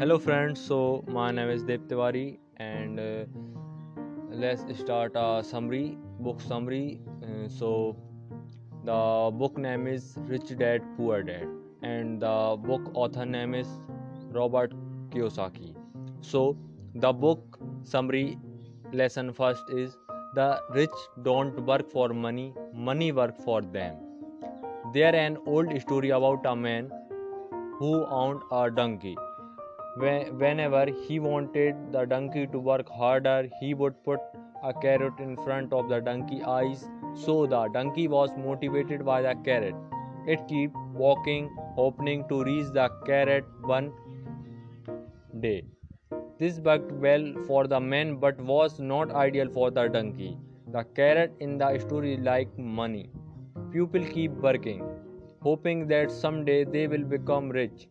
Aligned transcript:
Hello, 0.00 0.16
friends. 0.16 0.60
So, 0.64 1.04
my 1.08 1.32
name 1.32 1.48
is 1.50 1.64
Dev 1.64 1.80
Tiwari, 1.88 2.38
and 2.58 3.00
uh, 3.00 3.24
let's 4.30 4.62
start 4.78 5.16
a 5.16 5.42
summary 5.42 5.98
book 6.20 6.40
summary. 6.40 7.00
Uh, 7.20 7.48
so, 7.48 7.96
the 8.84 9.30
book 9.36 9.58
name 9.58 9.88
is 9.88 10.14
Rich 10.28 10.56
Dad 10.56 10.84
Poor 10.96 11.24
Dad, 11.24 11.48
and 11.82 12.22
the 12.22 12.56
book 12.68 12.92
author 12.94 13.26
name 13.26 13.56
is 13.56 13.66
Robert 14.30 14.72
Kiyosaki. 15.10 15.74
So, 16.20 16.56
the 16.94 17.12
book 17.12 17.58
summary 17.82 18.38
lesson 18.92 19.32
first 19.32 19.64
is 19.68 19.96
the 20.36 20.60
rich 20.70 20.98
don't 21.22 21.58
work 21.66 21.90
for 21.90 22.10
money, 22.10 22.54
money 22.72 23.10
work 23.10 23.36
for 23.42 23.62
them. 23.62 23.96
There 24.94 25.12
an 25.16 25.38
old 25.44 25.80
story 25.82 26.10
about 26.10 26.46
a 26.46 26.54
man 26.54 26.92
who 27.80 28.04
owned 28.06 28.42
a 28.52 28.70
donkey. 28.70 29.16
Whenever 30.00 30.86
he 31.06 31.18
wanted 31.18 31.74
the 31.92 32.04
donkey 32.04 32.46
to 32.46 32.58
work 32.58 32.88
harder, 32.88 33.48
he 33.60 33.74
would 33.74 33.94
put 34.04 34.20
a 34.62 34.72
carrot 34.72 35.18
in 35.18 35.36
front 35.36 35.72
of 35.72 35.88
the 35.88 36.00
donkey's 36.00 36.42
eyes, 36.44 36.88
so 37.14 37.46
the 37.46 37.68
donkey 37.68 38.06
was 38.06 38.30
motivated 38.36 39.04
by 39.04 39.22
the 39.22 39.34
carrot. 39.44 39.74
It 40.26 40.46
kept 40.46 40.76
walking, 40.94 41.48
hoping 41.74 42.28
to 42.28 42.44
reach 42.44 42.66
the 42.72 42.88
carrot 43.06 43.44
one 43.62 43.92
day. 45.40 45.64
This 46.38 46.60
worked 46.60 46.92
well 46.92 47.34
for 47.48 47.66
the 47.66 47.80
man 47.80 48.16
but 48.16 48.40
was 48.40 48.78
not 48.78 49.10
ideal 49.10 49.48
for 49.48 49.70
the 49.72 49.88
donkey. 49.88 50.36
The 50.70 50.84
carrot 50.94 51.32
in 51.40 51.58
the 51.58 51.76
story 51.78 52.16
like 52.16 52.56
money. 52.56 53.10
People 53.72 54.04
keep 54.04 54.30
working, 54.30 54.82
hoping 55.42 55.88
that 55.88 56.12
someday 56.12 56.64
they 56.64 56.86
will 56.86 57.04
become 57.04 57.48
rich. 57.48 57.88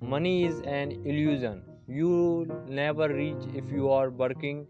Money 0.00 0.44
is 0.44 0.60
an 0.60 0.92
illusion. 1.04 1.62
You'll 1.88 2.46
never 2.68 3.08
reach 3.08 3.44
if 3.54 3.70
you 3.70 3.90
are 3.90 4.10
working 4.10 4.66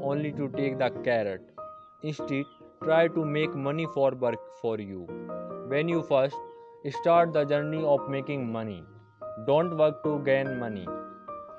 only 0.00 0.32
to 0.32 0.48
take 0.56 0.78
the 0.78 0.90
carrot. 1.04 1.42
Instead, 2.02 2.44
try 2.82 3.08
to 3.08 3.24
make 3.24 3.54
money 3.54 3.86
for 3.94 4.12
work 4.12 4.40
for 4.60 4.78
you. 4.78 5.06
When 5.68 5.88
you 5.88 6.02
first 6.02 6.36
start 7.00 7.32
the 7.32 7.44
journey 7.44 7.84
of 7.84 8.08
making 8.08 8.50
money, 8.50 8.84
don't 9.46 9.76
work 9.76 10.02
to 10.04 10.18
gain 10.24 10.58
money 10.58 10.86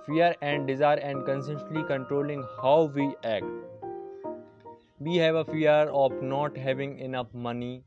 fear 0.05 0.35
and 0.41 0.67
desire 0.67 0.97
and 0.97 1.25
constantly 1.25 1.83
controlling 1.83 2.43
how 2.61 2.91
we 2.95 3.15
act. 3.23 3.45
We 4.99 5.15
have 5.17 5.35
a 5.35 5.45
fear 5.45 5.89
of 6.03 6.21
not 6.21 6.57
having 6.57 6.99
enough 6.99 7.33
money. 7.33 7.83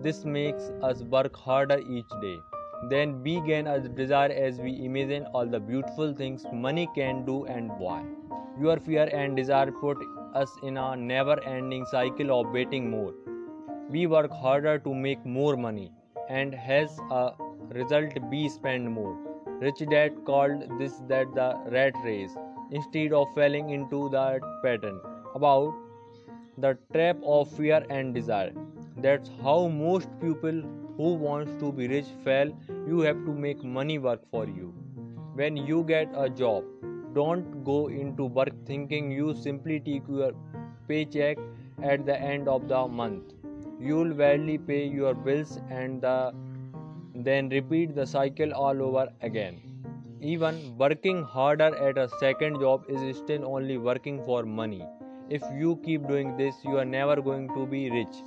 This 0.00 0.24
makes 0.24 0.70
us 0.82 1.02
work 1.02 1.36
harder 1.36 1.78
each 1.78 2.08
day. 2.20 2.38
Then 2.88 3.22
we 3.22 3.40
gain 3.42 3.66
a 3.66 3.78
desire 3.80 4.30
as 4.30 4.58
we 4.58 4.84
imagine 4.84 5.26
all 5.34 5.46
the 5.46 5.60
beautiful 5.60 6.14
things 6.14 6.46
money 6.52 6.88
can 6.94 7.24
do 7.26 7.44
and 7.44 7.70
why. 7.78 8.02
Your 8.58 8.78
fear 8.78 9.08
and 9.12 9.36
desire 9.36 9.70
put 9.70 9.98
us 10.34 10.50
in 10.62 10.76
a 10.76 10.96
never 10.96 11.42
ending 11.44 11.84
cycle 11.84 12.40
of 12.40 12.52
waiting 12.52 12.88
more. 12.90 13.12
We 13.90 14.06
work 14.06 14.32
harder 14.32 14.78
to 14.78 14.94
make 14.94 15.24
more 15.26 15.56
money, 15.56 15.92
and 16.28 16.54
as 16.54 16.98
a 17.10 17.32
result, 17.68 18.12
we 18.30 18.48
spend 18.48 18.90
more. 18.90 19.16
Rich 19.60 19.82
Dad 19.90 20.24
called 20.24 20.78
this 20.78 21.02
that 21.08 21.34
the 21.34 21.58
rat 21.70 21.94
race 22.04 22.34
instead 22.70 23.12
of 23.12 23.28
falling 23.34 23.70
into 23.70 24.08
that 24.10 24.40
pattern 24.64 25.00
about 25.34 25.74
the 26.56 26.78
trap 26.92 27.16
of 27.22 27.50
fear 27.50 27.84
and 27.90 28.14
desire. 28.14 28.52
That's 28.96 29.30
how 29.42 29.68
most 29.68 30.08
people 30.20 30.62
who 31.00 31.14
wants 31.24 31.52
to 31.60 31.72
be 31.72 31.88
rich 31.88 32.08
fail. 32.24 32.50
You 32.86 33.00
have 33.00 33.20
to 33.26 33.34
make 33.44 33.64
money 33.64 33.98
work 34.06 34.24
for 34.30 34.46
you. 34.46 34.74
When 35.40 35.56
you 35.56 35.82
get 35.90 36.10
a 36.24 36.28
job, 36.28 36.64
don't 37.14 37.64
go 37.68 37.78
into 38.00 38.26
work 38.40 38.52
thinking 38.66 39.10
you 39.10 39.34
simply 39.34 39.78
take 39.80 40.10
your 40.16 40.32
paycheck 40.88 41.38
at 41.82 42.04
the 42.04 42.18
end 42.32 42.48
of 42.48 42.68
the 42.68 42.82
month. 43.00 43.32
You'll 43.80 44.12
barely 44.12 44.58
pay 44.58 44.84
your 44.98 45.14
bills 45.14 45.58
and 45.70 46.02
the 46.02 46.34
then 47.14 47.48
repeat 47.48 47.94
the 47.94 48.06
cycle 48.06 48.52
all 48.52 48.82
over 48.90 49.08
again. 49.22 49.58
Even 50.20 50.62
working 50.76 51.22
harder 51.22 51.72
at 51.88 51.98
a 52.04 52.08
second 52.20 52.60
job 52.60 52.84
is 52.88 53.16
still 53.24 53.50
only 53.56 53.78
working 53.90 54.22
for 54.30 54.42
money. 54.60 54.84
If 55.30 55.42
you 55.64 55.76
keep 55.84 56.06
doing 56.14 56.36
this, 56.36 56.54
you 56.62 56.76
are 56.76 56.88
never 56.94 57.20
going 57.32 57.48
to 57.58 57.66
be 57.66 57.84
rich. 57.90 58.24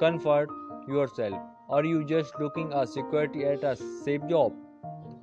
Comfort 0.00 0.48
yourself. 0.88 1.53
Are 1.68 1.84
you 1.84 2.04
just 2.04 2.38
looking 2.38 2.72
a 2.72 2.86
security 2.86 3.44
at 3.44 3.64
a 3.64 3.76
safe 3.76 4.26
job? 4.28 4.52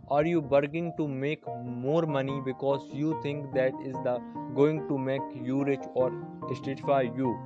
Are 0.09 0.25
you 0.25 0.41
working 0.41 0.93
to 0.97 1.07
make 1.07 1.43
more 1.63 2.05
money 2.05 2.41
because 2.45 2.81
you 2.91 3.19
think 3.21 3.53
that 3.53 3.73
is 3.83 3.93
the 4.03 4.19
going 4.55 4.87
to 4.87 4.97
make 4.97 5.21
you 5.33 5.63
rich 5.63 5.83
or 5.93 6.11
satisfy 6.49 7.01
you? 7.01 7.37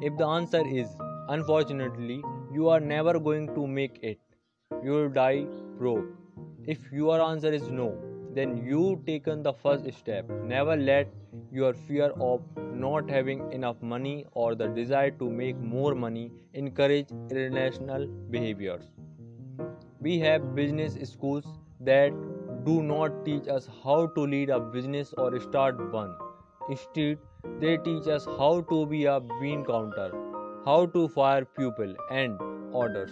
If 0.00 0.16
the 0.16 0.26
answer 0.26 0.66
is 0.66 0.88
unfortunately, 1.28 2.22
you 2.52 2.68
are 2.68 2.80
never 2.80 3.18
going 3.18 3.54
to 3.54 3.66
make 3.66 3.98
it 4.02 4.18
you 4.82 4.92
will 4.92 5.08
die 5.08 5.46
broke. 5.78 6.06
If 6.66 6.92
your 6.92 7.20
answer 7.20 7.52
is 7.52 7.68
no, 7.68 7.96
then 8.38 8.56
you've 8.64 9.04
taken 9.06 9.42
the 9.42 9.52
first 9.52 9.92
step. 9.98 10.30
Never 10.54 10.76
let 10.76 11.08
your 11.50 11.72
fear 11.74 12.10
of 12.20 12.42
not 12.84 13.10
having 13.10 13.40
enough 13.52 13.82
money 13.82 14.26
or 14.32 14.54
the 14.54 14.68
desire 14.68 15.10
to 15.22 15.30
make 15.30 15.58
more 15.58 15.94
money 15.94 16.30
encourage 16.54 17.08
irrational 17.30 18.06
behaviors. 18.36 18.84
We 20.00 20.18
have 20.20 20.54
business 20.54 20.96
schools 21.10 21.44
that 21.80 22.12
do 22.64 22.82
not 22.82 23.24
teach 23.24 23.48
us 23.48 23.68
how 23.82 23.98
to 24.18 24.20
lead 24.20 24.50
a 24.50 24.60
business 24.60 25.12
or 25.16 25.40
start 25.40 25.80
one. 25.92 26.14
Instead, 26.70 27.18
they 27.60 27.76
teach 27.78 28.06
us 28.06 28.26
how 28.38 28.60
to 28.70 28.86
be 28.86 29.04
a 29.06 29.20
bean 29.40 29.64
counter, 29.64 30.10
how 30.64 30.86
to 30.86 31.08
fire 31.08 31.44
people 31.44 31.94
and 32.10 32.38
orders. 32.72 33.10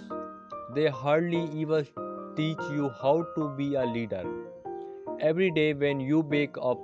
They 0.75 0.89
hardly 0.89 1.45
ever 1.63 1.85
teach 2.37 2.69
you 2.79 2.91
how 3.03 3.25
to 3.37 3.49
be 3.57 3.75
a 3.75 3.85
leader. 3.85 4.25
Every 5.19 5.51
day 5.51 5.73
when 5.73 5.99
you 5.99 6.21
wake 6.21 6.57
up, 6.61 6.79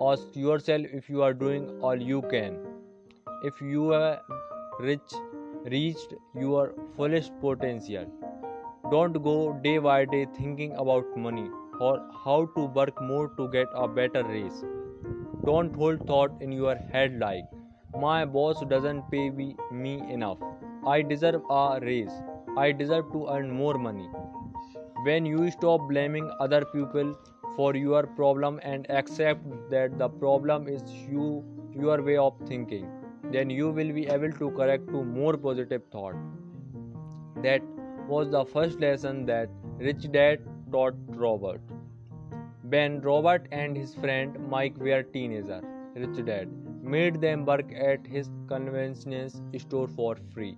ask 0.00 0.34
yourself 0.34 0.82
if 0.92 1.08
you 1.08 1.22
are 1.22 1.32
doing 1.32 1.78
all 1.80 1.94
you 1.94 2.22
can. 2.22 2.58
If 3.44 3.60
you 3.60 3.92
are 3.92 4.20
rich, 4.80 5.12
reached 5.64 6.14
your 6.34 6.74
fullest 6.96 7.32
potential. 7.40 8.06
Don't 8.90 9.22
go 9.22 9.52
day 9.62 9.78
by 9.78 10.06
day 10.06 10.26
thinking 10.36 10.74
about 10.74 11.16
money 11.16 11.48
or 11.78 12.00
how 12.24 12.46
to 12.56 12.64
work 12.64 13.00
more 13.00 13.28
to 13.36 13.48
get 13.48 13.68
a 13.72 13.86
better 13.86 14.24
raise. 14.24 14.64
Don't 15.44 15.72
hold 15.72 16.04
thought 16.04 16.42
in 16.42 16.50
your 16.50 16.74
head 16.74 17.20
like, 17.20 17.44
my 17.96 18.24
boss 18.24 18.60
doesn't 18.68 19.08
pay 19.08 19.30
me 19.30 20.02
enough. 20.10 20.38
I 20.84 21.02
deserve 21.02 21.42
a 21.48 21.78
raise. 21.80 22.10
I 22.56 22.72
deserve 22.72 23.12
to 23.12 23.28
earn 23.28 23.52
more 23.52 23.78
money. 23.78 24.08
When 25.04 25.24
you 25.24 25.48
stop 25.52 25.88
blaming 25.88 26.28
other 26.40 26.64
people 26.64 27.16
for 27.58 27.74
your 27.74 28.06
problem 28.06 28.60
and 28.62 28.88
accept 28.88 29.46
that 29.70 29.98
the 30.00 30.08
problem 30.08 30.68
is 30.72 30.82
you 31.12 31.44
your 31.74 32.00
way 32.08 32.16
of 32.16 32.34
thinking, 32.46 32.88
then 33.32 33.50
you 33.50 33.70
will 33.78 33.92
be 33.92 34.06
able 34.06 34.30
to 34.32 34.50
correct 34.58 34.86
to 34.88 35.02
more 35.04 35.36
positive 35.36 35.82
thought. 35.92 36.14
That 37.42 37.62
was 38.08 38.30
the 38.30 38.44
first 38.44 38.78
lesson 38.80 39.26
that 39.26 39.48
Rich 39.78 40.06
Dad 40.12 40.44
taught 40.70 40.94
Robert. 41.08 41.60
When 42.62 43.00
Robert 43.00 43.48
and 43.50 43.76
his 43.76 43.94
friend 43.94 44.38
Mike 44.48 44.78
were 44.78 45.02
teenagers, 45.02 45.64
Rich 45.96 46.24
Dad 46.26 46.48
made 46.82 47.20
them 47.20 47.44
work 47.44 47.72
at 47.72 48.06
his 48.06 48.30
convenience 48.46 49.40
store 49.56 49.88
for 49.88 50.16
free. 50.32 50.56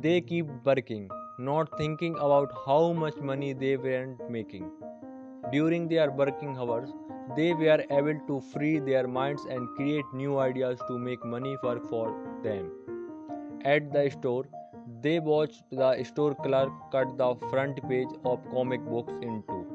They 0.00 0.20
keep 0.20 0.46
working, 0.64 1.10
not 1.40 1.76
thinking 1.76 2.14
about 2.14 2.52
how 2.66 2.92
much 2.92 3.16
money 3.16 3.52
they 3.52 3.76
weren't 3.76 4.30
making. 4.30 4.70
During 5.50 5.88
their 5.88 6.10
working 6.10 6.56
hours, 6.56 6.90
they 7.36 7.52
were 7.52 7.84
able 7.90 8.18
to 8.26 8.40
free 8.52 8.78
their 8.78 9.08
minds 9.08 9.44
and 9.44 9.68
create 9.76 10.04
new 10.14 10.38
ideas 10.38 10.78
to 10.88 10.98
make 10.98 11.24
money 11.24 11.56
work 11.62 11.88
for 11.88 12.14
them. 12.42 12.70
At 13.64 13.92
the 13.92 14.10
store, 14.10 14.44
they 15.02 15.18
watched 15.18 15.64
the 15.70 16.02
store 16.04 16.34
clerk 16.34 16.70
cut 16.90 17.16
the 17.18 17.34
front 17.50 17.80
page 17.88 18.08
of 18.24 18.40
comic 18.50 18.84
books 18.84 19.12
in 19.20 19.42
two. 19.48 19.66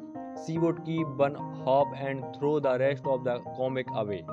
She 0.46 0.58
would 0.58 0.84
keep 0.86 1.08
one 1.08 1.36
half 1.66 1.88
and 1.96 2.24
throw 2.38 2.60
the 2.60 2.78
rest 2.80 3.06
of 3.06 3.24
the 3.24 3.40
comic 3.56 3.88
away. 3.94 4.24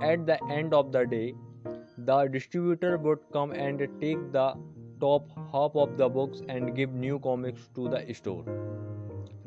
At 0.00 0.26
the 0.26 0.42
end 0.50 0.72
of 0.72 0.92
the 0.92 1.04
day, 1.04 1.34
the 1.98 2.26
distributor 2.26 2.96
would 2.98 3.18
come 3.32 3.52
and 3.52 3.78
take 4.00 4.32
the 4.32 4.54
top 5.00 5.28
half 5.52 5.74
of 5.74 5.96
the 5.96 6.08
books 6.08 6.42
and 6.48 6.74
give 6.74 6.92
new 6.92 7.18
comics 7.18 7.68
to 7.74 7.88
the 7.88 8.12
store. 8.14 8.44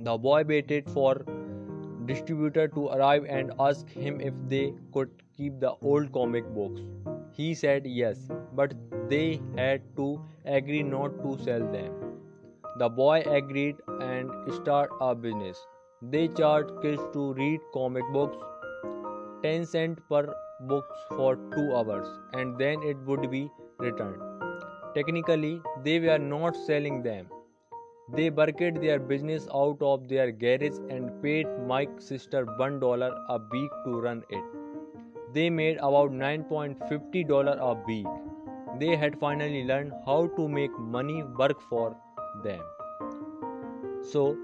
The 0.01 0.17
boy 0.17 0.43
waited 0.47 0.89
for 0.89 1.25
distributor 2.05 2.67
to 2.69 2.87
arrive 2.87 3.25
and 3.27 3.51
ask 3.59 3.89
him 3.89 4.21
if 4.21 4.33
they 4.47 4.73
could 4.93 5.09
keep 5.35 5.59
the 5.59 5.73
old 5.81 6.13
comic 6.13 6.45
books. 6.53 6.81
He 7.33 7.53
said 7.53 7.85
yes, 7.85 8.29
but 8.53 8.73
they 9.09 9.41
had 9.57 9.81
to 9.97 10.21
agree 10.45 10.83
not 10.83 11.17
to 11.23 11.37
sell 11.43 11.65
them. 11.73 11.91
The 12.77 12.87
boy 12.87 13.23
agreed 13.27 13.75
and 13.99 14.31
start 14.53 14.89
a 15.01 15.13
business. 15.13 15.57
They 16.01 16.29
charge 16.29 16.69
kids 16.81 17.01
to 17.13 17.33
read 17.33 17.59
comic 17.73 18.05
books 18.13 18.37
10 19.43 19.65
cent 19.65 19.99
per 20.07 20.33
books 20.61 21.03
for 21.09 21.35
2 21.57 21.75
hours 21.75 22.07
and 22.33 22.57
then 22.57 22.81
it 22.83 22.97
would 23.05 23.29
be 23.29 23.51
returned. 23.79 24.21
Technically, 24.95 25.61
they 25.83 25.99
were 25.99 26.17
not 26.17 26.55
selling 26.55 27.03
them. 27.03 27.27
They 28.15 28.29
worked 28.31 28.81
their 28.81 28.99
business 28.99 29.47
out 29.53 29.81
of 29.81 30.07
their 30.07 30.31
garage 30.31 30.77
and 30.89 31.21
paid 31.21 31.47
Mike's 31.67 32.05
sister 32.05 32.45
$1 32.45 33.11
a 33.29 33.39
week 33.51 33.71
to 33.85 34.01
run 34.01 34.23
it. 34.29 34.43
They 35.33 35.49
made 35.49 35.77
about 35.77 36.11
$9.50 36.11 37.59
a 37.59 37.73
week. 37.85 38.07
They 38.79 38.95
had 38.95 39.19
finally 39.19 39.63
learned 39.63 39.93
how 40.05 40.27
to 40.37 40.47
make 40.47 40.77
money 40.79 41.21
work 41.23 41.61
for 41.69 41.95
them. 42.43 42.61
So, 44.01 44.37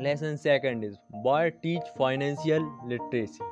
lesson 0.00 0.38
second 0.38 0.84
is 0.84 0.96
why 1.10 1.50
teach 1.62 1.82
financial 1.96 2.72
literacy. 2.86 3.42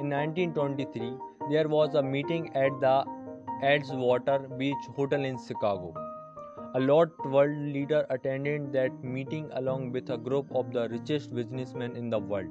In 0.00 0.08
1923, 0.08 1.12
there 1.50 1.68
was 1.68 1.94
a 1.94 2.02
meeting 2.02 2.54
at 2.56 2.80
the 2.80 3.04
Edgewater 3.62 4.58
Beach 4.58 4.88
Hotel 4.96 5.24
in 5.24 5.38
Chicago. 5.46 6.03
A 6.76 6.80
lot 6.80 7.10
world 7.30 7.56
leader 7.56 8.04
attended 8.10 8.72
that 8.72 9.04
meeting 9.04 9.48
along 9.52 9.92
with 9.92 10.10
a 10.10 10.16
group 10.18 10.46
of 10.52 10.72
the 10.72 10.88
richest 10.88 11.32
businessmen 11.32 11.94
in 11.94 12.10
the 12.10 12.18
world. 12.18 12.48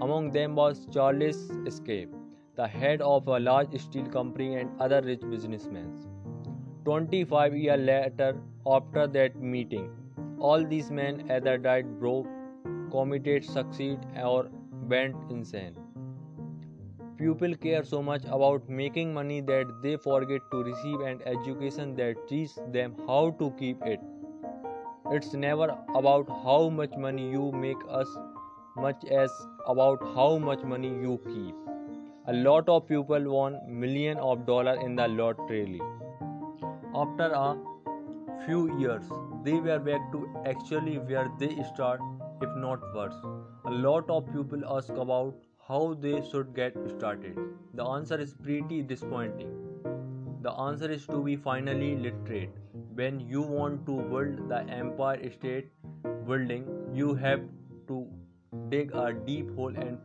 Among 0.00 0.30
them 0.30 0.54
was 0.54 0.86
Charles 0.90 1.42
Schwab, 1.74 2.08
the 2.54 2.66
head 2.66 3.02
of 3.02 3.28
a 3.28 3.38
large 3.38 3.78
steel 3.78 4.06
company 4.06 4.56
and 4.56 4.70
other 4.80 5.02
rich 5.02 5.20
businessmen. 5.20 5.92
25 6.86 7.54
years 7.54 7.80
later, 7.80 8.40
after 8.66 9.06
that 9.06 9.36
meeting, 9.36 9.90
all 10.38 10.64
these 10.64 10.90
men 10.90 11.30
either 11.30 11.58
died 11.58 12.00
broke, 12.00 12.26
committed 12.90 13.44
suicide, 13.44 14.06
or 14.24 14.48
went 14.88 15.14
insane. 15.30 15.76
People 17.20 17.54
care 17.54 17.84
so 17.84 18.02
much 18.02 18.22
about 18.34 18.66
making 18.66 19.12
money 19.12 19.42
that 19.42 19.72
they 19.82 19.96
forget 20.04 20.40
to 20.52 20.62
receive 20.62 21.00
an 21.00 21.18
education 21.26 21.94
that 21.96 22.26
teaches 22.28 22.58
them 22.72 22.94
how 23.06 23.36
to 23.38 23.50
keep 23.58 23.82
it. 23.84 24.00
It's 25.10 25.34
never 25.34 25.66
about 25.94 26.30
how 26.44 26.70
much 26.70 26.96
money 26.96 27.30
you 27.30 27.52
make 27.52 27.76
as 27.98 28.08
much 28.74 29.04
as 29.04 29.30
about 29.66 30.02
how 30.14 30.38
much 30.38 30.62
money 30.62 30.88
you 30.88 31.20
keep. 31.26 31.54
A 32.28 32.32
lot 32.32 32.70
of 32.70 32.88
people 32.88 33.28
won 33.34 33.60
millions 33.68 34.20
of 34.22 34.46
dollars 34.46 34.78
in 34.82 34.96
the 34.96 35.06
lottery. 35.06 35.82
After 36.94 37.30
a 37.42 37.54
few 38.46 38.78
years, 38.78 39.04
they 39.44 39.60
were 39.60 39.78
back 39.78 40.10
to 40.12 40.26
actually 40.46 40.96
where 40.98 41.30
they 41.38 41.52
start, 41.74 42.00
if 42.40 42.56
not 42.56 42.80
worse. 42.94 43.22
A 43.66 43.70
lot 43.70 44.08
of 44.08 44.32
people 44.32 44.64
ask 44.78 44.88
about 44.88 45.34
how 45.70 45.96
they 46.04 46.20
should 46.28 46.54
get 46.54 46.76
started. 46.92 47.36
The 47.74 47.84
answer 47.84 48.16
is 48.18 48.32
pretty 48.34 48.82
disappointing. 48.82 49.50
The 50.42 50.52
answer 50.62 50.90
is 50.90 51.06
to 51.06 51.22
be 51.22 51.36
finally 51.36 51.90
literate. 51.96 52.56
When 52.94 53.20
you 53.20 53.42
want 53.42 53.86
to 53.86 53.98
build 54.14 54.48
the 54.48 54.62
Empire 54.78 55.30
State 55.30 55.70
Building, 56.26 56.66
you 56.92 57.14
have 57.14 57.44
to 57.86 58.08
dig 58.68 58.90
a 58.94 59.12
deep 59.12 59.54
hole 59.54 59.76
and 59.76 59.98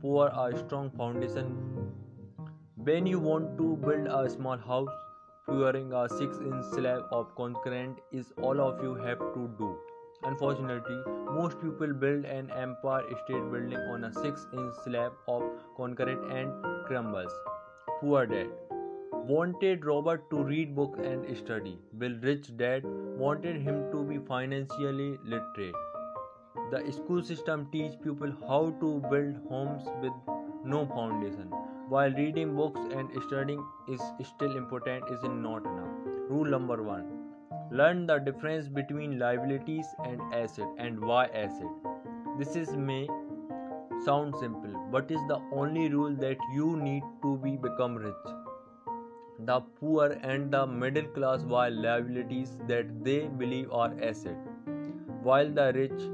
pour 0.00 0.26
a 0.26 0.58
strong 0.58 0.90
foundation. 0.90 1.54
When 2.74 3.06
you 3.06 3.20
want 3.20 3.56
to 3.58 3.76
build 3.76 4.08
a 4.08 4.28
small 4.28 4.56
house, 4.56 4.90
pouring 5.46 5.92
a 5.92 6.08
6 6.08 6.38
inch 6.50 6.64
slab 6.74 7.02
of 7.12 7.32
concrete 7.36 8.04
is 8.10 8.32
all 8.40 8.60
of 8.60 8.82
you 8.82 8.94
have 9.06 9.20
to 9.34 9.48
do. 9.58 9.72
Unfortunately, 10.24 11.02
most 11.32 11.60
people 11.60 11.92
build 11.92 12.24
an 12.24 12.50
Empire 12.50 13.04
State 13.24 13.50
Building 13.50 13.78
on 13.92 14.04
a 14.04 14.12
6 14.12 14.46
inch 14.52 14.74
slab 14.84 15.12
of 15.26 15.42
concrete 15.76 16.20
and 16.30 16.52
crumbles. 16.86 17.32
Poor 18.00 18.26
dad 18.26 18.46
wanted 19.12 19.84
Robert 19.84 20.28
to 20.30 20.44
read 20.44 20.76
books 20.76 21.00
and 21.00 21.36
study, 21.36 21.78
while 21.98 22.14
rich 22.22 22.56
dad 22.56 22.84
wanted 23.24 23.60
him 23.62 23.90
to 23.90 24.04
be 24.04 24.18
financially 24.18 25.18
literate. 25.24 25.74
The 26.70 26.92
school 26.92 27.22
system 27.22 27.68
teach 27.72 28.00
people 28.02 28.32
how 28.46 28.70
to 28.80 29.02
build 29.10 29.40
homes 29.48 29.88
with 30.00 30.12
no 30.64 30.86
foundation. 30.86 31.50
While 31.88 32.12
reading 32.12 32.54
books 32.54 32.80
and 32.92 33.10
studying 33.26 33.64
is 33.88 34.00
still 34.34 34.56
important, 34.56 35.04
is 35.10 35.22
not 35.24 35.66
enough. 35.66 36.30
Rule 36.30 36.48
number 36.58 36.82
one 36.82 37.21
Learn 37.80 38.06
the 38.06 38.18
difference 38.18 38.68
between 38.68 39.18
liabilities 39.18 39.86
and 40.04 40.20
asset 40.34 40.68
and 40.76 41.00
why 41.00 41.24
asset. 41.28 41.70
This 42.38 42.54
is 42.54 42.76
may 42.76 43.08
sound 44.04 44.34
simple, 44.36 44.74
but 44.90 45.10
is 45.10 45.22
the 45.28 45.40
only 45.52 45.88
rule 45.88 46.14
that 46.16 46.36
you 46.54 46.76
need 46.76 47.02
to 47.22 47.38
be 47.38 47.56
become 47.56 47.96
rich. 47.96 48.34
The 49.46 49.60
poor 49.80 50.18
and 50.22 50.52
the 50.52 50.66
middle 50.66 51.08
class 51.14 51.44
buy 51.44 51.70
liabilities 51.70 52.58
that 52.68 52.92
they 53.02 53.20
believe 53.28 53.72
are 53.72 53.90
asset, 54.02 54.36
while 55.22 55.50
the 55.50 55.72
rich 55.74 56.06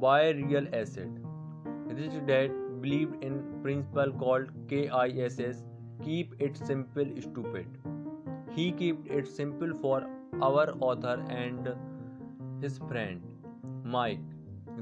buy 0.00 0.30
real 0.30 0.66
asset. 0.72 1.08
Rich 1.86 2.20
dad 2.26 2.50
believed 2.82 3.22
in 3.22 3.42
principle 3.62 4.12
called 4.12 4.50
KISS, 4.68 5.62
keep 6.04 6.34
it 6.40 6.56
simple 6.56 7.06
stupid. 7.20 7.66
He 8.50 8.72
kept 8.72 9.06
it 9.06 9.28
simple 9.28 9.72
for 9.80 10.17
our 10.42 10.74
author 10.80 11.24
and 11.28 11.68
his 12.60 12.78
friend 12.88 13.20
Mike 13.84 14.20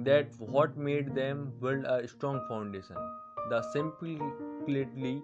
that 0.05 0.29
what 0.39 0.77
made 0.77 1.15
them 1.15 1.53
build 1.61 1.85
a 1.85 2.07
strong 2.09 2.41
foundation. 2.49 2.97
The 3.51 3.63
simplicity 3.73 5.23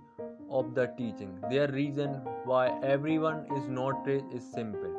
of 0.51 0.75
the 0.75 0.87
teaching. 0.97 1.39
Their 1.51 1.69
reason 1.69 2.11
why 2.45 2.79
everyone 2.83 3.47
is 3.57 3.69
not 3.69 4.07
rich 4.07 4.25
is 4.33 4.45
simple. 4.53 4.95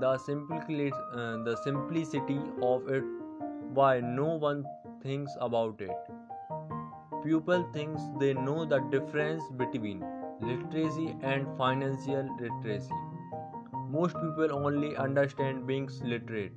The 0.00 0.18
simplicity, 0.18 0.92
uh, 1.12 1.36
the 1.44 1.56
simplicity 1.62 2.40
of 2.62 2.88
it, 2.88 3.04
why 3.72 4.00
no 4.00 4.34
one 4.34 4.64
thinks 5.02 5.32
about 5.40 5.80
it. 5.80 5.96
People 7.22 7.62
thinks 7.72 8.02
they 8.18 8.34
know 8.34 8.64
the 8.64 8.80
difference 8.90 9.42
between 9.56 10.04
literacy 10.40 11.16
and 11.22 11.46
financial 11.56 12.28
literacy. 12.40 13.03
Most 13.94 14.14
people 14.20 14.52
only 14.52 14.96
understand 14.96 15.68
being 15.68 15.88
literate. 16.02 16.54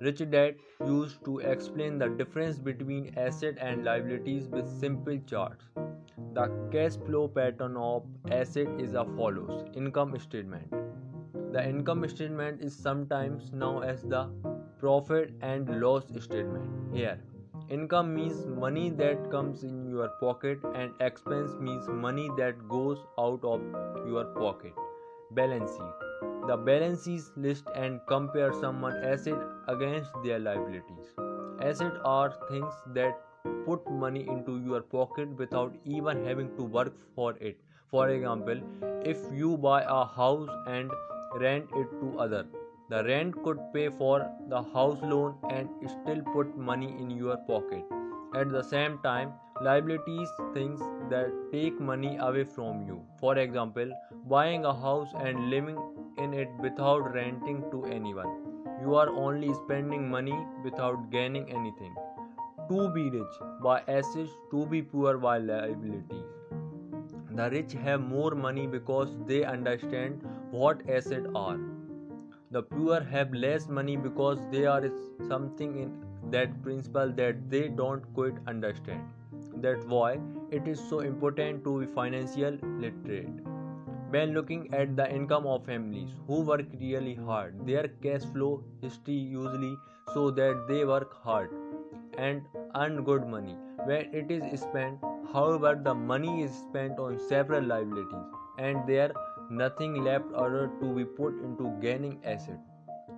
Rich 0.00 0.22
Dad 0.30 0.54
used 0.86 1.22
to 1.26 1.40
explain 1.40 1.98
the 1.98 2.08
difference 2.20 2.58
between 2.58 3.12
asset 3.14 3.58
and 3.60 3.84
liabilities 3.84 4.48
with 4.48 4.66
simple 4.84 5.18
charts. 5.26 5.66
The 6.32 6.46
cash 6.72 6.96
flow 7.04 7.28
pattern 7.28 7.76
of 7.76 8.06
asset 8.30 8.68
is 8.78 8.94
as 8.94 9.06
follows 9.18 9.66
income 9.74 10.18
statement. 10.18 10.72
The 11.52 11.68
income 11.68 12.08
statement 12.08 12.62
is 12.62 12.74
sometimes 12.74 13.52
known 13.52 13.84
as 13.84 14.02
the 14.02 14.24
profit 14.78 15.34
and 15.42 15.80
loss 15.82 16.10
statement. 16.20 16.96
Here, 16.96 17.20
income 17.68 18.14
means 18.14 18.46
money 18.46 18.88
that 19.04 19.30
comes 19.30 19.62
in 19.62 19.86
your 19.90 20.08
pocket, 20.26 20.58
and 20.74 20.92
expense 21.00 21.56
means 21.60 21.86
money 21.86 22.30
that 22.38 22.66
goes 22.66 23.08
out 23.18 23.44
of 23.54 23.72
your 24.06 24.28
pocket. 24.42 24.72
Balance 25.32 25.72
sheet 25.72 26.07
the 26.48 26.56
balance 26.56 27.04
sheet 27.04 27.24
list 27.36 27.64
and 27.74 28.00
compare 28.10 28.52
someone's 28.60 29.00
asset 29.04 29.40
against 29.68 30.10
their 30.24 30.38
liabilities. 30.38 31.08
Assets 31.60 31.96
are 32.04 32.34
things 32.50 32.72
that 32.94 33.18
put 33.66 33.90
money 33.90 34.26
into 34.34 34.58
your 34.68 34.80
pocket 34.80 35.28
without 35.36 35.74
even 35.84 36.24
having 36.24 36.48
to 36.56 36.62
work 36.62 36.94
for 37.14 37.36
it. 37.38 37.60
For 37.90 38.08
example, 38.10 38.62
if 39.04 39.18
you 39.32 39.58
buy 39.58 39.82
a 39.82 40.04
house 40.04 40.48
and 40.66 40.90
rent 41.36 41.68
it 41.74 41.90
to 42.00 42.18
other, 42.18 42.46
the 42.88 43.04
rent 43.04 43.42
could 43.44 43.58
pay 43.74 43.90
for 43.90 44.26
the 44.48 44.62
house 44.62 44.98
loan 45.02 45.36
and 45.50 45.68
still 45.86 46.22
put 46.32 46.56
money 46.56 46.88
in 46.98 47.10
your 47.10 47.36
pocket. 47.36 47.84
At 48.34 48.50
the 48.50 48.62
same 48.62 48.98
time, 49.02 49.32
liabilities 49.62 50.28
things 50.54 50.80
that 51.10 51.30
take 51.52 51.78
money 51.80 52.16
away 52.18 52.44
from 52.44 52.86
you. 52.86 53.02
For 53.20 53.36
example, 53.36 53.90
buying 54.26 54.64
a 54.64 54.72
house 54.72 55.08
and 55.18 55.50
living 55.50 55.78
in 56.18 56.34
it 56.34 56.48
without 56.58 57.12
renting 57.14 57.62
to 57.70 57.84
anyone. 57.86 58.32
You 58.82 58.94
are 58.94 59.08
only 59.08 59.52
spending 59.54 60.08
money 60.08 60.38
without 60.64 61.10
gaining 61.10 61.50
anything. 61.50 61.94
To 62.68 62.88
be 62.90 63.10
rich 63.10 63.38
by 63.62 63.82
assets, 63.88 64.30
to 64.50 64.66
be 64.66 64.82
poor 64.82 65.16
by 65.18 65.38
liabilities. 65.38 66.26
The 67.30 67.48
rich 67.50 67.72
have 67.72 68.00
more 68.00 68.32
money 68.32 68.66
because 68.66 69.16
they 69.26 69.44
understand 69.44 70.22
what 70.50 70.82
assets 70.88 71.26
are. 71.34 71.58
The 72.50 72.62
poor 72.62 73.00
have 73.00 73.32
less 73.32 73.68
money 73.68 73.96
because 73.96 74.38
they 74.50 74.64
are 74.66 74.90
something 75.28 75.78
in 75.78 76.30
that 76.30 76.62
principle 76.62 77.12
that 77.12 77.48
they 77.50 77.68
don't 77.68 78.02
quite 78.14 78.34
understand. 78.46 79.02
That's 79.56 79.84
why 79.86 80.18
it 80.50 80.66
is 80.68 80.80
so 80.88 81.00
important 81.00 81.64
to 81.64 81.80
be 81.80 81.86
financial 81.86 82.58
literate. 82.62 83.47
When 84.10 84.32
looking 84.32 84.72
at 84.72 84.96
the 84.96 85.06
income 85.14 85.46
of 85.46 85.66
families 85.66 86.08
who 86.26 86.40
work 86.40 86.66
really 86.80 87.14
hard, 87.14 87.66
their 87.66 87.88
cash 88.02 88.22
flow 88.32 88.64
history 88.80 89.12
usually 89.12 89.76
show 90.14 90.30
that 90.30 90.64
they 90.66 90.86
work 90.86 91.12
hard 91.22 91.50
and 92.16 92.40
earn 92.74 93.04
good 93.04 93.26
money 93.26 93.54
when 93.84 94.14
it 94.14 94.30
is 94.30 94.60
spent. 94.60 94.98
However, 95.32 95.78
the 95.84 95.94
money 95.94 96.42
is 96.42 96.52
spent 96.52 96.98
on 96.98 97.18
several 97.28 97.62
liabilities 97.62 98.26
and 98.58 98.88
there 98.88 99.12
nothing 99.50 100.02
left 100.02 100.32
other 100.34 100.70
to 100.80 100.94
be 100.94 101.04
put 101.04 101.34
into 101.42 101.76
gaining 101.82 102.18
asset. 102.24 102.58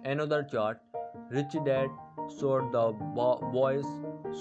Another 0.05 0.43
chart, 0.43 0.81
Rich 1.31 1.55
Dad 1.65 1.89
showed 2.41 2.73
the 2.73 2.91
boys 3.53 3.87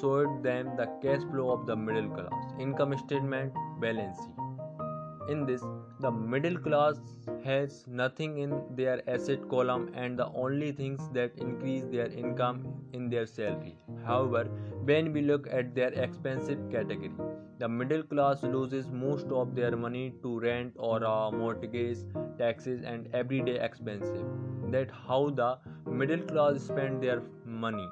showed 0.01 0.41
them 0.41 0.75
the 0.77 0.87
cash 1.03 1.21
flow 1.31 1.51
of 1.51 1.67
the 1.67 1.75
middle 1.75 2.09
class, 2.09 2.53
income 2.59 2.97
statement, 2.97 3.53
balance 3.79 4.17
sheet. 4.17 5.31
In 5.31 5.45
this, 5.45 5.63
the 6.03 6.09
middle 6.09 6.57
class 6.57 6.99
has 7.43 7.83
nothing 7.87 8.37
in 8.37 8.51
their 8.75 9.01
asset 9.09 9.41
column 9.49 9.91
and 9.93 10.17
the 10.17 10.27
only 10.43 10.71
things 10.71 11.01
that 11.11 11.35
increase 11.35 11.83
their 11.91 12.07
income 12.07 12.63
in 12.93 13.09
their 13.09 13.25
salary. 13.25 13.75
However, 14.05 14.45
when 14.85 15.11
we 15.11 15.21
look 15.21 15.47
at 15.51 15.75
their 15.75 15.91
expensive 16.05 16.59
category, 16.71 17.11
the 17.57 17.67
middle 17.67 18.01
class 18.03 18.43
loses 18.43 18.89
most 18.89 19.27
of 19.27 19.53
their 19.55 19.75
money 19.75 20.13
to 20.21 20.39
rent 20.39 20.73
or 20.77 21.03
uh, 21.03 21.31
mortgage, 21.31 21.97
taxes, 22.37 22.81
and 22.85 23.09
everyday 23.13 23.59
expenses. 23.59 24.23
That 24.69 24.89
how 24.91 25.31
the 25.31 25.57
middle 25.85 26.25
class 26.25 26.61
spend 26.61 27.03
their 27.03 27.21
money, 27.45 27.89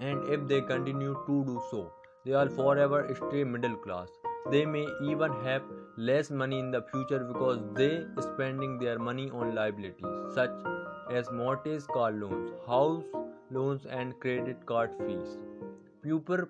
and 0.00 0.28
if 0.28 0.48
they 0.48 0.62
continue 0.62 1.14
to 1.26 1.44
do 1.44 1.62
so, 1.70 1.92
they 2.24 2.32
will 2.32 2.48
forever 2.48 3.08
stay 3.14 3.44
middle 3.44 3.76
class. 3.76 4.08
They 4.50 4.66
may 4.66 4.86
even 5.02 5.32
have 5.42 5.62
less 5.96 6.30
money 6.30 6.58
in 6.58 6.70
the 6.70 6.82
future 6.82 7.20
because 7.20 7.60
they 7.74 8.04
are 8.16 8.22
spending 8.22 8.78
their 8.78 8.98
money 8.98 9.30
on 9.30 9.54
liabilities 9.54 10.34
such 10.34 10.50
as 11.10 11.30
mortgage 11.32 11.86
car 11.86 12.12
loans, 12.12 12.50
house 12.66 13.04
loans 13.50 13.86
and 13.86 14.18
credit 14.20 14.66
card 14.66 14.90
fees. 15.06 15.38
Pupil, 16.02 16.44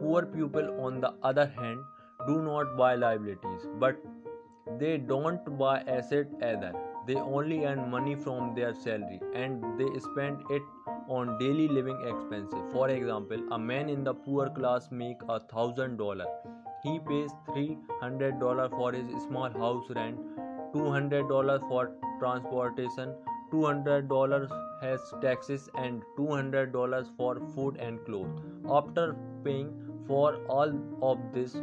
poor 0.00 0.26
people 0.26 0.84
on 0.84 1.00
the 1.00 1.14
other 1.22 1.46
hand 1.46 1.78
do 2.26 2.42
not 2.42 2.76
buy 2.76 2.96
liabilities 2.96 3.68
but 3.78 3.96
they 4.80 4.98
don't 4.98 5.56
buy 5.56 5.82
asset 5.86 6.26
either. 6.42 6.72
They 7.06 7.14
only 7.14 7.64
earn 7.64 7.90
money 7.90 8.16
from 8.16 8.54
their 8.56 8.74
salary 8.74 9.20
and 9.34 9.62
they 9.78 10.00
spend 10.00 10.42
it 10.50 10.62
on 11.08 11.38
daily 11.38 11.68
living 11.68 12.00
expenses. 12.06 12.60
For 12.72 12.88
example, 12.88 13.40
a 13.52 13.58
man 13.58 13.88
in 13.88 14.02
the 14.02 14.14
poor 14.14 14.50
class 14.50 14.88
make 14.90 15.18
a 15.28 15.38
thousand 15.38 15.96
dollar 15.96 16.26
he 16.82 16.98
pays 16.98 17.30
$300 17.48 18.70
for 18.70 18.92
his 18.92 19.22
small 19.24 19.50
house 19.50 19.84
rent, 19.90 20.18
$200 20.74 21.68
for 21.68 21.92
transportation, 22.18 23.14
$200 23.52 24.50
has 24.80 25.00
taxes 25.20 25.68
and 25.76 26.02
$200 26.16 27.16
for 27.16 27.40
food 27.54 27.76
and 27.76 28.04
clothes. 28.04 28.40
After 28.68 29.16
paying 29.44 29.72
for 30.06 30.36
all 30.46 30.72
of 31.02 31.18
this, 31.34 31.56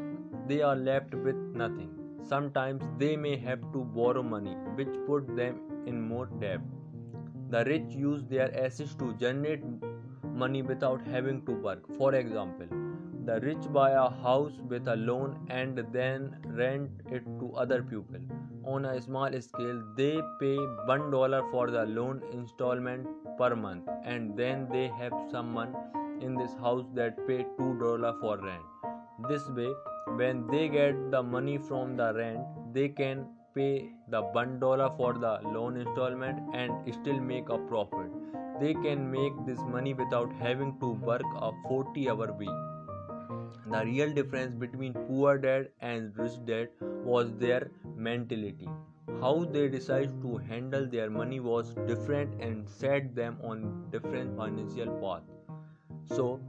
they 0.48 0.62
are 0.62 0.76
left 0.76 1.14
with 1.14 1.36
nothing. 1.36 1.90
Sometimes 2.24 2.84
they 2.98 3.16
may 3.16 3.38
have 3.38 3.62
to 3.74 3.84
borrow 3.84 4.22
money, 4.22 4.56
which 4.76 4.94
put 5.06 5.36
them 5.36 5.62
in 5.86 6.02
more 6.02 6.26
debt. 6.40 6.60
The 7.50 7.64
rich 7.66 7.86
use 7.90 8.24
their 8.26 8.54
assets 8.66 8.94
to 8.96 9.14
generate 9.14 9.64
money 10.34 10.62
without 10.62 11.02
having 11.08 11.46
to 11.46 11.54
work. 11.54 11.86
For 11.98 12.14
example, 12.16 12.68
the 13.28 13.40
rich 13.42 13.66
buy 13.76 13.92
a 13.92 14.10
house 14.26 14.54
with 14.70 14.88
a 14.88 14.96
loan 14.96 15.32
and 15.50 15.80
then 15.92 16.28
rent 16.60 16.90
it 17.12 17.26
to 17.40 17.54
other 17.64 17.84
people. 17.84 18.20
On 18.64 18.86
a 18.86 19.02
small 19.02 19.30
scale, 19.42 19.82
they 19.98 20.16
pay 20.40 20.58
$1 20.92 21.52
for 21.52 21.70
the 21.70 21.86
loan 21.86 22.22
installment 22.32 23.06
per 23.38 23.56
month 23.56 23.90
and 24.06 24.38
then 24.38 24.68
they 24.72 24.88
have 25.00 25.14
someone 25.30 25.76
in 26.22 26.36
this 26.36 26.54
house 26.62 26.86
that 26.94 27.28
pay 27.28 27.46
$2 27.60 28.22
for 28.22 28.38
rent. 28.38 28.64
This 29.28 29.50
way, 29.50 29.72
when 30.16 30.48
they 30.48 30.70
get 30.70 31.12
the 31.12 31.22
money 31.22 31.58
from 31.58 31.98
the 31.98 32.14
rent, 32.14 32.40
they 32.74 32.88
can 32.88 33.26
pay 33.54 33.90
the 34.10 34.22
$1 34.22 34.98
for 34.98 35.14
the 35.14 35.40
loan 35.44 35.76
installment 35.76 36.56
and 36.56 36.96
still 37.02 37.20
make 37.20 37.50
a 37.50 37.58
profit. 37.58 38.10
They 38.62 38.74
can 38.74 39.12
make 39.12 39.34
this 39.46 39.60
money 39.76 39.94
without 39.94 40.32
having 40.40 40.80
to 40.80 40.94
work 41.12 41.30
a 41.36 41.52
40 41.68 42.10
hour 42.10 42.32
week. 42.32 42.77
The 43.70 43.80
hmm. 43.80 43.90
real 43.90 44.14
difference 44.14 44.56
between 44.56 44.94
poor 44.94 45.38
dad 45.38 45.70
and 45.82 46.18
rich 46.18 46.36
dad 46.46 46.70
was 47.04 47.34
their 47.38 47.70
mentality. 47.96 48.70
How 49.22 49.44
they 49.44 49.68
decided 49.68 50.22
to 50.22 50.38
handle 50.38 50.86
their 50.86 51.10
money 51.10 51.40
was 51.40 51.74
different 51.88 52.42
and 52.42 52.70
set 52.70 53.14
them 53.16 53.38
on 53.44 53.90
different 53.92 54.38
financial 54.38 54.94
paths. 55.02 55.32
So, 56.16 56.40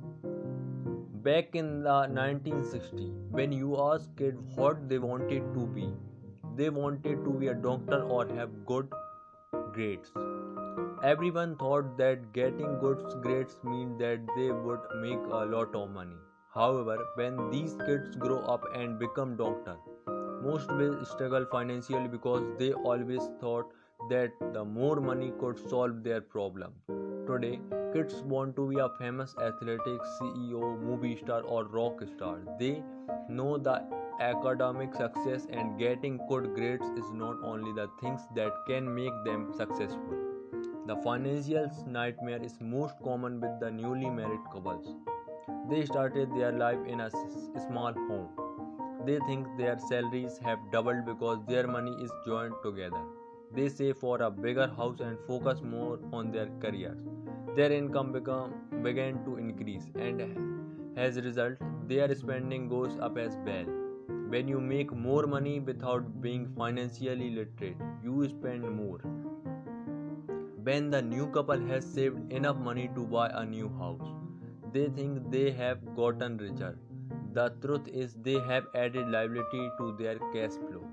back 1.25 1.57
in 1.57 1.83
the 1.83 1.99
1960s, 2.19 3.31
when 3.31 3.51
you 3.53 3.81
asked 3.81 4.17
kids 4.17 4.41
what 4.55 4.89
they 4.89 4.99
wanted 4.99 5.53
to 5.55 5.67
be, 5.67 5.89
they 6.57 6.71
wanted 6.71 7.25
to 7.25 7.33
be 7.33 7.49
a 7.49 7.55
doctor 7.55 8.03
or 8.03 8.29
have 8.29 8.65
good 8.65 8.93
grades. 9.73 10.13
Everyone 11.03 11.57
thought 11.57 11.97
that 11.99 12.33
getting 12.33 12.79
good 12.79 13.05
grades 13.23 13.59
meant 13.65 13.99
that 13.99 14.21
they 14.37 14.51
would 14.51 14.81
make 15.01 15.31
a 15.31 15.45
lot 15.57 15.75
of 15.75 15.91
money. 15.91 16.17
However, 16.55 16.97
when 17.15 17.51
these 17.51 17.77
kids 17.87 18.17
grow 18.17 18.39
up 18.41 18.65
and 18.75 18.99
become 18.99 19.37
doctors, 19.37 19.79
most 20.43 20.71
will 20.73 21.05
struggle 21.05 21.45
financially 21.51 22.09
because 22.09 22.43
they 22.59 22.73
always 22.73 23.29
thought 23.41 23.71
that 24.09 24.31
the 24.55 24.65
more 24.65 25.01
money 25.01 25.33
could 25.39 25.59
solve 25.69 26.03
their 26.03 26.21
problem. 26.21 26.73
Today, 27.27 27.61
kids 27.93 28.23
want 28.23 28.57
to 28.57 28.67
be 28.69 28.79
a 28.79 28.89
famous 28.99 29.35
athletic 29.43 30.01
CEO, 30.19 30.81
movie 30.81 31.17
star, 31.17 31.43
or 31.43 31.65
rock 31.65 32.01
star. 32.17 32.39
They 32.59 32.83
know 33.29 33.59
the 33.59 33.83
academic 34.21 34.95
success 34.95 35.47
and 35.51 35.79
getting 35.79 36.19
good 36.29 36.55
grades 36.55 36.87
is 36.97 37.11
not 37.13 37.37
only 37.43 37.73
the 37.73 37.91
things 38.01 38.23
that 38.35 38.53
can 38.67 38.95
make 38.95 39.13
them 39.25 39.53
successful. 39.55 40.17
The 40.87 40.97
financial 41.05 41.71
nightmare 41.87 42.43
is 42.43 42.59
most 42.61 42.95
common 43.05 43.41
with 43.41 43.61
the 43.61 43.71
newly 43.71 44.09
married 44.09 44.41
couples. 44.51 44.95
They 45.71 45.85
started 45.85 46.35
their 46.35 46.53
life 46.53 46.79
in 46.87 47.01
a 47.01 47.11
small 47.11 47.93
home. 47.93 48.29
They 49.07 49.19
think 49.27 49.47
their 49.57 49.79
salaries 49.79 50.39
have 50.45 50.59
doubled 50.73 51.05
because 51.07 51.39
their 51.47 51.67
money 51.67 51.93
is 52.03 52.11
joined 52.27 52.55
together. 52.63 53.03
They 53.55 53.69
save 53.69 53.97
for 53.97 54.21
a 54.23 54.31
bigger 54.31 54.67
house 54.67 55.01
and 55.01 55.19
focus 55.27 55.61
more 55.63 55.99
on 56.13 56.31
their 56.31 56.49
careers. 56.61 56.99
Their 57.57 57.73
income 57.73 58.13
become, 58.13 58.55
began 58.83 59.25
to 59.25 59.37
increase, 59.37 59.87
and 59.95 60.23
as 60.97 61.17
a 61.17 61.23
result, 61.23 61.57
their 61.87 62.15
spending 62.15 62.69
goes 62.69 62.99
up 63.01 63.17
as 63.17 63.37
well. 63.47 63.65
When 64.29 64.49
you 64.49 64.61
make 64.61 64.93
more 64.93 65.27
money 65.27 65.59
without 65.61 66.21
being 66.21 66.47
financially 66.57 67.31
literate, 67.31 67.77
you 68.03 68.29
spend 68.29 68.71
more. 68.71 69.01
When 70.63 70.91
the 70.91 71.01
new 71.01 71.29
couple 71.29 71.61
has 71.69 71.87
saved 71.87 72.31
enough 72.31 72.57
money 72.57 72.91
to 72.95 73.07
buy 73.07 73.31
a 73.33 73.47
new 73.47 73.71
house, 73.79 74.07
they 74.73 74.89
think 74.89 75.31
they 75.31 75.51
have 75.51 75.79
gotten 75.97 76.37
richer. 76.39 76.79
The 77.33 77.51
truth 77.63 77.89
is, 77.89 78.15
they 78.23 78.39
have 78.41 78.65
added 78.75 79.09
liability 79.09 79.71
to 79.79 79.97
their 79.99 80.19
cash 80.33 80.57
flow. 80.69 80.85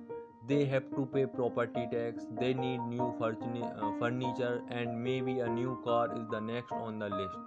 They 0.48 0.66
have 0.66 0.84
to 0.96 1.06
pay 1.08 1.26
property 1.26 1.88
tax, 1.92 2.26
they 2.40 2.54
need 2.54 2.80
new 2.82 3.16
uh, 3.20 3.92
furniture, 4.00 4.62
and 4.70 5.04
maybe 5.04 5.40
a 5.40 5.50
new 5.50 5.82
car 5.84 6.16
is 6.16 6.28
the 6.30 6.40
next 6.40 6.72
on 6.72 7.00
the 7.00 7.10
list. 7.10 7.38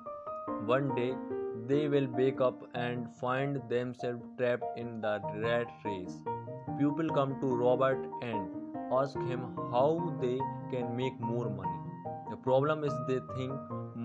One 0.66 0.94
day, 0.96 1.14
they 1.66 1.86
will 1.88 2.08
wake 2.08 2.40
up 2.40 2.62
and 2.74 3.06
find 3.16 3.60
themselves 3.68 4.22
trapped 4.36 4.78
in 4.78 5.00
the 5.00 5.20
rat 5.36 5.68
race. 5.84 6.16
People 6.78 7.08
come 7.10 7.40
to 7.40 7.46
Robert 7.46 8.04
and 8.22 8.48
ask 8.92 9.16
him 9.16 9.40
how 9.70 10.16
they 10.20 10.38
can 10.70 10.96
make 10.96 11.18
more 11.20 11.48
money. 11.48 11.78
The 12.30 12.36
problem 12.36 12.84
is 12.84 12.92
they 13.06 13.20
think 13.36 13.52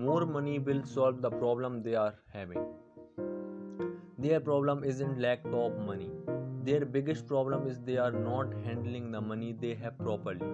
more 0.04 0.24
money 0.26 0.58
will 0.58 0.84
solve 0.84 1.20
the 1.22 1.30
problem 1.30 1.82
they 1.82 1.94
are 1.94 2.14
having. 2.32 2.64
Their 4.18 4.40
problem 4.40 4.84
isn't 4.84 5.20
lack 5.20 5.40
of 5.62 5.78
money. 5.86 6.10
Their 6.64 6.84
biggest 6.84 7.26
problem 7.26 7.66
is 7.68 7.80
they 7.80 7.96
are 7.96 8.12
not 8.12 8.54
handling 8.64 9.10
the 9.10 9.20
money 9.20 9.52
they 9.64 9.74
have 9.74 9.98
properly. 9.98 10.50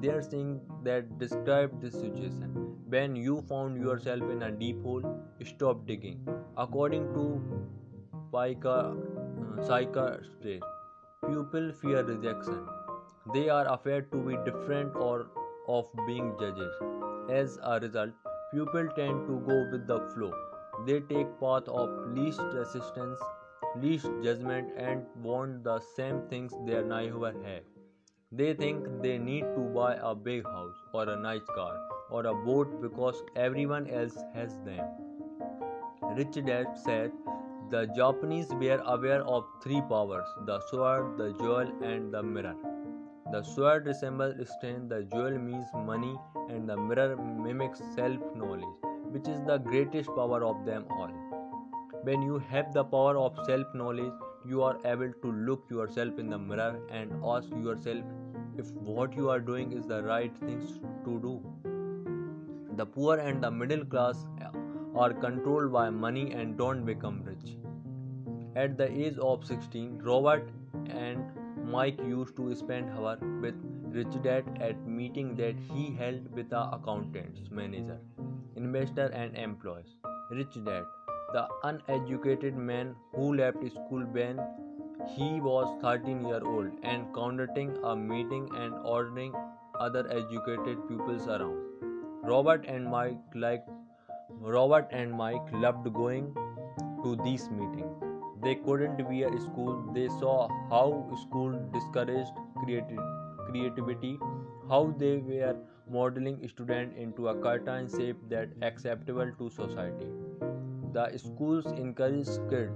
They 0.00 0.08
are 0.08 0.22
saying 0.22 0.60
that 0.84 1.18
describe 1.18 1.80
this 1.80 1.94
situation. 1.94 2.56
When 2.96 3.16
you 3.16 3.42
found 3.48 3.78
yourself 3.78 4.22
in 4.34 4.42
a 4.42 4.50
deep 4.50 4.82
hole, 4.82 5.02
stop 5.44 5.86
digging. 5.86 6.20
According 6.56 7.08
to 7.14 7.24
Pika, 8.32 8.76
uh, 8.76 9.64
psychiatrist, 9.64 10.64
people 11.26 11.72
fear 11.82 12.04
rejection. 12.04 12.60
They 13.34 13.48
are 13.48 13.66
afraid 13.72 14.10
to 14.12 14.18
be 14.18 14.36
different 14.44 14.94
or 14.96 15.26
of 15.66 15.86
being 16.06 16.32
judged. 16.38 17.30
As 17.30 17.58
a 17.62 17.78
result, 17.80 18.10
people 18.52 18.88
tend 18.96 19.26
to 19.26 19.40
go 19.46 19.56
with 19.70 19.86
the 19.86 20.00
flow. 20.14 20.32
They 20.86 21.00
take 21.00 21.38
path 21.40 21.68
of 21.68 21.90
least 22.14 22.40
resistance, 22.54 23.20
least 23.76 24.08
judgment 24.22 24.70
and 24.76 25.04
want 25.22 25.64
the 25.64 25.80
same 25.96 26.22
things 26.30 26.54
their 26.66 26.82
neighbor 26.82 27.34
have. 27.44 27.64
They 28.32 28.54
think 28.54 28.86
they 29.02 29.18
need 29.18 29.42
to 29.54 29.60
buy 29.74 29.94
a 29.94 30.14
big 30.14 30.44
house 30.44 30.76
or 30.94 31.08
a 31.08 31.16
nice 31.16 31.46
car 31.54 31.76
or 32.10 32.26
a 32.26 32.34
boat 32.34 32.80
because 32.80 33.22
everyone 33.36 33.88
else 33.88 34.16
has 34.34 34.58
them. 34.64 34.84
Rich 36.16 36.38
Dad 36.46 36.66
said, 36.84 37.12
The 37.70 37.86
Japanese 37.94 38.48
were 38.48 38.80
aware 38.86 39.22
of 39.24 39.44
three 39.62 39.82
powers 39.88 40.26
the 40.46 40.60
sword, 40.70 41.18
the 41.18 41.32
jewel, 41.34 41.70
and 41.82 42.12
the 42.12 42.22
mirror. 42.22 42.54
The 43.30 43.42
sword 43.42 43.86
resembles 43.86 44.36
strength, 44.56 44.88
the 44.88 45.02
jewel 45.02 45.38
means 45.38 45.66
money, 45.74 46.16
and 46.48 46.68
the 46.68 46.76
mirror 46.76 47.16
mimics 47.16 47.82
self 47.94 48.20
knowledge, 48.34 48.64
which 49.10 49.28
is 49.28 49.42
the 49.44 49.58
greatest 49.58 50.08
power 50.16 50.42
of 50.42 50.64
them 50.64 50.86
all. 50.90 51.10
When 52.04 52.22
you 52.22 52.38
have 52.38 52.72
the 52.72 52.84
power 52.84 53.18
of 53.18 53.36
self 53.44 53.74
knowledge, 53.74 54.12
you 54.46 54.62
are 54.62 54.78
able 54.84 55.12
to 55.22 55.32
look 55.32 55.64
yourself 55.70 56.18
in 56.18 56.30
the 56.30 56.38
mirror 56.38 56.80
and 56.90 57.12
ask 57.22 57.50
yourself 57.50 58.02
if 58.56 58.70
what 58.72 59.14
you 59.14 59.28
are 59.28 59.40
doing 59.40 59.72
is 59.72 59.86
the 59.86 60.02
right 60.02 60.34
things 60.38 60.80
to 61.04 61.18
do. 61.26 61.34
The 62.76 62.86
poor 62.86 63.18
and 63.18 63.42
the 63.42 63.50
middle 63.50 63.84
class 63.84 64.24
are 64.94 65.12
controlled 65.12 65.72
by 65.72 65.90
money 65.90 66.32
and 66.32 66.56
don't 66.56 66.84
become 66.84 67.22
rich. 67.24 67.56
At 68.56 68.78
the 68.78 68.90
age 68.90 69.18
of 69.18 69.44
16, 69.44 70.00
Robert 70.02 70.48
and 70.88 71.37
Mike 71.72 71.98
used 72.00 72.34
to 72.36 72.54
spend 72.54 72.90
hours 72.98 73.20
with 73.42 73.56
Rich 73.96 74.22
Dad 74.22 74.46
at 74.60 74.86
meeting 74.86 75.34
that 75.36 75.56
he 75.70 75.94
held 75.94 76.34
with 76.34 76.48
the 76.50 76.60
accountants, 76.76 77.50
manager, 77.50 77.98
investor, 78.56 79.06
and 79.22 79.36
employees. 79.36 79.96
Rich 80.30 80.56
Dad, 80.64 80.84
the 81.34 81.46
uneducated 81.64 82.56
man 82.56 82.94
who 83.14 83.34
left 83.34 83.58
school 83.70 84.06
when 84.16 84.40
he 85.16 85.28
was 85.40 85.76
13 85.82 86.26
years 86.26 86.42
old 86.44 86.70
and 86.82 87.12
conducting 87.12 87.76
a 87.84 87.94
meeting 87.94 88.48
and 88.56 88.74
ordering 88.84 89.34
other 89.78 90.06
educated 90.10 90.88
pupils 90.88 91.28
around. 91.28 91.58
Robert 92.22 92.64
and 92.66 92.86
Mike 92.86 93.18
liked 93.34 93.68
Robert 94.30 94.88
and 94.90 95.12
Mike 95.12 95.52
loved 95.52 95.92
going 95.92 96.34
to 97.04 97.16
these 97.24 97.50
meetings. 97.50 98.07
They 98.42 98.54
couldn't 98.54 99.08
be 99.08 99.24
at 99.24 99.40
school. 99.40 99.90
They 99.92 100.08
saw 100.08 100.48
how 100.70 101.10
school 101.22 101.58
discouraged 101.72 102.30
creativity, 102.62 104.18
how 104.68 104.94
they 104.98 105.16
were 105.18 105.56
modeling 105.90 106.46
students 106.48 106.96
into 106.96 107.28
a 107.28 107.34
cartoon 107.34 107.88
shape 107.88 108.16
that 108.28 108.48
acceptable 108.62 109.32
to 109.38 109.50
society. 109.50 110.06
The 110.92 111.16
schools 111.18 111.66
encouraged 111.66 112.38
kids 112.50 112.72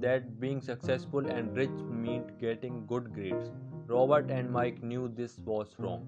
that 0.00 0.40
being 0.40 0.60
successful 0.60 1.26
and 1.26 1.56
rich 1.56 1.78
meant 1.90 2.38
getting 2.40 2.86
good 2.86 3.12
grades. 3.14 3.50
Robert 3.86 4.30
and 4.30 4.50
Mike 4.50 4.82
knew 4.82 5.08
this 5.08 5.38
was 5.44 5.68
wrong. 5.78 6.06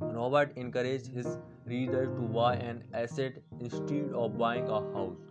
Robert 0.00 0.52
encouraged 0.56 1.08
his 1.08 1.38
readers 1.66 2.08
to 2.16 2.22
buy 2.36 2.54
an 2.56 2.84
asset 2.94 3.34
instead 3.60 4.12
of 4.14 4.38
buying 4.38 4.68
a 4.68 4.80
house. 4.94 5.25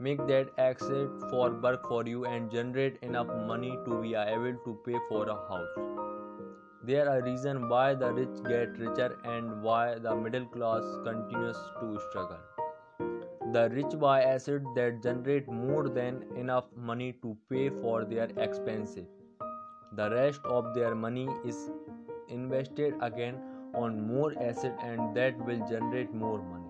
Make 0.00 0.26
that 0.26 0.48
asset 0.58 1.08
for 1.30 1.50
work 1.52 1.86
for 1.86 2.04
you 2.04 2.24
and 2.24 2.50
generate 2.50 2.98
enough 3.02 3.28
money 3.46 3.78
to 3.84 4.02
be 4.02 4.14
able 4.16 4.56
to 4.64 4.78
pay 4.84 4.98
for 5.08 5.28
a 5.28 5.34
house. 5.48 5.68
There 6.82 7.08
are 7.08 7.22
reasons 7.22 7.70
why 7.70 7.94
the 7.94 8.12
rich 8.12 8.42
get 8.48 8.76
richer 8.76 9.16
and 9.24 9.62
why 9.62 10.00
the 10.00 10.16
middle 10.16 10.46
class 10.46 10.82
continues 11.04 11.56
to 11.80 12.00
struggle. 12.10 12.40
The 13.52 13.70
rich 13.70 13.96
buy 14.00 14.22
assets 14.22 14.64
that 14.74 15.00
generate 15.00 15.46
more 15.46 15.88
than 15.88 16.24
enough 16.36 16.64
money 16.76 17.12
to 17.22 17.36
pay 17.48 17.70
for 17.70 18.04
their 18.04 18.28
expenses. 18.36 19.06
The 19.92 20.10
rest 20.10 20.40
of 20.44 20.74
their 20.74 20.96
money 20.96 21.28
is 21.44 21.70
invested 22.28 22.94
again 23.00 23.40
on 23.74 24.08
more 24.08 24.34
assets 24.42 24.76
and 24.82 25.16
that 25.16 25.38
will 25.38 25.64
generate 25.68 26.12
more 26.12 26.42
money. 26.42 26.63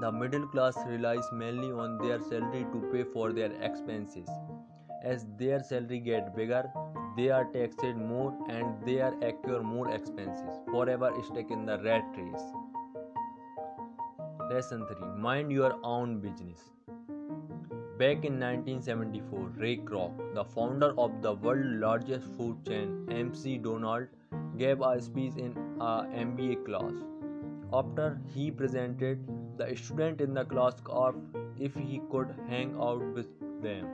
The 0.00 0.10
middle 0.10 0.46
class 0.46 0.76
relies 0.86 1.26
mainly 1.30 1.70
on 1.72 1.98
their 1.98 2.18
salary 2.22 2.64
to 2.72 2.88
pay 2.90 3.02
for 3.04 3.32
their 3.34 3.52
expenses. 3.60 4.28
As 5.02 5.26
their 5.36 5.62
salary 5.62 5.98
get 5.98 6.34
bigger, 6.34 6.72
they 7.18 7.28
are 7.28 7.44
taxed 7.52 7.96
more 7.96 8.34
and 8.48 8.82
they 8.86 9.00
are 9.00 9.14
accrue 9.22 9.62
more 9.62 9.90
expenses, 9.90 10.60
forever 10.70 11.10
stuck 11.22 11.50
in 11.50 11.66
the 11.66 11.78
rat 11.82 12.04
race. 12.16 12.46
Lesson 14.50 14.86
3 14.86 15.08
Mind 15.18 15.52
your 15.52 15.78
own 15.82 16.18
business. 16.20 16.70
Back 17.98 18.24
in 18.24 18.40
1974, 18.40 19.52
Ray 19.58 19.76
Kroc, 19.76 20.34
the 20.34 20.44
founder 20.44 20.94
of 20.96 21.20
the 21.20 21.34
world's 21.34 21.78
largest 21.78 22.24
food 22.38 22.64
chain, 22.66 23.04
McDonald, 23.04 24.08
gave 24.56 24.80
a 24.80 24.98
speech 25.02 25.36
in 25.36 25.52
a 25.78 26.06
MBA 26.24 26.64
class. 26.64 26.94
After 27.72 28.18
he 28.34 28.50
presented, 28.50 29.18
the 29.60 29.76
student 29.76 30.20
in 30.24 30.36
the 30.38 30.44
class 30.50 30.76
asked 31.06 31.38
if 31.68 31.74
he 31.88 32.00
could 32.12 32.34
hang 32.48 32.74
out 32.88 33.02
with 33.16 33.32
them. 33.62 33.88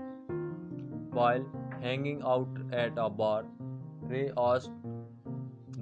While 1.18 1.46
hanging 1.82 2.22
out 2.34 2.60
at 2.72 3.00
a 3.04 3.08
bar, 3.20 3.44
Ray 4.02 4.30
asked 4.36 4.70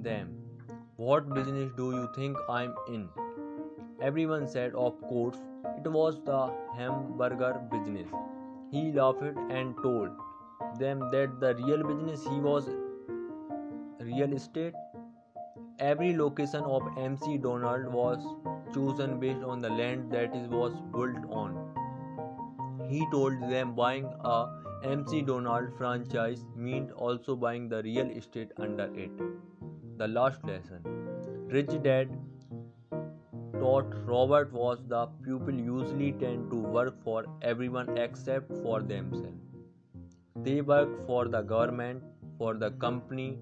them, 0.07 0.31
What 0.95 1.33
business 1.33 1.71
do 1.77 1.91
you 1.91 2.07
think 2.15 2.37
I'm 2.49 2.73
in? 2.87 3.09
Everyone 4.01 4.47
said, 4.47 4.73
Of 4.73 4.99
course, 5.01 5.37
it 5.77 5.91
was 5.97 6.19
the 6.25 6.41
hamburger 6.77 7.53
business. 7.71 8.09
He 8.71 8.91
laughed 8.91 9.37
and 9.59 9.75
told 9.83 10.09
them 10.79 10.99
that 11.11 11.39
the 11.39 11.55
real 11.55 11.83
business 11.83 12.23
he 12.23 12.39
was 12.39 12.69
real 13.99 14.33
estate. 14.33 14.73
Every 15.79 16.15
location 16.15 16.63
of 16.63 16.83
McDonald 16.97 17.93
was 17.93 18.25
chosen 18.75 19.19
based 19.19 19.43
on 19.43 19.61
the 19.61 19.69
land 19.69 20.11
that 20.11 20.35
it 20.35 20.49
was 20.49 20.73
built 20.93 21.25
on. 21.29 21.57
He 22.89 23.07
told 23.11 23.49
them 23.49 23.73
buying 23.75 24.05
a 24.23 24.37
McDonald 24.85 25.69
franchise 25.77 26.45
meant 26.55 26.91
also 26.91 27.35
buying 27.35 27.69
the 27.69 27.81
real 27.81 28.09
estate 28.11 28.51
under 28.57 28.89
it. 28.93 29.11
The 29.97 30.07
last 30.07 30.43
lesson 30.45 30.83
Rich 31.47 31.81
Dad 31.81 32.09
taught 33.59 33.95
Robert 34.05 34.51
was 34.51 34.83
the 34.87 35.07
pupil 35.23 35.55
usually 35.55 36.11
tend 36.11 36.51
to 36.51 36.57
work 36.57 37.01
for 37.03 37.25
everyone 37.41 37.97
except 37.97 38.51
for 38.61 38.81
themselves. 38.81 39.41
They 40.35 40.61
work 40.61 41.07
for 41.07 41.27
the 41.27 41.41
government, 41.41 42.03
for 42.37 42.53
the 42.53 42.71
company 42.71 43.39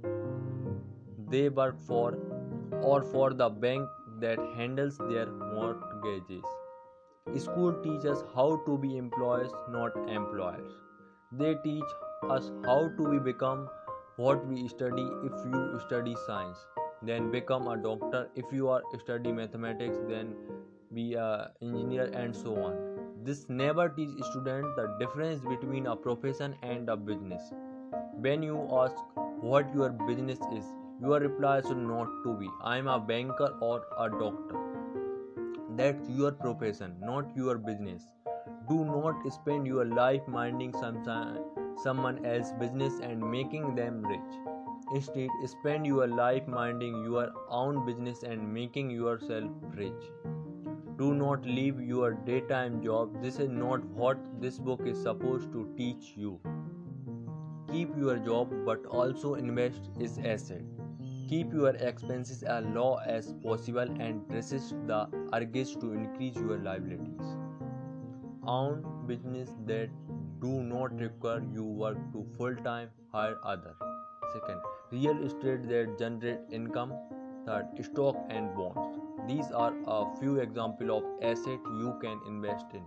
they 1.30 1.50
work 1.50 1.82
for, 1.82 2.18
or 2.82 3.02
for 3.02 3.34
the 3.34 3.50
bank 3.50 3.90
that 4.26 4.40
handles 4.56 4.98
their 5.10 5.28
mortgages. 5.28 6.44
School 7.38 7.74
teaches 7.84 8.24
how 8.36 8.50
to 8.66 8.78
be 8.78 8.98
employees, 8.98 9.52
not 9.70 9.96
employers. 10.10 10.74
They 11.32 11.56
teach 11.64 11.96
us 12.30 12.52
how 12.66 12.90
to 12.98 13.04
we 13.04 13.20
become 13.20 13.68
what 14.18 14.46
we 14.48 14.68
study 14.68 15.08
if 15.24 15.32
you 15.52 15.80
study 15.86 16.16
science 16.28 16.58
then 17.02 17.32
become 17.32 17.68
a 17.68 17.76
doctor 17.76 18.30
if 18.36 18.52
you 18.52 18.68
are 18.70 18.82
study 19.00 19.32
mathematics 19.32 19.98
then 20.08 20.36
be 20.94 21.16
a 21.16 21.52
engineer 21.62 22.06
and 22.14 22.36
so 22.36 22.56
on 22.66 22.78
this 23.24 23.46
never 23.50 23.90
teach 23.90 24.24
student 24.30 24.76
the 24.76 24.86
difference 25.00 25.42
between 25.42 25.88
a 25.88 25.96
profession 25.96 26.56
and 26.62 26.90
a 26.90 26.96
business 26.96 27.42
when 28.28 28.44
you 28.44 28.60
ask 28.84 28.96
what 29.42 29.74
your 29.74 29.90
business 29.90 30.40
is 30.60 30.66
your 31.02 31.20
reply 31.20 31.62
should 31.62 31.78
not 31.78 32.08
to 32.24 32.36
be 32.44 32.50
i 32.62 32.78
am 32.78 32.88
a 32.88 33.00
banker 33.00 33.50
or 33.62 33.82
a 34.00 34.10
doctor 34.10 34.64
that's 35.78 36.10
your 36.10 36.32
profession 36.32 36.96
not 37.02 37.36
your 37.36 37.58
business 37.58 38.08
do 38.70 38.86
not 38.86 39.28
spend 39.32 39.68
your 39.68 39.86
life 39.86 40.28
minding 40.28 40.74
someone 41.84 42.26
else's 42.26 42.54
business 42.60 43.00
and 43.02 43.32
making 43.38 43.76
them 43.76 44.02
rich 44.04 44.44
Instead, 44.92 45.30
spend 45.48 45.88
your 45.88 46.08
life 46.08 46.48
minding 46.48 47.04
your 47.04 47.32
own 47.50 47.86
business 47.86 48.22
and 48.24 48.54
making 48.54 48.92
yourself 48.92 49.50
rich. 49.76 50.12
Do 50.98 51.16
not 51.16 51.46
leave 51.46 51.82
your 51.82 52.14
daytime 52.14 52.84
job. 52.84 53.22
This 53.22 53.40
is 53.40 53.50
not 53.50 53.84
what 53.86 54.20
this 54.40 54.60
book 54.60 54.82
is 54.86 55.02
supposed 55.02 55.52
to 55.54 55.68
teach 55.78 56.14
you. 56.16 56.40
Keep 57.72 57.98
your 57.98 58.18
job 58.18 58.54
but 58.66 58.86
also 58.86 59.34
invest 59.34 59.90
its 60.00 60.20
asset. 60.20 60.62
Keep 61.30 61.54
your 61.54 61.70
expenses 61.70 62.44
as 62.44 62.66
low 62.66 62.98
as 63.06 63.34
possible 63.44 63.88
and 64.00 64.22
resist 64.30 64.76
the 64.88 65.08
urge 65.34 65.80
to 65.80 65.94
increase 65.94 66.36
your 66.36 66.58
liabilities. 66.58 67.38
Own 68.46 68.84
business 69.08 69.50
that 69.66 69.90
do 70.42 70.62
not 70.62 70.94
require 71.00 71.42
you 71.54 71.64
work 71.64 71.98
to 72.12 72.26
full 72.38 72.56
time 72.58 72.90
hire 73.12 73.38
other. 73.44 73.74
Second, 74.34 74.60
real 74.92 75.18
estate 75.26 75.68
that 75.70 75.98
generate 75.98 76.42
income. 76.52 76.94
Third, 77.46 77.68
stock 77.84 78.16
and 78.30 78.54
bonds. 78.56 79.00
These 79.28 79.52
are 79.52 79.74
a 79.88 80.06
few 80.20 80.40
examples 80.40 80.90
of 80.90 81.04
asset 81.22 81.60
you 81.80 81.96
can 82.02 82.20
invest 82.28 82.66
in. 82.74 82.84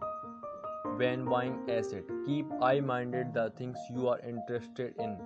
When 0.99 1.25
buying 1.25 1.59
asset, 1.69 2.05
keep 2.27 2.47
eye-minded 2.61 3.35
the 3.35 3.51
things 3.57 3.79
you 3.91 4.09
are 4.09 4.21
interested 4.21 4.95
in. 4.99 5.19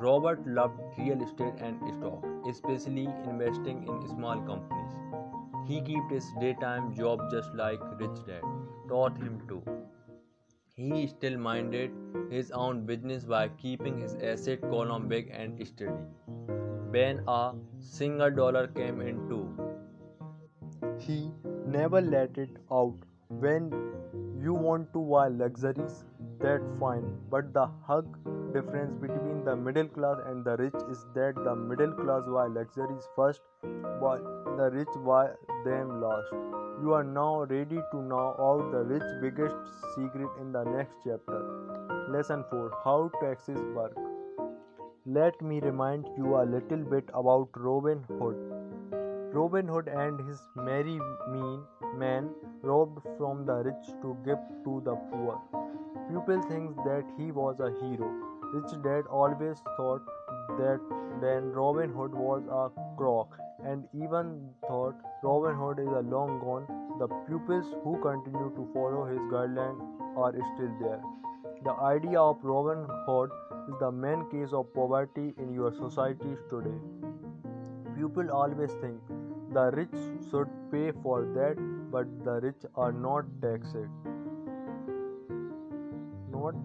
Robert 0.00 0.46
loved 0.46 0.80
real 0.98 1.22
estate 1.22 1.54
and 1.58 1.78
stock, 1.88 2.24
especially 2.48 3.04
investing 3.24 3.86
in 3.86 4.08
small 4.08 4.40
companies. 4.40 4.92
He 5.66 5.80
kept 5.82 6.10
his 6.10 6.26
daytime 6.40 6.94
job 6.94 7.30
just 7.30 7.54
like 7.54 7.80
Rich 7.98 8.24
Dad 8.26 8.42
taught 8.88 9.18
him 9.18 9.42
to. 9.48 9.62
He 10.74 11.06
still 11.06 11.36
minded 11.36 11.90
his 12.30 12.50
own 12.50 12.86
business 12.86 13.24
by 13.24 13.48
keeping 13.48 13.98
his 14.00 14.14
asset 14.14 14.62
column 14.62 15.06
big 15.08 15.28
and 15.30 15.66
steady. 15.66 15.92
When 16.96 17.22
a 17.28 17.52
single 17.78 18.30
dollar 18.30 18.66
came 18.68 19.02
in 19.02 19.28
too, 19.28 19.46
he 20.98 21.30
never 21.66 22.00
let 22.00 22.38
it 22.38 22.56
out. 22.72 22.96
When 23.28 23.70
you 24.42 24.54
want 24.54 24.92
to 24.94 25.00
buy 25.00 25.28
luxuries, 25.28 26.04
that's 26.40 26.64
fine. 26.80 27.06
But 27.30 27.52
the 27.52 27.66
hug 27.86 28.06
difference 28.52 28.94
between 29.00 29.44
the 29.44 29.54
middle 29.56 29.88
class 29.88 30.18
and 30.26 30.44
the 30.44 30.56
rich 30.56 30.74
is 30.90 31.04
that 31.14 31.34
the 31.34 31.54
middle 31.54 31.92
class 31.92 32.22
buy 32.26 32.46
luxuries 32.46 33.08
first, 33.14 33.40
while 34.00 34.22
the 34.56 34.70
rich 34.72 34.94
buy 35.06 35.30
them 35.64 36.00
last. 36.00 36.32
You 36.82 36.94
are 36.94 37.04
now 37.04 37.44
ready 37.44 37.80
to 37.92 38.02
know 38.02 38.34
out 38.48 38.70
the 38.72 38.82
rich 38.92 39.08
biggest 39.20 39.56
secret 39.94 40.30
in 40.40 40.52
the 40.52 40.64
next 40.64 40.94
chapter. 41.04 41.40
Lesson 42.08 42.44
4 42.50 42.72
How 42.84 43.10
taxes 43.20 43.60
work. 43.74 43.96
Let 45.04 45.40
me 45.42 45.60
remind 45.60 46.06
you 46.16 46.36
a 46.36 46.44
little 46.44 46.84
bit 46.94 47.10
about 47.14 47.48
Robin 47.54 48.04
Hood. 48.18 48.36
Robin 49.32 49.68
Hood 49.68 49.88
and 49.88 50.20
his 50.28 50.40
merry 50.56 50.98
mean 51.30 51.60
men 51.96 52.30
robbed 52.62 53.00
from 53.16 53.44
the 53.46 53.62
rich 53.70 53.90
to 54.02 54.16
give 54.24 54.38
to 54.64 54.82
the 54.84 54.96
poor. 55.12 55.59
People 56.10 56.42
think 56.48 56.74
that 56.84 57.04
he 57.16 57.30
was 57.30 57.60
a 57.60 57.70
hero. 57.80 58.06
Rich 58.52 58.72
Dad 58.82 59.04
always 59.08 59.60
thought 59.76 60.02
that 60.58 60.80
then 61.20 61.52
Robin 61.52 61.92
Hood 61.92 62.12
was 62.12 62.42
a 62.50 62.64
crook, 62.96 63.36
and 63.64 63.84
even 63.94 64.50
thought 64.66 64.96
Robin 65.22 65.54
Hood 65.54 65.78
is 65.78 65.86
a 65.86 66.02
long 66.14 66.40
gone. 66.40 66.66
The 66.98 67.06
pupils 67.28 67.66
who 67.84 67.94
continue 68.02 68.50
to 68.56 68.68
follow 68.74 69.04
his 69.04 69.20
guidelines 69.34 69.80
are 70.16 70.32
still 70.32 70.74
there. 70.80 71.00
The 71.62 71.74
idea 71.92 72.20
of 72.20 72.42
Robin 72.42 72.84
Hood 73.06 73.30
is 73.68 73.78
the 73.78 73.92
main 73.92 74.28
case 74.30 74.52
of 74.52 74.74
poverty 74.74 75.32
in 75.38 75.54
your 75.54 75.72
societies 75.72 76.38
today. 76.50 76.78
People 77.94 78.32
always 78.32 78.72
think 78.82 78.98
the 79.52 79.70
rich 79.70 79.98
should 80.28 80.48
pay 80.72 80.90
for 81.04 81.24
that, 81.38 81.56
but 81.92 82.24
the 82.24 82.40
rich 82.40 82.70
are 82.74 82.92
not 82.92 83.26
taxed. 83.40 84.09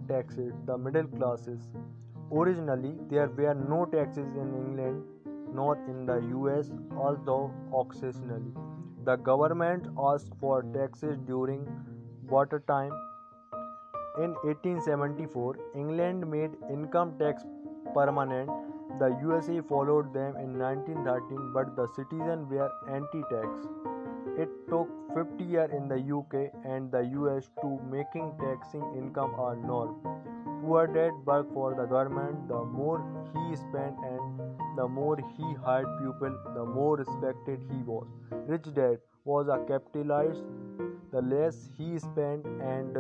Taxed, 0.08 0.65
the 0.65 0.78
middle 0.78 1.08
classes. 1.08 1.60
Originally, 2.32 2.93
there 3.10 3.28
were 3.28 3.54
no 3.54 3.86
taxes 3.86 4.28
in 4.43 4.54
England 4.54 5.04
nor 5.54 5.78
in 5.88 6.06
the 6.06 6.19
US, 6.38 6.71
although 6.98 7.52
occasionally. 7.74 8.54
The 9.04 9.15
government 9.15 9.88
asked 9.98 10.34
for 10.39 10.63
taxes 10.74 11.17
during 11.26 11.67
wartime. 12.28 12.93
In 14.17 14.32
1874, 14.43 15.58
England 15.76 16.30
made 16.30 16.52
income 16.69 17.13
tax 17.19 17.43
permanent 17.93 18.50
the 19.00 19.10
USA 19.21 19.60
followed 19.60 20.13
them 20.13 20.38
in 20.38 20.58
1913, 20.58 21.52
but 21.54 21.76
the 21.76 21.86
citizens 21.95 22.50
were 22.50 22.71
anti-tax. 22.89 23.94
It 24.38 24.50
took 24.69 24.89
50 25.13 25.43
years 25.43 25.71
in 25.71 25.88
the 25.88 26.00
UK 26.17 26.52
and 26.65 26.91
the 26.91 27.04
US 27.19 27.50
to 27.62 27.80
making 27.89 28.34
taxing 28.39 28.84
income 28.98 29.34
a 29.39 29.56
norm. 29.56 29.95
Poor 30.62 30.88
dad 30.88 31.13
worked 31.26 31.54
for 31.54 31.74
the 31.74 31.86
government. 31.86 32.48
The 32.50 32.63
more 32.63 33.00
he 33.34 33.56
spent 33.56 33.95
and 34.04 34.56
the 34.78 34.88
more 34.88 35.17
he 35.38 35.54
hired 35.65 35.88
people, 36.00 36.38
the 36.54 36.65
more 36.65 36.98
respected 36.98 37.62
he 37.69 37.78
was. 37.84 38.08
Rich 38.48 38.74
dad 38.74 39.00
was 39.24 39.48
a 39.48 39.60
capitalist. 39.67 40.43
The 41.12 41.21
less 41.21 41.69
he 41.78 41.98
spent 41.98 42.45
and 42.45 42.98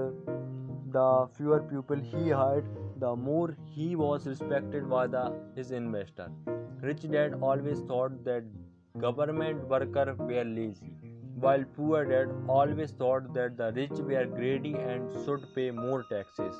the 0.91 1.27
fewer 1.35 1.59
people 1.61 1.97
he 1.97 2.29
hired, 2.29 2.65
the 2.97 3.15
more 3.15 3.57
he 3.73 3.95
was 3.97 4.25
respected 4.25 4.89
by 4.89 5.07
the, 5.07 5.33
his 5.55 5.71
investor. 5.71 6.29
Rich 6.81 7.11
dad 7.11 7.33
always 7.41 7.81
thought 7.81 8.23
that 8.23 8.43
government 8.99 9.67
workers 9.67 10.17
were 10.17 10.45
lazy, 10.45 10.95
while 11.45 11.63
poor 11.77 12.05
dad 12.09 12.29
always 12.53 12.91
thought 12.99 13.25
that 13.33 13.57
the 13.57 13.65
rich 13.73 13.99
were 14.11 14.25
greedy 14.37 14.73
and 14.93 15.11
should 15.25 15.43
pay 15.55 15.65
more 15.79 16.01
taxes. 16.11 16.55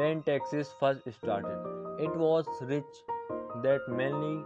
When 0.00 0.22
taxes 0.26 0.74
first 0.80 1.08
started, 1.18 2.04
it 2.06 2.18
was 2.24 2.44
rich 2.72 3.00
that 3.62 3.88
mainly 3.88 4.44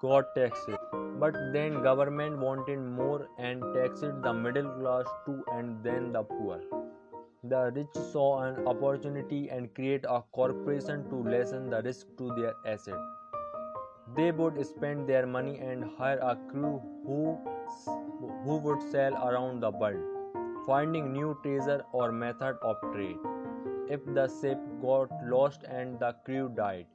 got 0.00 0.32
taxes. 0.36 0.78
But 1.24 1.34
then 1.52 1.82
government 1.82 2.38
wanted 2.38 2.78
more 2.78 3.28
and 3.38 3.66
taxed 3.74 4.22
the 4.28 4.32
middle 4.32 4.70
class 4.78 5.12
too 5.26 5.42
and 5.52 5.82
then 5.82 6.12
the 6.12 6.22
poor. 6.22 6.60
The 7.42 7.72
rich 7.74 8.00
saw 8.12 8.42
an 8.44 8.64
opportunity 8.68 9.48
and 9.50 9.74
create 9.74 10.04
a 10.04 10.22
corporation 10.30 11.08
to 11.10 11.16
lessen 11.36 11.68
the 11.68 11.82
risk 11.82 12.06
to 12.18 12.32
their 12.36 12.54
asset. 12.64 12.94
They 14.16 14.30
would 14.30 14.64
spend 14.64 15.08
their 15.08 15.26
money 15.26 15.58
and 15.58 15.84
hire 15.98 16.18
a 16.18 16.36
crew 16.50 16.80
who, 17.06 17.38
who 18.44 18.56
would 18.56 18.82
sail 18.90 19.14
around 19.14 19.60
the 19.60 19.70
world, 19.70 20.02
finding 20.66 21.12
new 21.12 21.36
treasure 21.42 21.84
or 21.92 22.10
method 22.12 22.56
of 22.62 22.76
trade. 22.92 23.18
If 23.88 24.04
the 24.06 24.28
ship 24.40 24.58
got 24.80 25.10
lost 25.24 25.64
and 25.64 25.98
the 25.98 26.14
crew 26.24 26.50
died, 26.56 26.86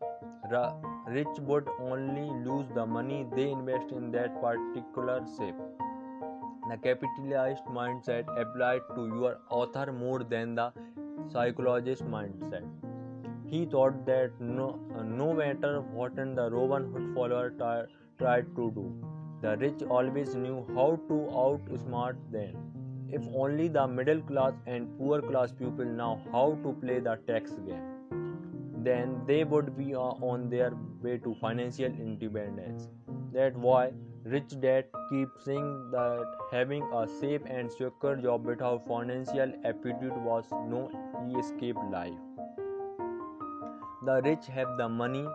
the 0.49 0.73
rich 1.07 1.39
would 1.39 1.67
only 1.79 2.29
lose 2.45 2.65
the 2.73 2.85
money 2.85 3.25
they 3.35 3.51
invest 3.51 3.91
in 3.91 4.11
that 4.11 4.41
particular 4.41 5.23
ship. 5.37 5.55
The 6.69 6.77
capitalist 6.77 7.63
mindset 7.65 8.25
applied 8.39 8.81
to 8.95 9.07
your 9.07 9.37
author 9.49 9.91
more 9.91 10.23
than 10.23 10.55
the 10.55 10.71
psychologist 11.31 12.03
mindset. 12.05 12.67
He 13.47 13.65
thought 13.65 14.05
that 14.05 14.31
no, 14.39 14.79
no 15.03 15.33
matter 15.33 15.81
what 15.81 16.15
the 16.15 16.49
Robin 16.51 16.91
Hood 16.91 17.15
follower 17.15 17.49
t- 17.49 17.93
tried 18.19 18.55
to 18.55 18.71
do, 18.71 19.18
the 19.41 19.55
rich 19.57 19.83
always 19.89 20.35
knew 20.35 20.65
how 20.75 20.99
to 21.07 21.13
outsmart 21.43 22.17
them. 22.31 22.55
If 23.11 23.21
only 23.35 23.67
the 23.67 23.87
middle 23.87 24.21
class 24.21 24.53
and 24.67 24.87
poor 24.97 25.21
class 25.21 25.51
people 25.51 25.85
know 25.85 26.21
how 26.31 26.57
to 26.63 26.73
play 26.81 26.99
the 26.99 27.17
tax 27.27 27.51
game, 27.67 27.87
then 28.83 29.21
they 29.25 29.43
would 29.43 29.77
be 29.77 29.95
uh, 29.95 29.99
on 30.31 30.49
their 30.49 30.73
way 31.01 31.17
to 31.17 31.35
financial 31.41 31.85
independence. 31.85 32.87
That's 33.33 33.55
why 33.55 33.91
Rich 34.23 34.59
Dad 34.61 34.85
keeps 35.09 35.45
saying 35.45 35.91
that 35.91 36.25
having 36.51 36.83
a 36.93 37.07
safe 37.07 37.41
and 37.45 37.71
secure 37.71 38.15
job 38.17 38.45
without 38.45 38.87
financial 38.87 39.53
aptitude 39.65 40.15
was 40.17 40.45
no 40.67 40.91
escape 41.39 41.77
life. 41.91 42.13
The 44.05 44.21
rich 44.23 44.45
have 44.47 44.77
the 44.77 44.87
money, 44.87 45.27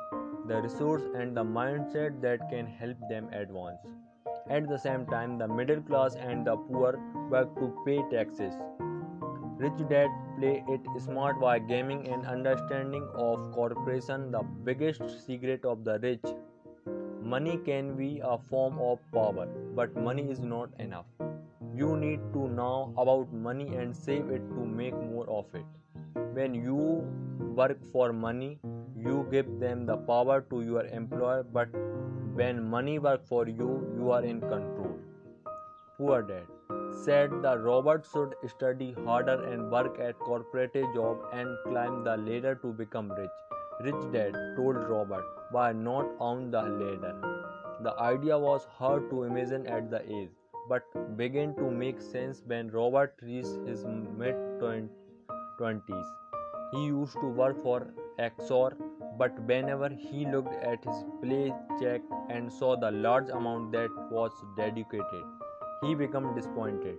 the 0.46 0.62
resource, 0.62 1.02
and 1.14 1.36
the 1.36 1.44
mindset 1.44 2.20
that 2.22 2.48
can 2.50 2.66
help 2.66 2.96
them 3.08 3.28
advance. 3.32 3.78
At 4.48 4.68
the 4.68 4.78
same 4.78 5.06
time, 5.06 5.38
the 5.38 5.48
middle 5.48 5.80
class 5.80 6.16
and 6.16 6.46
the 6.46 6.56
poor 6.56 7.00
work 7.30 7.54
to 7.56 7.72
pay 7.86 8.02
taxes. 8.10 8.54
Rich 9.58 9.88
Dad 9.88 10.08
play 10.38 10.64
it 10.68 10.80
smart 10.98 11.40
by 11.40 11.58
gaming 11.58 12.08
and 12.08 12.26
understanding 12.26 13.06
of 13.14 13.52
corporation, 13.52 14.30
the 14.30 14.42
biggest 14.42 15.26
secret 15.26 15.64
of 15.64 15.84
the 15.84 15.98
rich 16.00 16.34
Money 17.32 17.56
can 17.66 17.96
be 17.96 18.20
a 18.22 18.36
form 18.36 18.78
of 18.78 18.98
power, 19.10 19.46
but 19.74 19.96
money 19.96 20.30
is 20.30 20.40
not 20.40 20.68
enough. 20.78 21.06
You 21.74 21.96
need 21.96 22.20
to 22.34 22.48
know 22.48 22.92
about 22.98 23.32
money 23.32 23.74
and 23.74 23.96
save 23.96 24.28
it 24.28 24.42
to 24.50 24.66
make 24.80 24.92
more 24.94 25.24
of 25.30 25.46
it. 25.54 25.64
When 26.34 26.54
you 26.54 26.76
work 27.60 27.82
for 27.92 28.12
money, 28.12 28.58
you 29.04 29.26
give 29.30 29.48
them 29.60 29.86
the 29.86 29.96
power 29.96 30.40
to 30.50 30.62
your 30.62 30.86
employer, 30.86 31.42
but 31.42 31.68
when 32.34 32.68
money 32.68 32.98
work 32.98 33.26
for 33.26 33.46
you, 33.46 33.86
you 33.96 34.10
are 34.10 34.24
in 34.24 34.40
control. 34.40 34.98
Poor 35.98 36.22
dad 36.22 36.46
said 37.04 37.30
that 37.42 37.62
Robert 37.62 38.06
should 38.12 38.34
study 38.48 38.94
harder 39.04 39.42
and 39.44 39.70
work 39.70 39.98
at 40.00 40.18
corporate 40.18 40.74
job 40.94 41.18
and 41.32 41.56
climb 41.64 42.02
the 42.04 42.16
ladder 42.16 42.54
to 42.62 42.72
become 42.72 43.10
rich. 43.12 43.30
Rich 43.82 44.12
Dad 44.12 44.34
told 44.56 44.76
Robert 44.76 45.24
why 45.50 45.72
not 45.72 46.06
on 46.18 46.50
the 46.50 46.62
ladder. 46.62 47.14
The 47.82 47.94
idea 48.00 48.38
was 48.38 48.66
hard 48.78 49.10
to 49.10 49.24
imagine 49.24 49.66
at 49.66 49.90
the 49.90 50.02
age, 50.08 50.30
but 50.68 50.82
began 51.16 51.54
to 51.56 51.70
make 51.70 52.00
sense 52.00 52.42
when 52.46 52.70
Robert 52.70 53.14
reached 53.22 53.66
his 53.66 53.84
mid 53.84 54.36
twenties. 54.60 56.06
He 56.72 56.86
used 56.86 57.14
to 57.20 57.26
work 57.26 57.62
for 57.62 57.88
Xerox, 58.18 58.76
but 59.18 59.38
whenever 59.48 59.88
he 59.88 60.26
looked 60.26 60.54
at 60.54 60.84
his 60.84 61.04
paycheck 61.22 62.02
and 62.28 62.52
saw 62.52 62.76
the 62.76 62.90
large 62.90 63.28
amount 63.28 63.72
that 63.72 63.90
was 64.10 64.32
dedicated, 64.56 65.24
he 65.82 65.94
became 65.94 66.34
disappointed. 66.34 66.96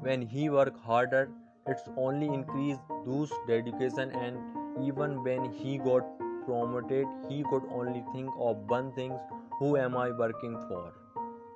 When 0.00 0.22
he 0.22 0.50
worked 0.50 0.78
harder, 0.84 1.30
it's 1.66 1.88
only 1.96 2.26
increased 2.26 2.80
those 3.06 3.32
dedication 3.48 4.10
and 4.10 4.38
even 4.86 5.22
when 5.22 5.50
he 5.50 5.78
got 5.78 6.04
promoted, 6.44 7.06
he 7.28 7.42
could 7.44 7.62
only 7.70 8.04
think 8.12 8.30
of 8.38 8.56
one 8.68 8.92
thing 8.92 9.18
who 9.58 9.76
am 9.76 9.96
I 9.96 10.10
working 10.10 10.58
for? 10.68 10.92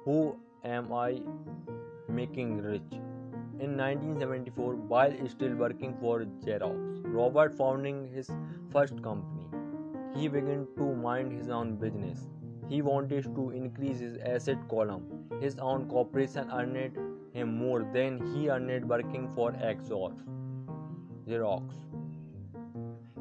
Who 0.05 0.39
am 0.65 0.93
I 0.93 1.21
making 2.09 2.63
rich? 2.63 3.01
In 3.61 3.77
1974, 3.77 4.75
while 4.91 5.13
still 5.29 5.55
working 5.57 5.97
for 6.01 6.21
Xerox, 6.45 7.03
Robert 7.05 7.53
founding 7.53 8.07
his 8.07 8.31
first 8.71 9.03
company. 9.03 9.47
He 10.15 10.29
began 10.29 10.67
to 10.77 10.95
mind 10.95 11.33
his 11.33 11.49
own 11.49 11.75
business. 11.75 12.29
He 12.69 12.83
wanted 12.83 13.25
to 13.35 13.51
increase 13.51 13.99
his 13.99 14.17
asset 14.19 14.59
column. 14.69 15.07
His 15.41 15.59
own 15.59 15.89
corporation 15.89 16.49
earned 16.53 16.99
him 17.33 17.57
more 17.57 17.81
than 17.93 18.21
he 18.33 18.49
earned 18.49 18.89
working 18.89 19.29
for 19.35 19.51
Xerox. 19.51 20.15
Xerox. 21.27 21.65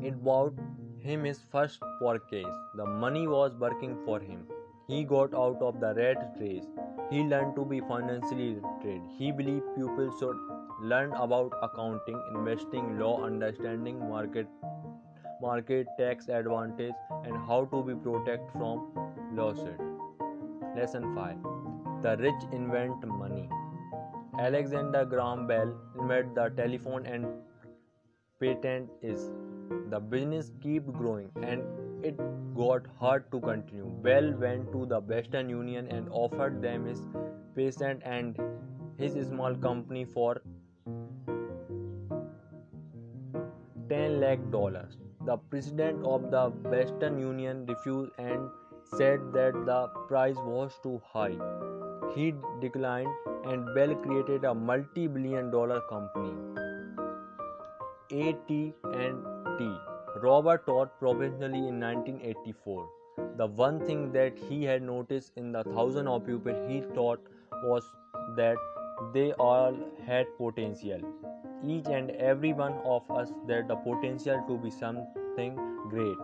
It 0.03 0.23
bought 0.23 0.53
him 0.99 1.23
his 1.23 1.39
first 1.51 1.79
purchase. 1.99 2.45
The 2.75 2.85
money 2.85 3.27
was 3.27 3.55
working 3.55 3.97
for 4.05 4.19
him. 4.19 4.45
He 4.87 5.03
got 5.03 5.33
out 5.33 5.61
of 5.61 5.79
the 5.79 5.95
rat 5.95 6.35
race. 6.39 6.67
He 7.09 7.21
learned 7.23 7.55
to 7.55 7.63
be 7.63 7.79
financially 7.79 8.55
literate. 8.55 9.01
He 9.17 9.31
believed 9.31 9.63
people 9.75 10.13
should 10.19 10.37
learn 10.81 11.13
about 11.13 11.53
accounting, 11.63 12.21
investing, 12.35 12.99
law, 12.99 13.23
understanding 13.23 13.99
market 14.09 14.47
market 15.41 15.87
tax 15.97 16.27
advantage 16.27 16.93
and 17.23 17.37
how 17.47 17.65
to 17.71 17.83
be 17.83 17.95
protected 17.95 18.51
from 18.51 18.91
lawsuit. 19.33 19.79
Lesson 20.75 21.15
5 21.15 21.37
The 22.01 22.17
rich 22.17 22.43
invent 22.51 23.07
money. 23.07 23.49
Alexander 24.39 25.05
Graham 25.05 25.47
Bell 25.47 25.73
invented 25.99 26.35
the 26.35 26.49
telephone 26.61 27.05
and 27.05 27.25
patent 28.39 28.89
is 29.01 29.31
the 29.89 29.99
business 29.99 30.51
keep 30.61 30.85
growing 30.93 31.29
and 31.41 31.63
it 32.03 32.17
got 32.55 32.85
hard 32.99 33.31
to 33.31 33.39
continue. 33.39 33.85
Bell 34.03 34.33
went 34.33 34.71
to 34.71 34.85
the 34.85 34.99
Western 34.99 35.49
Union 35.49 35.87
and 35.87 36.09
offered 36.11 36.61
them 36.61 36.85
his 36.85 37.01
patent 37.55 38.01
and 38.03 38.37
his 38.97 39.27
small 39.27 39.55
company 39.55 40.05
for 40.05 40.41
10 43.89 44.19
lakh 44.19 44.39
dollars. 44.51 44.97
The 45.25 45.37
president 45.37 46.05
of 46.05 46.31
the 46.31 46.49
Western 46.69 47.19
Union 47.19 47.65
refused 47.65 48.11
and 48.17 48.49
said 48.97 49.19
that 49.33 49.53
the 49.65 49.87
price 50.07 50.37
was 50.37 50.79
too 50.83 51.01
high. 51.05 51.37
He 52.15 52.33
declined 52.61 53.09
and 53.45 53.73
Bell 53.75 53.95
created 53.95 54.45
a 54.45 54.53
multi-billion 54.53 55.51
dollar 55.51 55.81
company. 55.89 56.33
AT&T. 58.11 58.73
Robert 60.21 60.65
taught 60.65 60.99
professionally 60.99 61.67
in 61.67 61.79
1984. 61.79 62.89
The 63.37 63.45
one 63.45 63.79
thing 63.85 64.11
that 64.13 64.37
he 64.49 64.63
had 64.63 64.81
noticed 64.81 65.31
in 65.35 65.51
the 65.51 65.63
thousand 65.63 66.07
of 66.07 66.25
people 66.25 66.55
he 66.67 66.81
taught 66.95 67.19
was 67.63 67.83
that 68.35 68.57
they 69.13 69.33
all 69.33 69.75
had 70.05 70.25
potential. 70.37 71.01
Each 71.63 71.87
and 71.87 72.11
every 72.11 72.53
one 72.53 72.73
of 72.83 73.09
us 73.11 73.31
had 73.47 73.67
the 73.67 73.75
potential 73.75 74.43
to 74.47 74.57
be 74.57 74.71
something 74.71 75.55
great. 75.89 76.17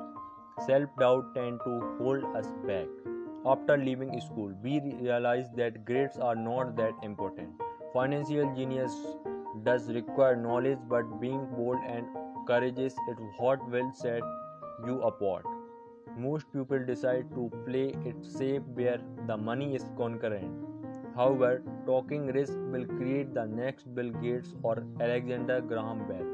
Self-doubt 0.65 1.35
tend 1.35 1.59
to 1.65 1.95
hold 1.99 2.23
us 2.35 2.47
back. 2.65 2.87
After 3.45 3.77
leaving 3.77 4.19
school, 4.21 4.53
we 4.63 4.79
realized 4.79 5.55
that 5.57 5.85
grades 5.85 6.17
are 6.17 6.35
not 6.35 6.75
that 6.77 6.93
important. 7.03 7.49
Financial 7.93 8.55
genius 8.55 8.93
does 9.63 9.91
require 9.91 10.35
knowledge, 10.35 10.79
but 10.87 11.19
being 11.19 11.45
bold 11.55 11.79
and 11.85 12.05
courageous 12.47 12.93
is 13.09 13.17
what 13.37 13.67
will 13.69 13.91
set 13.93 14.21
you 14.85 15.01
apart. 15.01 15.45
Most 16.17 16.51
people 16.53 16.85
decide 16.85 17.29
to 17.35 17.51
play 17.65 17.95
it 18.05 18.15
safe 18.23 18.61
where 18.73 18.99
the 19.27 19.37
money 19.37 19.75
is 19.75 19.85
concurrent. 19.97 20.53
However, 21.15 21.61
talking 21.85 22.27
risk 22.27 22.53
will 22.71 22.85
create 22.85 23.33
the 23.33 23.45
next 23.45 23.93
Bill 23.95 24.09
Gates 24.09 24.53
or 24.63 24.83
Alexander 24.99 25.61
Graham 25.61 26.07
Bell. 26.07 26.27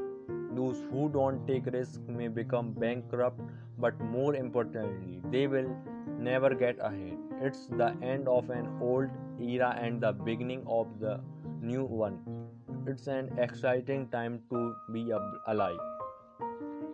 Those 0.54 0.82
who 0.90 1.08
don't 1.08 1.46
take 1.46 1.66
risks 1.66 2.00
may 2.08 2.28
become 2.28 2.72
bankrupt, 2.72 3.40
but 3.78 4.00
more 4.00 4.34
importantly, 4.34 5.22
they 5.30 5.46
will 5.46 5.70
never 6.18 6.54
get 6.54 6.78
ahead. 6.80 7.18
It's 7.40 7.66
the 7.66 7.94
end 8.02 8.28
of 8.28 8.50
an 8.50 8.68
old 8.80 9.08
era 9.40 9.78
and 9.80 10.00
the 10.00 10.12
beginning 10.12 10.64
of 10.66 10.98
the 10.98 11.20
new 11.62 11.84
one. 11.84 12.18
It's 12.86 13.06
an 13.06 13.30
exciting 13.38 14.08
time 14.08 14.42
to 14.50 14.74
be 14.92 15.10
alive. 15.46 15.89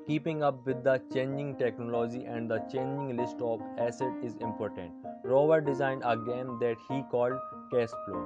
Keeping 0.07 0.45
up 0.45 0.65
with 0.65 0.85
the 0.85 1.03
changing 1.13 1.57
technology 1.57 2.27
and 2.27 2.49
the 2.49 2.59
changing 2.73 3.17
list 3.17 3.41
of 3.41 3.61
assets 3.77 4.15
is 4.23 4.37
important. 4.37 4.93
Robert 5.25 5.67
designed 5.67 6.03
a 6.05 6.17
game 6.17 6.59
that 6.61 6.77
he 6.89 7.03
called 7.11 7.33
Cash 7.73 7.89
Flow, 8.05 8.21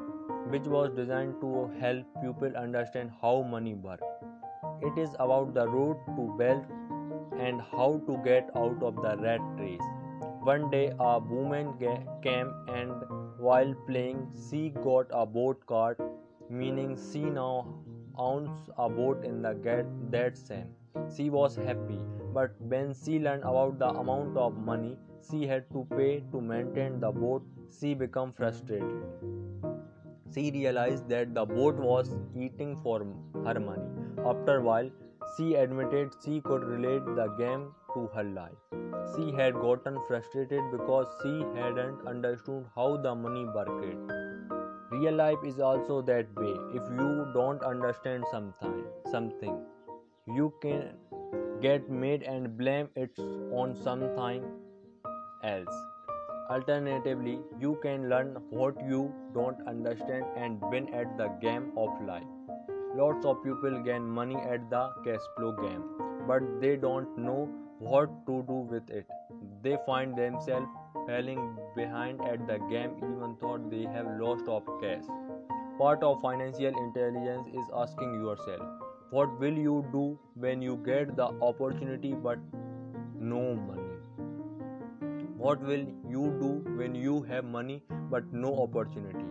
which 0.48 0.66
was 0.66 0.90
designed 0.94 1.40
to 1.40 1.70
help 1.80 2.04
people 2.20 2.54
understand 2.54 3.10
how 3.22 3.40
money 3.50 3.72
works. 3.72 4.04
It 4.82 4.98
is 4.98 5.14
about 5.18 5.54
the 5.54 5.66
road 5.66 5.96
to 6.16 6.36
wealth 6.42 6.66
and 7.38 7.62
how 7.72 8.02
to 8.06 8.18
get 8.24 8.50
out 8.54 8.82
of 8.82 8.96
the 8.96 9.16
rat 9.16 9.40
race. 9.56 9.88
One 10.42 10.68
day, 10.68 10.92
a 10.98 11.18
woman 11.18 11.78
came 12.22 12.52
and 12.68 12.92
while 13.38 13.72
playing, 13.86 14.30
she 14.50 14.68
got 14.68 15.06
a 15.12 15.24
boat 15.24 15.64
card, 15.64 15.96
meaning 16.50 16.98
she 17.10 17.20
now 17.20 17.72
owns 18.18 18.68
a 18.76 18.90
boat 18.90 19.24
in 19.24 19.40
the 19.40 19.54
get 19.54 19.86
that 20.10 20.36
same. 20.36 20.68
She 21.16 21.30
was 21.30 21.56
happy, 21.56 21.98
but 22.32 22.52
when 22.60 22.94
she 22.94 23.18
learned 23.18 23.42
about 23.42 23.78
the 23.78 23.88
amount 23.88 24.36
of 24.36 24.56
money 24.56 24.98
she 25.28 25.46
had 25.46 25.70
to 25.72 25.86
pay 25.96 26.22
to 26.32 26.40
maintain 26.40 27.00
the 27.00 27.10
boat, 27.10 27.42
she 27.78 27.94
became 27.94 28.32
frustrated. 28.32 29.02
She 30.34 30.50
realized 30.50 31.08
that 31.08 31.34
the 31.34 31.44
boat 31.44 31.74
was 31.76 32.14
eating 32.36 32.76
for 32.82 32.98
her 33.44 33.58
money. 33.60 33.90
After 34.24 34.58
a 34.58 34.62
while, 34.62 34.90
she 35.36 35.54
admitted 35.54 36.12
she 36.24 36.40
could 36.40 36.64
relate 36.64 37.04
the 37.16 37.26
game 37.38 37.72
to 37.94 38.06
her 38.14 38.24
life. 38.24 38.60
She 39.14 39.32
had 39.32 39.54
gotten 39.54 39.98
frustrated 40.06 40.62
because 40.70 41.06
she 41.22 41.44
hadn't 41.54 42.06
understood 42.06 42.64
how 42.76 42.96
the 42.96 43.14
money 43.14 43.44
worked. 43.44 44.12
Real 44.92 45.14
life 45.14 45.38
is 45.44 45.60
also 45.60 46.02
that 46.02 46.26
way. 46.36 46.54
If 46.74 46.82
you 46.90 47.26
don't 47.34 47.62
understand 47.62 48.24
something, 48.30 48.84
something, 49.10 49.60
you 50.34 50.52
can 50.62 50.90
get 51.60 51.90
mad 51.90 52.22
and 52.22 52.56
blame 52.56 52.88
it 52.96 53.18
on 53.52 53.74
something 53.82 54.44
else. 55.44 55.76
Alternatively, 56.50 57.38
you 57.60 57.78
can 57.82 58.08
learn 58.08 58.36
what 58.50 58.74
you 58.88 59.12
don't 59.34 59.56
understand 59.68 60.24
and 60.36 60.60
win 60.70 60.92
at 60.94 61.16
the 61.16 61.28
game 61.40 61.70
of 61.76 61.90
life. 62.02 62.24
Lots 62.96 63.24
of 63.24 63.42
people 63.44 63.80
gain 63.84 64.08
money 64.08 64.36
at 64.36 64.68
the 64.68 64.90
cash 65.04 65.26
flow 65.36 65.52
game, 65.52 65.84
but 66.26 66.42
they 66.60 66.76
don't 66.76 67.16
know 67.16 67.48
what 67.78 68.10
to 68.26 68.44
do 68.48 68.66
with 68.74 68.90
it. 68.90 69.06
They 69.62 69.76
find 69.86 70.16
themselves 70.16 70.66
falling 71.06 71.56
behind 71.76 72.20
at 72.22 72.46
the 72.46 72.58
game 72.68 72.96
even 72.98 73.36
though 73.40 73.58
they 73.70 73.84
have 73.84 74.06
lost 74.20 74.48
of 74.48 74.64
cash. 74.82 75.04
Part 75.78 76.02
of 76.02 76.20
financial 76.20 76.76
intelligence 76.84 77.46
is 77.54 77.64
asking 77.74 78.14
yourself, 78.14 78.60
what 79.10 79.40
will 79.40 79.56
you 79.58 79.84
do 79.92 80.16
when 80.34 80.62
you 80.62 80.76
get 80.86 81.16
the 81.16 81.24
opportunity 81.42 82.12
but 82.14 82.38
no 83.18 83.56
money? 83.56 83.80
What 85.36 85.60
will 85.60 85.84
you 86.08 86.26
do 86.40 86.50
when 86.76 86.94
you 86.94 87.22
have 87.22 87.44
money 87.44 87.82
but 88.08 88.32
no 88.32 88.54
opportunity? 88.62 89.24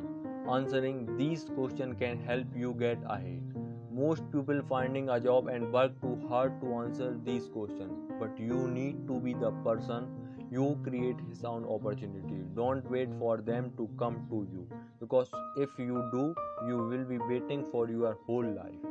Answering 0.52 1.16
these 1.16 1.46
questions 1.56 1.96
can 1.98 2.20
help 2.26 2.48
you 2.54 2.74
get 2.78 2.98
ahead. 3.08 3.56
Most 3.90 4.30
people 4.34 4.62
finding 4.68 5.08
a 5.10 5.20
job 5.20 5.48
and 5.48 5.72
work 5.72 6.02
too 6.02 6.20
hard 6.28 6.60
to 6.60 6.74
answer 6.80 7.18
these 7.24 7.48
questions, 7.48 8.12
but 8.20 8.38
you 8.38 8.68
need 8.68 9.08
to 9.08 9.22
be 9.22 9.34
the 9.34 9.52
person 9.64 10.08
you 10.52 10.78
create 10.84 11.18
his 11.30 11.46
own 11.46 11.64
opportunity. 11.64 12.44
Don't 12.54 12.90
wait 12.92 13.10
for 13.18 13.38
them 13.38 13.72
to 13.78 13.90
come 13.98 14.26
to 14.30 14.46
you 14.52 14.68
because 15.00 15.30
if 15.56 15.70
you 15.78 16.10
do, 16.12 16.36
you 16.68 16.78
will 16.78 17.06
be 17.06 17.18
waiting 17.18 17.64
for 17.72 17.90
your 17.90 18.18
whole 18.26 18.44
life. 18.44 18.89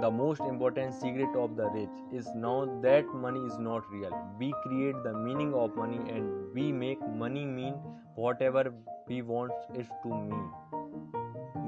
The 0.00 0.08
most 0.08 0.40
important 0.42 0.94
secret 0.94 1.34
of 1.34 1.56
the 1.56 1.68
rich 1.70 1.96
is 2.12 2.28
now 2.32 2.80
that 2.82 3.06
money 3.12 3.40
is 3.40 3.58
not 3.58 3.90
real. 3.90 4.12
We 4.38 4.54
create 4.62 4.94
the 5.02 5.12
meaning 5.12 5.52
of 5.54 5.74
money 5.74 5.98
and 6.08 6.54
we 6.54 6.70
make 6.70 7.00
money 7.22 7.44
mean 7.44 7.74
whatever 8.14 8.72
we 9.08 9.22
want 9.22 9.50
it 9.74 9.88
to 10.04 10.08
mean. 10.08 10.50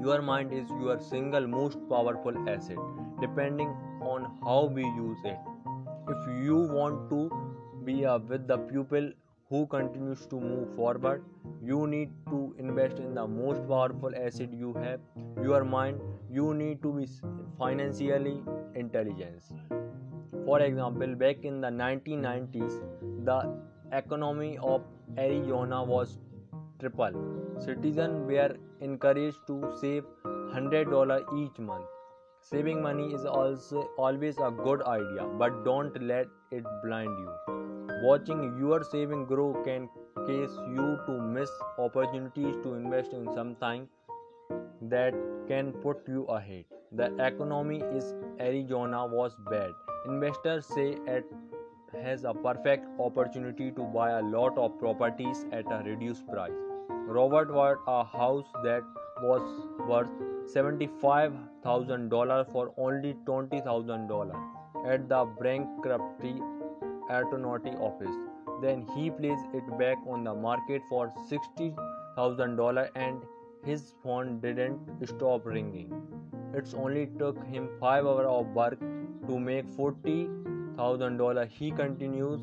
Your 0.04 0.22
mind 0.22 0.52
is 0.52 0.70
your 0.80 1.00
single 1.00 1.48
most 1.48 1.78
powerful 1.88 2.48
asset, 2.48 2.78
depending 3.20 3.68
on 4.00 4.30
how 4.44 4.66
we 4.66 4.84
use 4.84 5.18
it. 5.24 5.38
If 6.08 6.44
you 6.44 6.56
want 6.56 7.10
to 7.10 7.30
be 7.84 8.06
uh, 8.06 8.18
with 8.18 8.46
the 8.46 8.58
pupil 8.58 9.10
who 9.48 9.66
continues 9.66 10.24
to 10.26 10.40
move 10.40 10.72
forward, 10.76 11.24
you 11.60 11.88
need 11.88 12.10
to 12.28 12.54
invest 12.58 12.98
in 13.00 13.14
the 13.14 13.26
most 13.26 13.66
powerful 13.66 14.12
asset 14.14 14.52
you 14.52 14.72
have, 14.74 15.00
your 15.42 15.64
mind. 15.64 16.00
You 16.32 16.54
need 16.54 16.80
to 16.82 16.92
be 16.92 17.06
financially 17.58 18.40
intelligent. 18.76 19.42
For 20.44 20.60
example, 20.60 21.16
back 21.16 21.44
in 21.44 21.60
the 21.60 21.68
1990s, 21.68 23.24
the 23.24 23.38
economy 23.90 24.56
of 24.62 24.82
Arizona 25.18 25.82
was 25.82 26.18
triple. 26.78 27.16
Citizens 27.58 28.28
were 28.30 28.56
encouraged 28.80 29.44
to 29.48 29.72
save 29.80 30.04
$100 30.24 31.36
each 31.36 31.58
month. 31.58 31.86
Saving 32.42 32.80
money 32.80 33.12
is 33.12 33.24
also 33.24 33.90
always 33.98 34.38
a 34.38 34.52
good 34.52 34.82
idea, 34.82 35.26
but 35.36 35.64
don't 35.64 36.00
let 36.00 36.28
it 36.52 36.64
blind 36.84 37.10
you. 37.18 37.32
Watching 38.04 38.56
your 38.56 38.84
saving 38.84 39.26
grow 39.26 39.52
can 39.64 39.88
cause 40.14 40.56
you 40.76 40.98
to 41.06 41.20
miss 41.20 41.50
opportunities 41.76 42.54
to 42.62 42.74
invest 42.74 43.12
in 43.12 43.32
something 43.34 43.88
that 44.82 45.14
can 45.48 45.72
put 45.72 46.08
you 46.08 46.24
ahead. 46.24 46.64
The 46.92 47.14
economy 47.24 47.82
is 47.94 48.14
Arizona 48.40 49.06
was 49.06 49.36
bad. 49.50 49.70
Investors 50.06 50.66
say 50.66 50.96
it 51.06 51.24
has 51.92 52.24
a 52.24 52.32
perfect 52.32 52.86
opportunity 52.98 53.70
to 53.72 53.82
buy 53.82 54.10
a 54.18 54.22
lot 54.22 54.56
of 54.56 54.78
properties 54.78 55.46
at 55.52 55.64
a 55.70 55.82
reduced 55.84 56.26
price. 56.28 56.52
Robert 56.88 57.52
bought 57.52 57.78
a 57.86 58.04
house 58.04 58.46
that 58.64 58.82
was 59.22 59.42
worth 59.86 60.08
$75,000 60.54 62.52
for 62.52 62.72
only 62.78 63.14
$20,000 63.26 64.34
at 64.86 65.08
the 65.08 65.24
bankruptcy 65.40 66.40
attorney 67.10 67.76
office. 67.76 68.16
Then 68.62 68.86
he 68.94 69.10
placed 69.10 69.46
it 69.52 69.78
back 69.78 69.98
on 70.06 70.24
the 70.24 70.34
market 70.34 70.82
for 70.88 71.12
$60,000 71.30 72.88
and 72.94 73.22
his 73.64 73.92
phone 74.02 74.40
didn't 74.40 75.06
stop 75.06 75.46
ringing. 75.46 75.92
It 76.54 76.74
only 76.74 77.06
took 77.18 77.42
him 77.44 77.68
5 77.78 78.06
hours 78.06 78.26
of 78.28 78.46
work 78.48 78.80
to 79.26 79.38
make 79.38 79.66
$40,000. 79.76 81.48
He 81.48 81.70
continues 81.70 82.40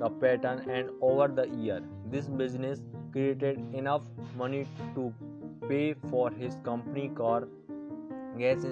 the 0.00 0.08
pattern 0.08 0.60
and 0.70 0.90
over 1.00 1.28
the 1.28 1.46
year 1.48 1.80
this 2.12 2.26
business 2.26 2.80
created 3.12 3.58
enough 3.74 4.04
money 4.36 4.66
to 4.94 5.12
pay 5.68 5.94
for 6.10 6.30
his 6.30 6.56
company 6.68 7.08
car 7.20 7.42
gas 8.38 8.64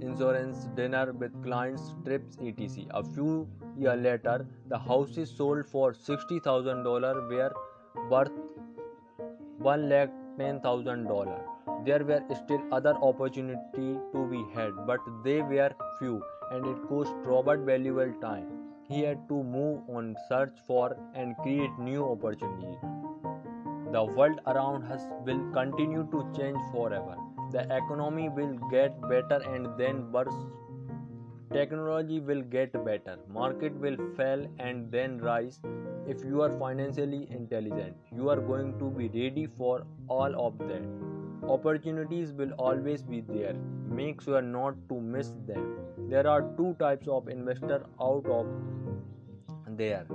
insurance 0.00 0.66
dinner 0.80 1.04
with 1.12 1.38
clients 1.46 1.94
trips 2.04 2.36
etc 2.50 2.84
a 3.00 3.02
few 3.14 3.48
years 3.84 4.02
later 4.08 4.36
the 4.74 4.78
house 4.78 5.16
is 5.24 5.30
sold 5.30 5.66
for 5.66 5.92
$60000 5.92 7.28
where 7.30 7.52
worth 8.10 8.36
one 9.70 9.88
lakh 9.88 10.10
ten 10.38 10.60
thousand 10.60 11.04
dollar. 11.04 11.40
There 11.84 12.04
were 12.04 12.22
still 12.44 12.62
other 12.72 12.94
opportunities 13.10 13.98
to 14.12 14.26
be 14.34 14.44
had 14.54 14.72
but 14.86 15.00
they 15.24 15.40
were 15.42 15.70
few 15.98 16.22
and 16.50 16.66
it 16.66 16.88
cost 16.88 17.12
robert 17.24 17.60
valuable 17.60 18.12
time. 18.20 18.46
He 18.88 19.02
had 19.02 19.28
to 19.28 19.42
move 19.42 19.80
on 19.88 20.14
search 20.28 20.54
for 20.66 20.96
and 21.14 21.36
create 21.38 21.78
new 21.78 22.04
opportunities 22.04 22.78
the 23.92 24.02
world 24.02 24.40
around 24.52 24.84
us 24.92 25.02
will 25.24 25.42
continue 25.52 26.06
to 26.12 26.22
change 26.36 26.58
forever. 26.72 27.16
The 27.52 27.62
economy 27.74 28.28
will 28.28 28.54
get 28.70 29.00
better 29.08 29.40
and 29.54 29.68
then 29.78 30.10
worse. 30.10 30.34
Technology 31.52 32.18
will 32.20 32.42
get 32.42 32.72
better. 32.84 33.16
Market 33.32 33.74
will 33.76 33.96
fall 34.16 34.44
and 34.58 34.90
then 34.90 35.18
rise 35.18 35.60
if 36.14 36.24
you 36.24 36.40
are 36.42 36.50
financially 36.58 37.26
intelligent 37.30 37.96
you 38.12 38.28
are 38.28 38.40
going 38.48 38.72
to 38.78 38.90
be 38.98 39.08
ready 39.20 39.46
for 39.58 39.84
all 40.08 40.34
of 40.46 40.58
that. 40.58 40.82
Opportunities 41.48 42.32
will 42.32 42.52
always 42.52 43.02
be 43.02 43.20
there. 43.20 43.54
Make 43.88 44.20
sure 44.20 44.42
not 44.42 44.74
to 44.88 45.00
miss 45.00 45.32
them. 45.46 45.76
There 46.08 46.26
are 46.26 46.42
two 46.56 46.74
types 46.78 47.06
of 47.08 47.28
investor 47.28 47.84
out 48.00 48.26
of 48.26 48.46
there. 49.76 50.06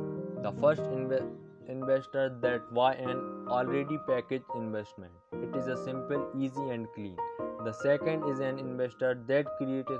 The 0.44 0.52
first 0.54 0.82
inve- 0.82 1.30
investor 1.68 2.30
that 2.42 2.74
buy 2.74 2.96
an 2.96 3.48
already 3.48 3.98
packaged 4.08 4.46
investment. 4.56 5.12
It 5.44 5.56
is 5.56 5.68
a 5.68 5.78
simple 5.84 6.28
easy 6.38 6.70
and 6.70 6.88
clean. 6.96 7.18
The 7.64 7.72
second 7.72 8.28
is 8.30 8.40
an 8.40 8.60
investor 8.60 9.14
that 9.28 9.46
creates 9.58 9.92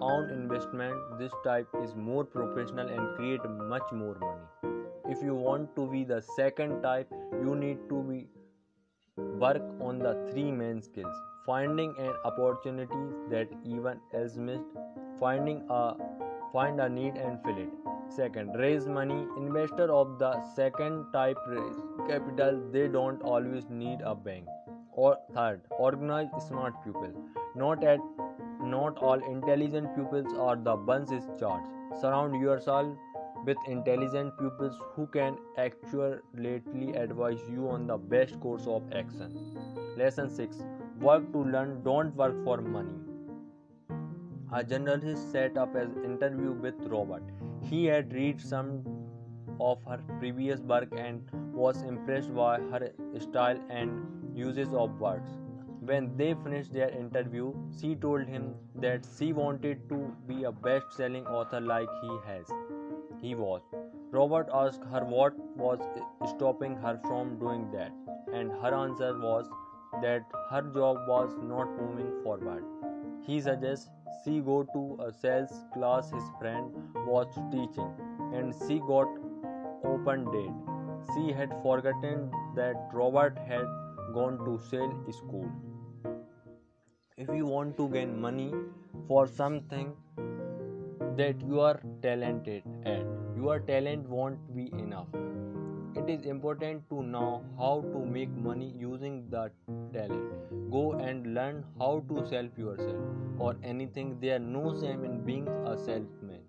own 0.00 0.30
investment. 0.30 0.94
This 1.18 1.32
type 1.44 1.68
is 1.82 1.94
more 1.94 2.24
professional 2.24 2.88
and 2.88 3.16
create 3.16 3.40
much 3.48 3.92
more 3.92 4.16
money 4.20 4.59
if 5.10 5.22
you 5.22 5.34
want 5.34 5.74
to 5.76 5.86
be 5.94 6.04
the 6.04 6.20
second 6.36 6.82
type 6.82 7.12
you 7.44 7.54
need 7.56 7.78
to 7.88 8.02
be 8.10 8.26
work 9.16 9.62
on 9.80 9.98
the 9.98 10.14
three 10.30 10.50
main 10.50 10.80
skills. 10.82 11.14
Finding 11.46 11.94
an 11.98 12.14
opportunity 12.24 13.04
that 13.30 13.48
even 13.64 13.98
else 14.14 14.36
missed. 14.36 14.64
Finding 15.18 15.62
a 15.68 15.94
find 16.52 16.80
a 16.80 16.88
need 16.88 17.16
and 17.16 17.42
fill 17.42 17.58
it. 17.58 17.70
Second 18.08 18.54
raise 18.56 18.86
money. 18.86 19.26
Investor 19.36 19.90
of 19.92 20.18
the 20.18 20.32
second 20.54 21.06
type 21.12 21.38
raise 21.48 21.82
capital. 22.08 22.60
They 22.72 22.88
don't 22.88 23.22
always 23.22 23.68
need 23.68 24.00
a 24.04 24.14
bank. 24.14 24.46
Or 24.92 25.16
third 25.34 25.62
organize 25.70 26.28
smart 26.46 26.84
people. 26.84 27.12
Not 27.54 27.84
at 27.84 28.00
not 28.62 28.98
all 28.98 29.20
intelligent 29.34 29.94
pupils 29.94 30.32
are 30.38 30.56
the 30.56 30.76
ones 30.76 31.10
in 31.10 31.22
charge. 31.38 31.64
Surround 32.00 32.40
yourself 32.40 32.96
with 33.44 33.56
intelligent 33.66 34.36
pupils 34.38 34.76
who 34.94 35.06
can 35.06 35.36
accurately 35.56 36.92
advise 36.92 37.40
you 37.50 37.68
on 37.68 37.86
the 37.86 37.96
best 37.96 38.38
course 38.40 38.66
of 38.66 38.82
action. 38.92 39.56
Lesson 39.96 40.28
6 40.28 40.62
Work 41.00 41.32
to 41.32 41.44
learn, 41.44 41.82
don't 41.82 42.14
work 42.14 42.34
for 42.44 42.60
money. 42.60 42.94
A 44.52 44.62
journalist 44.64 45.30
set 45.32 45.56
up 45.56 45.74
an 45.74 46.04
interview 46.04 46.52
with 46.52 46.74
Robert. 46.86 47.22
He 47.62 47.84
had 47.86 48.12
read 48.12 48.40
some 48.40 48.82
of 49.60 49.78
her 49.84 49.98
previous 50.18 50.60
work 50.60 50.88
and 50.96 51.22
was 51.52 51.82
impressed 51.82 52.34
by 52.34 52.58
her 52.72 52.92
style 53.20 53.58
and 53.70 54.02
uses 54.34 54.68
of 54.74 54.98
words. 55.00 55.30
When 55.80 56.16
they 56.16 56.34
finished 56.34 56.72
their 56.72 56.90
interview, 56.90 57.54
she 57.80 57.94
told 57.94 58.26
him 58.26 58.54
that 58.74 59.06
she 59.18 59.32
wanted 59.32 59.88
to 59.88 60.14
be 60.28 60.44
a 60.44 60.52
best 60.52 60.92
selling 60.92 61.26
author 61.26 61.60
like 61.60 61.88
he 62.02 62.18
has 62.26 62.50
he 63.20 63.34
was. 63.34 63.62
Robert 64.10 64.48
asked 64.52 64.84
her 64.92 65.04
what 65.04 65.38
was 65.56 65.78
stopping 66.30 66.76
her 66.76 66.98
from 67.06 67.38
doing 67.38 67.70
that, 67.72 67.92
and 68.32 68.50
her 68.62 68.74
answer 68.74 69.12
was 69.18 69.48
that 70.02 70.24
her 70.50 70.62
job 70.62 70.98
was 71.08 71.36
not 71.42 71.68
moving 71.80 72.10
forward. 72.22 72.64
He 73.26 73.40
suggests 73.40 73.90
she 74.24 74.40
go 74.40 74.62
to 74.74 74.98
a 75.06 75.12
sales 75.12 75.52
class 75.74 76.10
his 76.10 76.24
friend 76.38 76.72
was 77.06 77.26
teaching, 77.52 77.92
and 78.34 78.54
she 78.66 78.78
got 78.80 79.08
open 79.84 80.24
date. 80.30 80.58
She 81.14 81.32
had 81.32 81.54
forgotten 81.62 82.30
that 82.56 82.90
Robert 82.92 83.38
had 83.38 83.66
gone 84.14 84.38
to 84.44 84.58
sale 84.70 84.92
school. 85.12 85.50
If 87.16 87.28
you 87.28 87.46
want 87.46 87.76
to 87.76 87.88
gain 87.88 88.20
money 88.20 88.52
for 89.06 89.26
something 89.26 89.94
that 91.20 91.40
you 91.46 91.60
are 91.60 91.78
talented 92.02 92.62
at. 92.86 93.04
Your 93.36 93.58
talent 93.60 94.08
won't 94.08 94.38
be 94.54 94.70
enough. 94.82 95.08
It 96.00 96.08
is 96.12 96.24
important 96.32 96.88
to 96.90 97.02
know 97.02 97.42
how 97.58 97.72
to 97.92 98.04
make 98.12 98.30
money 98.44 98.68
using 98.82 99.16
that 99.34 99.52
talent. 99.92 100.70
Go 100.70 100.84
and 100.92 101.34
learn 101.34 101.64
how 101.78 101.90
to 102.12 102.24
sell 102.30 102.48
yourself 102.56 103.40
or 103.48 103.56
anything. 103.72 104.16
There 104.22 104.38
no 104.38 104.64
shame 104.80 105.04
in 105.10 105.20
being 105.26 105.48
a 105.72 105.76
salesman. 105.76 106.40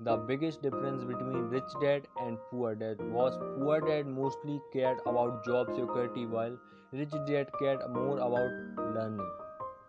The 0.00 0.16
biggest 0.32 0.62
difference 0.62 1.04
between 1.04 1.48
rich 1.54 1.78
dad 1.82 2.08
and 2.24 2.38
poor 2.50 2.74
dad 2.74 3.06
was 3.18 3.38
poor 3.54 3.80
dad 3.80 4.12
mostly 4.18 4.60
cared 4.72 4.98
about 5.06 5.44
job 5.44 5.72
security 5.78 6.26
while 6.26 6.58
rich 6.92 7.16
dad 7.30 7.56
cared 7.60 7.88
more 8.00 8.18
about 8.18 8.92
learning. 8.98 9.32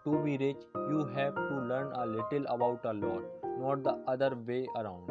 To 0.06 0.24
be 0.24 0.38
rich, 0.38 0.72
you 0.94 1.06
have 1.20 1.36
to 1.36 1.60
learn 1.74 1.92
a 1.94 2.06
little 2.06 2.50
about 2.58 2.86
a 2.86 2.94
lot 2.94 3.39
not 3.60 3.84
the 3.84 3.96
other 4.08 4.36
way 4.48 4.68
around. 4.76 5.10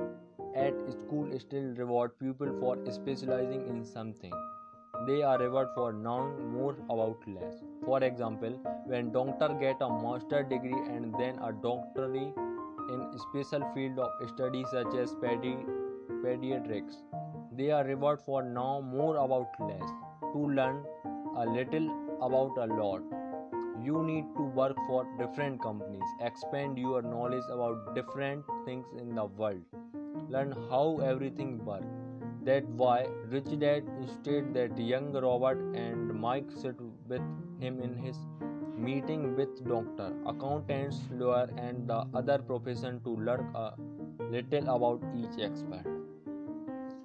At 0.54 0.74
school, 0.92 1.38
still 1.38 1.74
reward 1.80 2.18
people 2.18 2.53
for 2.61 2.76
specializing 2.90 3.66
in 3.68 3.84
something. 3.84 4.32
They 5.07 5.22
are 5.22 5.38
rewarded 5.38 5.74
for 5.74 5.92
knowing 5.92 6.53
more 6.53 6.76
about 6.90 7.26
less. 7.26 7.62
For 7.84 8.03
example, 8.03 8.59
when 8.86 9.12
doctor 9.12 9.49
get 9.61 9.76
a 9.80 9.88
master 9.88 10.42
degree 10.42 10.80
and 10.96 11.14
then 11.18 11.38
a 11.38 11.53
doctorate 11.53 12.34
in 12.94 13.07
special 13.26 13.70
field 13.74 13.99
of 13.99 14.28
study 14.30 14.64
such 14.72 14.94
as 14.94 15.14
pedi- 15.14 15.66
pediatrics, 16.24 16.96
they 17.53 17.70
are 17.70 17.84
rewarded 17.84 18.24
for 18.24 18.42
know 18.42 18.82
more 18.82 19.16
about 19.16 19.49
less. 19.61 19.88
To 20.32 20.38
learn 20.38 20.84
a 21.36 21.46
little 21.46 21.88
about 22.20 22.59
a 22.59 22.66
lot 22.66 23.18
you 23.85 24.03
need 24.03 24.24
to 24.37 24.43
work 24.43 24.76
for 24.87 25.07
different 25.18 25.62
companies. 25.62 26.03
Expand 26.20 26.79
your 26.79 27.03
knowledge 27.03 27.45
about 27.51 27.95
different 27.95 28.45
things 28.64 28.87
in 29.01 29.14
the 29.14 29.24
world. 29.24 29.62
Learn 30.29 30.53
how 30.70 30.99
everything 31.03 31.64
works. 31.64 31.87
That's 32.45 32.66
why 32.76 33.07
rich 33.31 33.51
dad 33.59 33.85
instead 34.01 34.55
that 34.55 34.79
young 34.79 35.12
robert 35.12 35.59
and 35.76 36.14
mike 36.20 36.51
sit 36.51 36.76
with 37.07 37.22
him 37.61 37.81
in 37.81 37.95
his 37.95 38.16
meeting 38.87 39.37
with 39.37 39.59
doctor 39.68 40.09
accountants 40.33 41.01
lawyer 41.11 41.51
and 41.59 41.89
the 41.89 41.99
other 42.14 42.39
profession 42.39 43.01
to 43.05 43.11
learn 43.29 43.51
a 43.55 43.72
little 44.31 44.70
about 44.76 45.03
each 45.16 45.39
expert. 45.49 45.85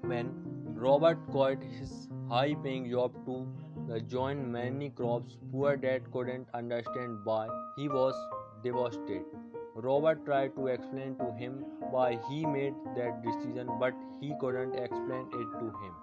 When 0.02 0.32
robert 0.76 1.20
quit 1.32 1.64
his 1.64 2.08
high 2.30 2.54
paying 2.64 2.90
job 2.90 3.20
to 3.26 3.36
the 3.88 4.00
joined 4.02 4.52
many 4.52 4.90
crops. 4.90 5.38
Poor 5.52 5.76
dad 5.76 6.12
couldn't 6.12 6.48
understand 6.54 7.18
why. 7.24 7.48
He 7.76 7.88
was 7.90 8.16
devastated. 8.64 9.26
Robert 9.76 10.24
tried 10.26 10.56
to 10.56 10.68
explain 10.68 11.16
to 11.18 11.32
him 11.34 11.66
why 11.92 12.20
he 12.30 12.46
made 12.46 12.76
that 12.96 13.24
decision, 13.24 13.70
but 13.80 13.94
he 14.22 14.34
couldn't 14.40 14.76
explain 14.76 15.28
it 15.34 15.60
to 15.60 15.66
him. 15.82 15.94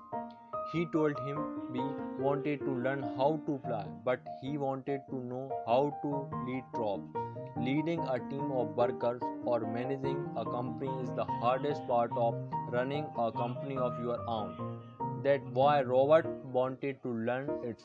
He 0.72 0.86
told 0.92 1.18
him 1.20 1.38
we 1.72 1.80
wanted 2.22 2.60
to 2.60 2.70
learn 2.70 3.02
how 3.16 3.40
to 3.46 3.58
fly, 3.66 3.86
but 4.04 4.20
he 4.40 4.56
wanted 4.58 5.00
to 5.10 5.16
know 5.16 5.50
how 5.66 5.96
to 6.02 6.10
lead 6.46 6.64
crops. 6.72 7.08
Leading 7.56 8.00
a 8.00 8.18
team 8.30 8.52
of 8.52 8.76
workers 8.76 9.20
or 9.44 9.60
managing 9.60 10.28
a 10.36 10.44
company 10.44 10.92
is 11.02 11.10
the 11.16 11.24
hardest 11.24 11.86
part 11.88 12.12
of 12.16 12.34
running 12.70 13.06
a 13.18 13.32
company 13.32 13.76
of 13.76 13.98
your 14.00 14.20
own. 14.28 14.80
That 15.22 15.42
why 15.52 15.82
Robert 15.82 16.26
wanted 16.44 17.02
to 17.02 17.10
learn 17.10 17.50
it. 17.62 17.82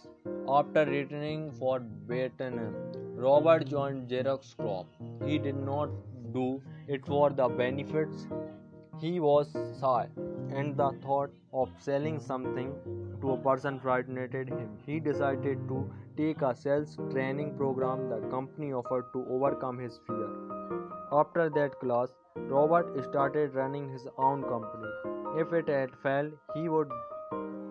After 0.48 0.86
returning 0.86 1.52
for 1.52 1.82
Vietnam, 2.08 2.76
Robert 3.16 3.66
joined 3.66 4.10
Xerox 4.10 4.56
Corp. 4.56 4.88
He 5.26 5.38
did 5.38 5.58
not 5.58 5.90
do 6.34 6.62
it 6.88 7.06
for 7.06 7.30
the 7.30 7.48
benefits. 7.50 8.28
He 9.00 9.20
was 9.20 9.52
shy, 9.80 10.08
and 10.50 10.78
the 10.78 10.92
thought 11.04 11.32
of 11.54 11.70
selling 11.80 12.20
something 12.20 12.74
to 13.22 13.32
a 13.32 13.38
person 13.38 13.80
frightened 13.80 14.34
him. 14.34 14.70
He 14.86 15.00
decided 15.00 15.68
to 15.68 15.90
take 16.16 16.42
a 16.42 16.56
sales 16.56 16.98
training 17.12 17.58
program 17.58 18.08
the 18.10 18.22
company 18.30 18.72
offered 18.72 19.12
to 19.14 19.26
overcome 19.30 19.80
his 19.80 20.00
fear. 20.08 20.30
After 21.12 21.50
that 21.50 21.80
class, 21.80 22.14
Robert 22.36 23.04
started 23.10 23.56
running 23.56 23.90
his 23.90 24.08
own 24.18 24.44
company. 24.44 24.88
If 25.38 25.52
it 25.52 25.68
had 25.68 25.92
failed, 26.02 26.32
he 26.54 26.70
would 26.70 26.90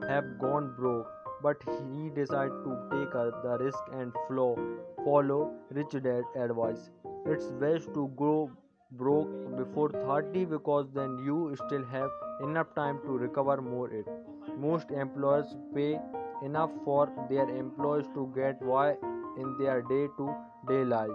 have 0.08 0.38
gone 0.38 0.74
broke, 0.76 1.06
but 1.42 1.62
he 1.66 2.10
decided 2.10 2.52
to 2.64 2.76
take 2.90 3.12
the 3.12 3.56
risk 3.60 3.78
and 3.92 4.12
flow, 4.26 4.58
follow 5.04 5.52
Rich 5.70 6.02
Dad 6.02 6.24
advice. 6.36 6.90
It's 7.26 7.46
best 7.64 7.92
to 7.94 8.10
go 8.16 8.50
broke 8.92 9.56
before 9.56 9.90
30 9.90 10.44
because 10.44 10.86
then 10.94 11.18
you 11.24 11.56
still 11.66 11.84
have 11.84 12.10
enough 12.42 12.74
time 12.74 13.00
to 13.04 13.18
recover 13.18 13.60
more 13.60 13.90
it. 13.90 14.06
Most 14.58 14.90
employers 14.90 15.56
pay 15.74 15.98
enough 16.42 16.70
for 16.84 17.10
their 17.30 17.48
employees 17.48 18.06
to 18.14 18.30
get 18.34 18.60
by 18.60 18.90
in 19.38 19.56
their 19.58 19.82
day 19.82 20.06
to 20.18 20.34
day 20.68 20.84
life. 20.84 21.10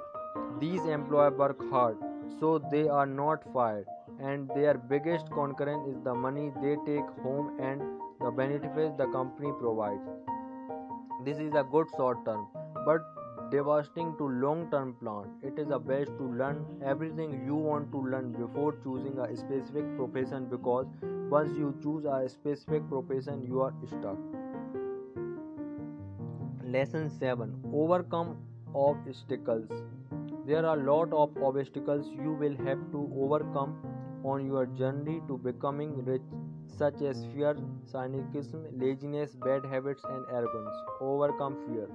These 0.60 0.86
employees 0.86 1.38
work 1.38 1.70
hard, 1.70 1.98
so 2.40 2.60
they 2.72 2.88
are 2.88 3.06
not 3.06 3.44
fired, 3.54 3.86
and 4.20 4.50
their 4.56 4.76
biggest 4.78 5.32
concurrent 5.32 5.88
is 5.88 6.02
the 6.04 6.14
money 6.14 6.52
they 6.62 6.76
take 6.86 7.10
home 7.24 7.58
and 7.60 7.82
benefits 8.32 8.98
the 8.98 9.08
company 9.08 9.52
provides. 9.60 10.02
This 11.26 11.38
is 11.38 11.54
a 11.54 11.64
good 11.64 11.88
short 11.96 12.24
term, 12.26 12.48
but 12.86 13.02
devastating 13.52 14.16
to 14.18 14.28
long 14.28 14.70
term 14.72 14.94
plan. 15.02 15.30
It 15.44 15.60
is 15.60 15.68
the 15.68 15.80
best 15.80 16.12
to 16.18 16.24
learn 16.42 16.66
everything 16.86 17.42
you 17.46 17.56
want 17.56 17.92
to 17.92 17.98
learn 17.98 18.32
before 18.32 18.76
choosing 18.84 19.18
a 19.20 19.36
specific 19.36 19.96
profession 19.98 20.46
because 20.50 20.88
once 21.30 21.58
you 21.58 21.76
choose 21.82 22.06
a 22.06 22.28
specific 22.30 22.88
profession, 22.90 23.46
you 23.48 23.62
are 23.62 23.74
stuck. 23.88 24.18
Lesson 26.64 27.10
7 27.10 27.54
Overcome 27.74 28.38
obstacles. 28.76 29.70
There 30.46 30.66
are 30.66 30.80
a 30.80 30.84
lot 30.84 31.12
of 31.14 31.32
obstacles 31.44 32.08
you 32.24 32.34
will 32.34 32.56
have 32.66 32.80
to 32.92 33.12
overcome 33.16 33.76
on 34.24 34.46
your 34.46 34.66
journey 34.66 35.22
to 35.28 35.38
becoming 35.38 36.04
rich, 36.06 36.22
such 36.78 37.02
as 37.02 37.26
fear, 37.34 37.56
cynicism, 37.86 38.66
laziness, 38.72 39.36
bad 39.36 39.66
habits, 39.66 40.04
and 40.04 40.26
arrogance. 40.32 40.76
Overcome 41.02 41.58
fear. 41.68 41.88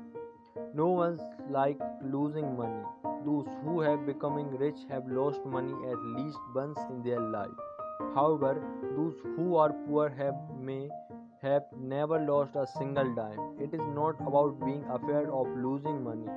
No 0.75 0.89
one's 0.89 1.21
like 1.51 1.79
losing 2.03 2.57
money. 2.57 2.85
Those 3.25 3.47
who 3.65 3.81
have 3.81 4.07
becoming 4.07 4.51
rich 4.59 4.79
have 4.91 5.07
lost 5.07 5.45
money 5.47 5.75
at 5.91 5.99
least 6.17 6.39
once 6.55 6.79
in 6.91 7.03
their 7.03 7.21
life. 7.21 7.51
However, 8.15 8.63
those 8.97 9.15
who 9.37 9.57
are 9.57 9.73
poor 9.87 10.09
have 10.11 10.35
may 10.61 10.91
have 11.43 11.65
never 11.79 12.19
lost 12.19 12.57
a 12.57 12.67
single 12.79 13.15
dime. 13.15 13.41
It 13.61 13.75
is 13.75 13.87
not 13.95 14.21
about 14.21 14.61
being 14.65 14.85
afraid 14.85 15.29
of 15.29 15.47
losing 15.57 16.03
money. 16.03 16.29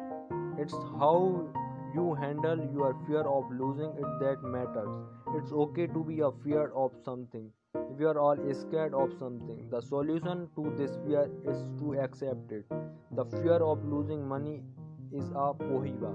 It's 0.59 0.73
how 0.99 1.45
you 1.93 2.13
handle 2.15 2.59
your 2.73 2.95
fear 3.07 3.21
of 3.21 3.49
losing 3.51 3.91
it 3.91 4.19
that 4.19 4.43
matters. 4.43 4.95
It's 5.35 5.51
okay 5.51 5.87
to 5.87 6.03
be 6.03 6.21
afraid 6.21 6.69
of 6.73 6.91
something. 7.03 7.51
We 7.97 8.05
are 8.05 8.17
all 8.17 8.37
scared 8.53 8.93
of 8.93 9.11
something. 9.19 9.67
The 9.69 9.81
solution 9.81 10.49
to 10.55 10.73
this 10.77 10.97
fear 11.05 11.29
is 11.45 11.63
to 11.79 11.99
accept 11.99 12.51
it. 12.51 12.65
The 13.11 13.25
fear 13.25 13.57
of 13.71 13.83
losing 13.85 14.27
money 14.27 14.63
is 15.11 15.29
a 15.31 15.53
pohiba. 15.53 16.13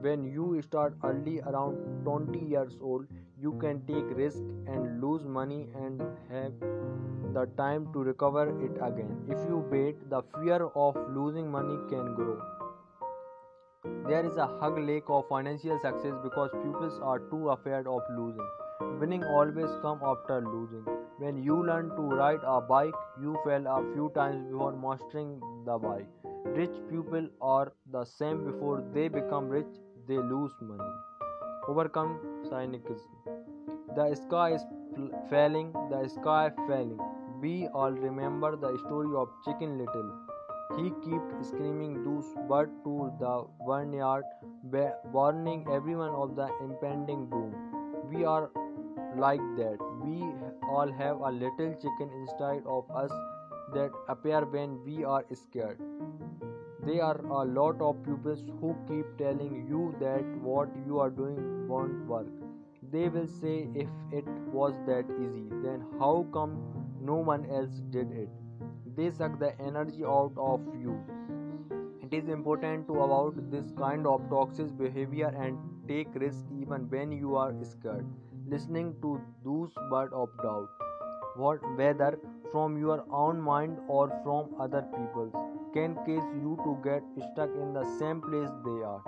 When 0.00 0.24
you 0.24 0.60
start 0.62 0.94
early 1.04 1.40
around 1.40 2.04
20 2.04 2.38
years 2.38 2.78
old, 2.80 3.06
you 3.40 3.52
can 3.60 3.84
take 3.86 4.16
risk 4.16 4.38
and 4.66 5.00
lose 5.00 5.24
money 5.24 5.68
and 5.74 6.00
have 6.30 6.52
the 7.34 7.46
time 7.56 7.92
to 7.92 7.98
recover 7.98 8.48
it 8.64 8.76
again. 8.80 9.16
If 9.28 9.38
you 9.48 9.64
wait, 9.70 10.08
the 10.08 10.22
fear 10.34 10.68
of 10.74 10.96
losing 11.10 11.50
money 11.50 11.76
can 11.90 12.14
grow. 12.14 12.40
There 13.84 14.24
is 14.24 14.36
a 14.38 14.46
hug 14.46 14.78
lake 14.78 15.04
of 15.08 15.28
financial 15.28 15.78
success 15.78 16.14
because 16.22 16.50
pupils 16.52 16.98
are 17.02 17.18
too 17.18 17.50
afraid 17.50 17.86
of 17.86 18.00
losing. 18.16 18.48
Winning 18.98 19.22
always 19.24 19.70
comes 19.82 20.00
after 20.02 20.40
losing. 20.40 20.84
When 21.18 21.42
you 21.42 21.62
learn 21.66 21.90
to 21.90 22.02
ride 22.02 22.40
a 22.44 22.62
bike, 22.62 22.94
you 23.20 23.36
fail 23.44 23.66
a 23.66 23.82
few 23.92 24.10
times 24.14 24.50
before 24.50 24.72
mastering 24.72 25.38
the 25.66 25.76
bike. 25.76 26.08
Rich 26.46 26.76
people 26.88 27.28
are 27.42 27.72
the 27.92 28.04
same 28.06 28.44
before 28.44 28.82
they 28.94 29.08
become 29.08 29.48
rich, 29.48 29.76
they 30.08 30.16
lose 30.16 30.52
money. 30.62 30.90
Overcome 31.68 32.18
cynicism. 32.48 33.12
The 33.94 34.14
sky 34.14 34.54
is 34.54 34.64
falling, 35.28 35.72
the 35.90 36.08
sky 36.08 36.50
falling. 36.66 36.98
We 37.42 37.68
all 37.68 37.92
remember 37.92 38.56
the 38.56 38.78
story 38.86 39.14
of 39.14 39.28
Chicken 39.44 39.76
Little. 39.78 40.23
He 40.76 40.90
kept 40.90 41.44
screaming 41.46 42.02
those 42.02 42.26
words 42.48 42.72
to 42.84 43.12
the 43.20 43.44
barnyard, 43.66 44.24
warning 45.12 45.66
everyone 45.70 46.10
of 46.10 46.34
the 46.36 46.48
impending 46.60 47.28
doom. 47.30 47.54
We 48.12 48.24
are 48.24 48.50
like 49.16 49.44
that. 49.56 49.78
We 50.02 50.22
all 50.68 50.90
have 50.90 51.20
a 51.20 51.30
little 51.30 51.74
chicken 51.74 52.10
inside 52.20 52.62
of 52.66 52.90
us 52.90 53.10
that 53.74 53.92
appear 54.08 54.44
when 54.44 54.84
we 54.84 55.04
are 55.04 55.24
scared. 55.32 55.78
There 56.84 57.02
are 57.02 57.18
a 57.24 57.44
lot 57.44 57.80
of 57.80 58.02
pupils 58.04 58.42
who 58.60 58.74
keep 58.88 59.16
telling 59.16 59.66
you 59.68 59.94
that 60.00 60.24
what 60.42 60.68
you 60.86 60.98
are 60.98 61.10
doing 61.10 61.68
won't 61.68 62.06
work. 62.06 62.26
They 62.90 63.08
will 63.08 63.26
say 63.26 63.68
if 63.74 63.88
it 64.12 64.26
was 64.52 64.74
that 64.86 65.06
easy, 65.18 65.46
then 65.62 65.86
how 65.98 66.26
come 66.32 66.58
no 67.00 67.14
one 67.14 67.46
else 67.50 67.80
did 67.90 68.10
it? 68.12 68.28
They 68.96 69.10
suck 69.10 69.38
the 69.38 69.58
energy 69.60 70.04
out 70.04 70.32
of 70.36 70.60
you. 70.80 70.98
It 72.02 72.14
is 72.14 72.28
important 72.28 72.86
to 72.88 73.00
avoid 73.00 73.50
this 73.50 73.72
kind 73.78 74.06
of 74.06 74.28
toxic 74.30 74.76
behavior 74.78 75.28
and 75.36 75.58
take 75.88 76.14
risk 76.14 76.44
even 76.60 76.88
when 76.90 77.10
you 77.12 77.34
are 77.36 77.52
scared. 77.62 78.06
Listening 78.46 78.94
to 79.02 79.20
those 79.44 79.72
words 79.90 80.12
of 80.12 80.28
doubt, 80.42 80.68
what 81.36 81.60
whether 81.76 82.18
from 82.52 82.78
your 82.78 83.04
own 83.10 83.40
mind 83.40 83.78
or 83.88 84.08
from 84.22 84.54
other 84.60 84.82
people's, 84.82 85.34
can 85.72 85.96
cause 86.06 86.28
you 86.42 86.56
to 86.64 86.78
get 86.84 87.02
stuck 87.32 87.50
in 87.64 87.72
the 87.72 87.84
same 87.98 88.20
place 88.20 88.50
they 88.64 88.80
are. 88.92 89.02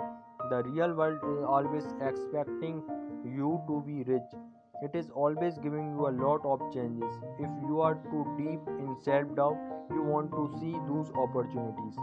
The 0.49 0.63
real 0.63 0.93
world 0.93 1.19
is 1.31 1.43
always 1.43 1.85
expecting 2.01 2.83
you 3.23 3.61
to 3.67 3.81
be 3.85 4.03
rich. 4.03 4.35
It 4.81 4.95
is 4.95 5.09
always 5.11 5.57
giving 5.57 5.91
you 5.91 6.07
a 6.07 6.15
lot 6.25 6.45
of 6.45 6.61
changes. 6.73 7.13
If 7.39 7.49
you 7.67 7.81
are 7.81 7.95
too 8.11 8.25
deep 8.37 8.59
in 8.79 8.95
self 9.01 9.33
doubt, 9.35 9.57
you 9.89 10.01
want 10.01 10.31
to 10.31 10.49
see 10.59 10.73
those 10.87 11.11
opportunities. 11.11 11.95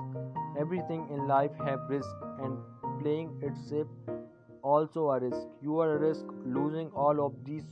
Everything 0.59 1.09
in 1.11 1.27
life 1.29 1.53
have 1.65 1.81
risk 1.89 2.09
and 2.43 2.59
playing 3.01 3.31
it 3.43 3.57
safe 3.69 3.87
also 4.63 5.11
a 5.11 5.21
risk. 5.21 5.47
You 5.63 5.79
are 5.81 5.97
a 5.97 5.99
risk 5.99 6.25
losing 6.45 6.91
all 6.91 7.25
of 7.25 7.33
these 7.45 7.65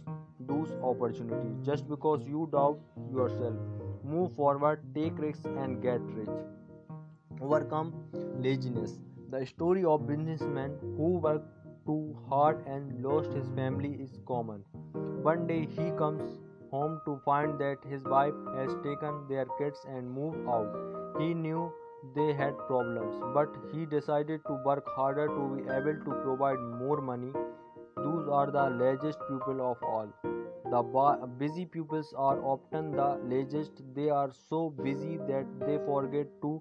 those 0.48 0.72
opportunities 0.82 1.54
just 1.64 1.88
because 1.88 2.26
you 2.26 2.48
doubt 2.52 2.78
yourself. 3.12 3.54
Move 4.04 4.34
forward, 4.34 4.82
take 4.94 5.18
risks 5.18 5.46
and 5.64 5.80
get 5.82 6.00
rich. 6.20 6.28
Overcome 7.40 7.92
laziness. 8.40 8.98
The 9.30 9.46
story 9.46 9.84
of 9.84 10.06
businessman 10.06 10.76
who 10.96 11.18
worked 11.26 11.48
too 11.86 12.16
hard 12.28 12.66
and 12.66 13.02
lost 13.02 13.32
his 13.32 13.48
family 13.60 13.92
is 14.06 14.18
common. 14.26 14.64
One 15.30 15.46
day 15.46 15.60
he 15.76 15.90
comes 15.92 16.38
home 16.72 17.00
to 17.04 17.20
find 17.24 17.58
that 17.60 17.86
his 17.92 18.02
wife 18.16 18.34
has 18.56 18.74
taken 18.82 19.22
their 19.28 19.46
kids 19.58 19.86
and 19.86 20.10
moved 20.10 20.48
out. 20.56 20.76
He 21.20 21.32
knew 21.34 21.70
they 22.16 22.32
had 22.32 22.58
problems, 22.66 23.20
but 23.34 23.48
he 23.72 23.86
decided 23.86 24.40
to 24.46 24.54
work 24.64 24.86
harder 24.96 25.28
to 25.28 25.42
be 25.54 25.62
able 25.78 25.98
to 26.06 26.20
provide 26.24 26.58
more 26.58 27.00
money. 27.00 27.32
Those 27.96 28.28
are 28.28 28.50
the 28.50 28.70
largest 28.70 29.20
people 29.28 29.60
of 29.70 29.82
all. 29.82 30.08
The 30.74 30.82
busy 31.38 31.66
pupils 31.66 32.12
are 32.16 32.42
often 32.42 32.92
the 32.92 33.08
laziest. 33.32 33.82
They 33.94 34.08
are 34.10 34.30
so 34.48 34.70
busy 34.70 35.18
that 35.28 35.46
they 35.60 35.78
forget 35.86 36.26
to 36.42 36.60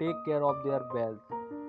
take 0.00 0.24
care 0.24 0.42
of 0.42 0.64
their 0.64 0.80
wealth. 0.94 1.20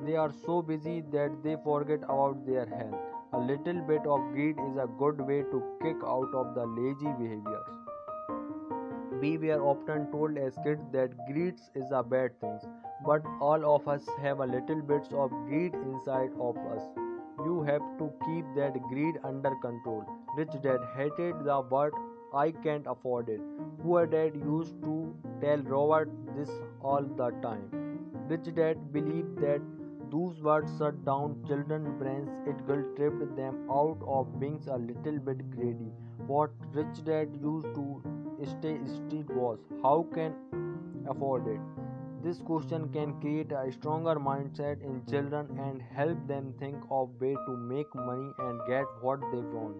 They 0.06 0.16
are 0.16 0.32
so 0.46 0.62
busy 0.62 1.02
that 1.12 1.44
they 1.44 1.58
forget 1.64 2.00
about 2.04 2.46
their 2.48 2.66
health. 2.66 3.12
A 3.34 3.40
little 3.40 3.82
bit 3.82 4.06
of 4.06 4.22
greed 4.32 4.58
is 4.70 4.78
a 4.78 4.88
good 5.00 5.20
way 5.20 5.42
to 5.42 5.64
kick 5.82 5.98
out 6.06 6.34
of 6.36 6.54
the 6.54 6.66
lazy 6.68 7.12
behaviors. 7.20 7.74
We 9.22 9.38
were 9.40 9.60
often 9.72 10.12
told 10.12 10.38
as 10.38 10.56
kids 10.64 10.86
that 10.92 11.16
greed 11.26 11.56
is 11.74 11.90
a 11.92 12.04
bad 12.04 12.40
thing, 12.40 12.60
but 13.04 13.24
all 13.42 13.66
of 13.76 13.88
us 13.88 14.06
have 14.22 14.40
a 14.40 14.46
little 14.46 14.84
bits 14.84 15.10
of 15.14 15.32
greed 15.48 15.74
inside 15.74 16.30
of 16.40 16.58
us. 16.76 16.84
You 17.44 17.64
have 17.64 17.82
to 17.98 18.12
keep 18.26 18.46
that 18.56 18.80
greed 18.90 19.16
under 19.24 19.56
control. 19.64 20.06
Rich 20.38 20.62
Dad 20.62 20.82
hated 20.96 21.44
the 21.44 21.62
word 21.72 21.94
I 22.36 22.52
can't 22.52 22.86
afford 22.86 23.30
it. 23.30 23.42
Poor 23.82 24.06
Dad 24.06 24.36
used 24.36 24.80
to 24.84 25.16
tell 25.42 25.64
Robert 25.64 26.12
this 26.36 26.52
all 26.82 27.02
the 27.02 27.32
time. 27.42 27.68
Rich 28.28 28.54
Dad 28.56 28.94
believed 28.94 29.42
that 29.42 29.62
those 30.14 30.41
words 30.47 30.72
shut 30.78 31.03
down 31.05 31.36
children's 31.47 31.91
brains. 31.99 32.30
It 32.47 32.66
guilt 32.68 32.95
tripped 32.97 33.36
them 33.36 33.55
out 33.70 34.03
of 34.18 34.39
being 34.39 34.59
a 34.68 34.78
little 34.78 35.20
bit 35.30 35.49
greedy. 35.51 35.91
What 36.28 36.51
Rich 36.74 37.03
Dad 37.05 37.39
used 37.41 37.74
to 37.76 38.01
stay 38.51 38.76
street 38.97 39.30
was 39.32 39.57
how 39.82 40.05
can 40.14 40.36
afford 41.09 41.47
it. 41.47 41.59
This 42.24 42.39
question 42.39 42.88
can 42.93 43.20
create 43.22 43.51
a 43.51 43.72
stronger 43.72 44.16
mindset 44.16 44.84
in 44.84 45.01
children 45.09 45.59
and 45.59 45.82
help 45.82 46.28
them 46.28 46.53
think 46.59 46.78
of 46.89 47.09
way 47.20 47.36
to 47.47 47.57
make 47.74 47.93
money 47.95 48.32
and 48.39 48.61
get 48.68 48.86
what 49.01 49.20
they 49.32 49.43
want 49.57 49.78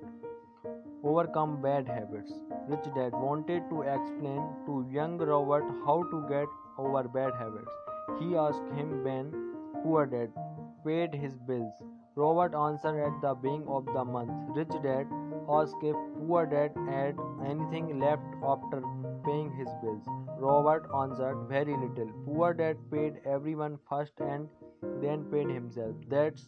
overcome 1.04 1.62
bad 1.62 1.88
habits. 1.88 2.32
Rich 2.70 2.86
Dad 2.96 3.12
wanted 3.12 3.64
to 3.70 3.82
explain 3.82 4.44
to 4.66 4.86
young 4.90 5.18
Robert 5.18 5.66
how 5.86 6.04
to 6.12 6.26
get 6.30 6.48
over 6.78 7.04
bad 7.04 7.34
habits. 7.38 7.72
He 8.20 8.36
asked 8.38 8.70
him 8.78 9.04
when 9.04 9.43
Poor 9.84 10.06
Dad 10.06 10.32
paid 10.86 11.14
his 11.14 11.34
bills. 11.48 11.74
Robert 12.16 12.56
answered 12.56 13.00
at 13.06 13.22
the 13.22 13.34
beginning 13.34 13.68
of 13.68 13.86
the 13.86 14.06
month. 14.06 14.32
Rich 14.56 14.76
Dad 14.82 15.08
asked 15.50 15.84
if 15.84 15.96
Poor 16.18 16.46
Dad 16.46 16.72
had 16.88 17.18
anything 17.46 18.00
left 18.00 18.24
after 18.44 18.82
paying 19.26 19.52
his 19.52 19.68
bills. 19.82 20.06
Robert 20.38 20.88
answered 21.02 21.48
very 21.50 21.76
little. 21.76 22.10
Poor 22.26 22.54
Dad 22.54 22.78
paid 22.92 23.20
everyone 23.26 23.78
first 23.90 24.14
and 24.20 24.48
then 25.02 25.26
paid 25.26 25.50
himself. 25.50 25.96
That's 26.08 26.48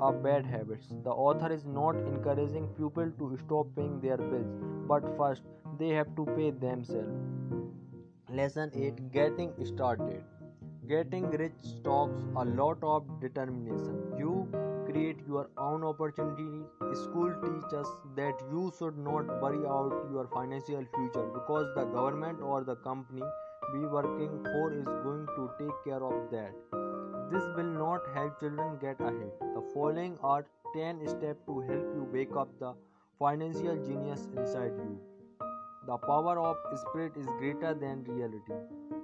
a 0.00 0.12
bad 0.12 0.46
habit. 0.46 0.84
The 1.02 1.10
author 1.10 1.52
is 1.52 1.64
not 1.64 1.96
encouraging 1.96 2.68
people 2.80 3.10
to 3.18 3.36
stop 3.44 3.74
paying 3.74 4.00
their 4.00 4.18
bills, 4.18 4.54
but 4.86 5.16
first 5.16 5.42
they 5.78 5.88
have 5.88 6.14
to 6.16 6.26
pay 6.36 6.50
themselves. 6.50 7.18
Lesson 8.30 8.70
8 8.74 9.10
Getting 9.10 9.52
Started 9.64 10.22
Getting 10.88 11.30
rich 11.32 11.82
talks 11.84 12.22
a 12.34 12.44
lot 12.44 12.78
of 12.82 13.04
determination. 13.20 13.96
You 14.16 14.48
create 14.90 15.18
your 15.28 15.50
own 15.58 15.84
opportunities. 15.84 16.64
School 17.00 17.34
teaches 17.42 17.88
that 18.16 18.40
you 18.50 18.72
should 18.78 18.96
not 18.96 19.26
worry 19.42 19.58
about 19.58 20.08
your 20.10 20.26
financial 20.32 20.86
future 20.94 21.26
because 21.34 21.66
the 21.74 21.84
government 21.84 22.40
or 22.40 22.64
the 22.64 22.76
company 22.76 23.22
we 23.74 23.80
working 23.80 24.40
for 24.44 24.72
is 24.72 24.86
going 24.86 25.26
to 25.36 25.50
take 25.58 25.84
care 25.84 26.02
of 26.02 26.30
that. 26.30 26.54
This 27.30 27.44
will 27.54 27.74
not 27.82 28.08
help 28.14 28.40
children 28.40 28.78
get 28.80 28.98
ahead. 28.98 29.30
The 29.54 29.62
following 29.74 30.16
are 30.22 30.46
10 30.74 31.06
steps 31.06 31.44
to 31.44 31.60
help 31.68 31.94
you 31.98 32.08
wake 32.10 32.34
up 32.34 32.48
the 32.58 32.72
financial 33.18 33.76
genius 33.84 34.26
inside 34.34 34.72
you. 34.78 35.07
The 35.88 35.96
power 35.96 36.38
of 36.38 36.58
spirit 36.80 37.12
is 37.16 37.26
greater 37.38 37.72
than 37.72 38.04
reality. 38.04 38.56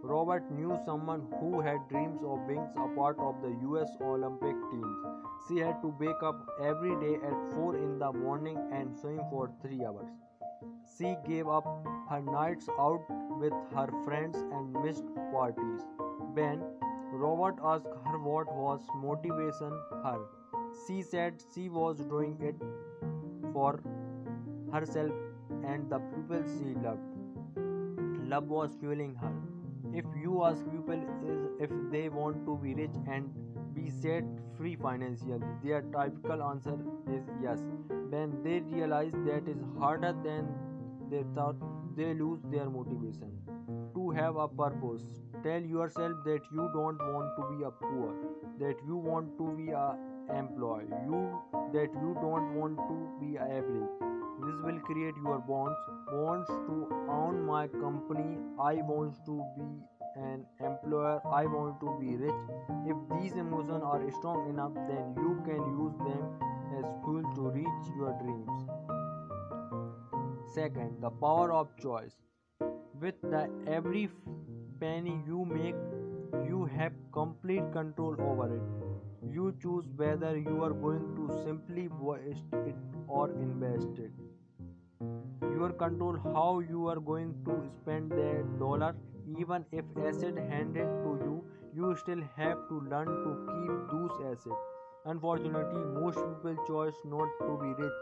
Robert 0.03 0.51
knew 0.51 0.77
someone 0.85 1.23
who 1.41 1.63
had 1.63 1.89
dreams 1.89 2.21
of 2.23 2.47
being 2.47 2.67
a 2.77 2.89
part 2.97 3.19
of 3.19 3.41
the 3.41 3.53
US 3.69 3.89
Olympic 4.03 4.59
teams. 4.71 4.99
She 5.47 5.61
had 5.61 5.81
to 5.81 5.95
wake 5.99 6.23
up 6.23 6.45
every 6.61 6.95
day 7.05 7.15
at 7.31 7.55
4 7.55 7.79
in 7.79 7.99
the 7.99 8.13
morning 8.13 8.61
and 8.71 8.95
swim 9.01 9.23
for 9.31 9.51
3 9.63 9.81
hours. 9.87 10.13
She 10.99 11.17
gave 11.27 11.49
up 11.49 11.73
her 12.11 12.21
nights 12.21 12.69
out 12.79 13.17
with 13.41 13.59
her 13.75 13.89
friends 14.05 14.37
and 14.37 14.85
missed 14.85 15.11
parties. 15.33 15.89
When 16.35 16.63
Robert 17.27 17.67
asked 17.75 18.01
her 18.13 18.19
what 18.31 18.55
was 18.63 18.87
motivation 19.09 19.73
her. 20.07 20.19
She 20.87 21.01
said 21.01 21.45
she 21.55 21.71
was 21.83 22.09
doing 22.17 22.41
it 22.53 22.57
for 23.55 23.71
herself 24.71 25.24
and 25.67 25.91
the 25.91 25.99
people 26.13 26.43
she 26.55 26.75
loved. 26.87 27.01
Love 28.29 28.49
was 28.49 28.77
fueling 28.81 29.15
her. 29.17 29.33
If 29.93 30.05
you 30.21 30.45
ask 30.45 30.65
people 30.71 31.01
if 31.61 31.71
they 31.91 32.09
want 32.09 32.45
to 32.47 32.57
be 32.63 32.75
rich 32.75 32.97
and 33.07 33.31
be 33.75 33.91
set 33.91 34.25
free 34.57 34.77
financially, 34.77 35.41
their 35.63 35.83
typical 35.83 36.43
answer 36.43 36.79
is 37.13 37.23
yes. 37.43 37.61
When 38.11 38.43
they 38.43 38.61
realize 38.61 39.13
that 39.27 39.49
is 39.49 39.63
harder 39.79 40.15
than 40.25 40.49
they 41.11 41.25
thought, 41.35 41.57
they 41.97 42.15
lose 42.15 42.41
their 42.51 42.69
motivation. 42.71 43.31
To 43.95 44.11
have 44.11 44.37
a 44.37 44.49
purpose, 44.49 45.03
tell 45.43 45.63
yourself 45.63 46.25
that 46.25 46.41
you 46.53 46.71
don't 46.73 46.99
want 47.13 47.37
to 47.37 47.57
be 47.57 47.65
a 47.65 47.71
poor 47.71 48.15
that 48.59 48.77
you 48.87 48.97
want 48.97 49.37
to 49.39 49.47
be 49.57 49.71
a 49.71 49.97
employee 50.39 50.87
you 51.07 51.21
that 51.73 51.91
you 52.03 52.17
don't 52.21 52.55
want 52.55 52.77
to 52.89 52.97
be 53.21 53.37
average 53.37 54.14
this 54.55 54.63
will 54.63 54.81
create 54.81 55.15
your 55.23 55.39
bonds. 55.39 55.77
Wants 56.13 56.49
to 56.49 56.89
own 57.09 57.45
my 57.45 57.67
company. 57.69 58.39
I 58.61 58.75
want 58.75 59.15
to 59.27 59.45
be 59.57 59.67
an 60.17 60.45
employer. 60.61 61.21
I 61.27 61.47
want 61.47 61.81
to 61.81 61.97
be 62.01 62.17
rich. 62.17 62.35
If 62.87 62.97
these 63.15 63.33
emotions 63.33 63.83
are 63.83 64.03
strong 64.13 64.49
enough 64.49 64.75
then 64.89 65.15
you 65.17 65.43
can 65.45 65.63
use 65.79 65.97
them 65.99 66.25
as 66.79 66.85
fuel 67.03 67.25
to 67.37 67.51
reach 67.51 67.87
your 67.97 68.13
dreams. 68.23 68.67
Second 70.55 71.01
the 71.01 71.11
power 71.11 71.53
of 71.53 71.77
choice. 71.81 72.17
With 73.01 73.21
the 73.23 73.51
every 73.67 74.09
penny 74.81 75.21
you 75.27 75.45
make, 75.45 75.75
you 76.49 76.65
have 76.77 76.93
complete 77.13 77.73
control 77.73 78.17
over 78.21 78.55
it. 78.57 79.33
You 79.33 79.55
choose 79.61 79.85
whether 79.97 80.37
you 80.39 80.63
are 80.63 80.73
going 80.73 81.17
to 81.17 81.43
simply 81.45 81.89
waste 81.89 82.53
it 82.53 82.77
or 83.09 83.31
invest 83.31 83.99
it. 83.99 84.24
You 85.01 85.75
control 85.79 86.19
how 86.35 86.61
you 86.61 86.87
are 86.89 87.01
going 87.01 87.35
to 87.47 87.55
spend 87.81 88.13
that 88.13 88.59
dollar. 88.59 88.95
Even 89.39 89.65
if 89.73 89.85
asset 90.07 90.37
handed 90.37 90.89
to 91.05 91.19
you, 91.25 91.45
you 91.75 91.97
still 91.97 92.23
have 92.37 92.59
to 92.69 92.81
learn 92.91 93.07
to 93.07 93.31
keep 93.51 93.73
those 93.91 94.11
assets. 94.31 94.63
Unfortunately, 95.07 95.85
most 96.01 96.17
people 96.17 96.57
choose 96.67 96.95
not 97.05 97.29
to 97.41 97.59
be 97.63 97.71
rich. 97.83 97.93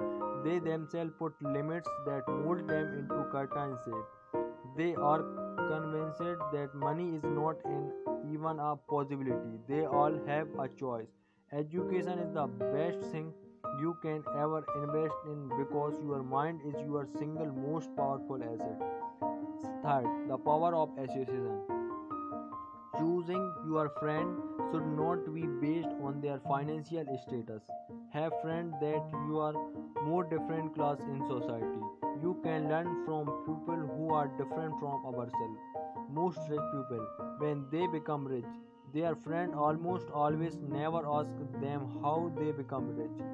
They 0.45 0.59
themselves 0.59 1.13
put 1.19 1.35
limits 1.43 1.89
that 2.07 2.29
mold 2.29 2.69
them 2.69 2.93
into 2.99 3.25
curtain 3.31 3.77
shape. 3.85 4.45
They 4.77 4.95
are 4.95 5.23
convinced 5.69 6.21
that 6.53 6.75
money 6.75 7.17
is 7.17 7.23
not 7.25 7.57
an 7.65 7.93
even 8.33 8.59
a 8.59 8.77
possibility. 8.77 9.59
They 9.69 9.85
all 9.87 10.19
have 10.27 10.49
a 10.59 10.69
choice. 10.69 11.09
Education 11.53 12.19
is 12.19 12.33
the 12.33 12.47
best 12.47 13.11
thing 13.13 13.33
you 13.81 13.97
can 14.03 14.23
ever 14.37 14.65
invest 14.83 15.15
in 15.27 15.49
because 15.59 15.95
your 16.03 16.23
mind 16.23 16.61
is 16.67 16.75
your 16.87 17.07
single 17.19 17.53
most 17.53 17.95
powerful 17.97 18.43
asset. 18.43 18.79
Third, 19.83 20.07
the 20.29 20.39
power 20.39 20.75
of 20.75 20.91
association. 20.99 21.61
Choosing 22.99 23.53
your 23.67 23.89
friend 24.01 24.37
should 24.71 24.87
not 24.87 25.35
be 25.35 25.47
based 25.61 25.95
on 26.03 26.21
their 26.21 26.39
financial 26.47 27.05
status. 27.27 27.63
Have 28.13 28.33
friends 28.43 28.75
that 28.81 29.03
you 29.27 29.39
are 29.39 29.55
more 30.05 30.25
different 30.25 30.75
class 30.75 30.99
in 31.01 31.27
society 31.27 32.03
you 32.23 32.39
can 32.43 32.69
learn 32.69 32.91
from 33.05 33.31
people 33.47 33.81
who 33.95 34.15
are 34.15 34.29
different 34.41 34.79
from 34.79 35.05
ourselves. 35.07 35.59
Most 36.09 36.39
rich 36.49 36.67
people, 36.73 37.05
when 37.39 37.65
they 37.73 37.87
become 37.87 38.27
rich, 38.27 38.53
their 38.95 39.17
friend 39.17 39.55
almost 39.55 40.11
always 40.13 40.59
never 40.61 41.03
ask 41.19 41.31
them 41.61 41.89
how 42.03 42.31
they 42.39 42.53
become 42.53 42.95
rich. 42.97 43.25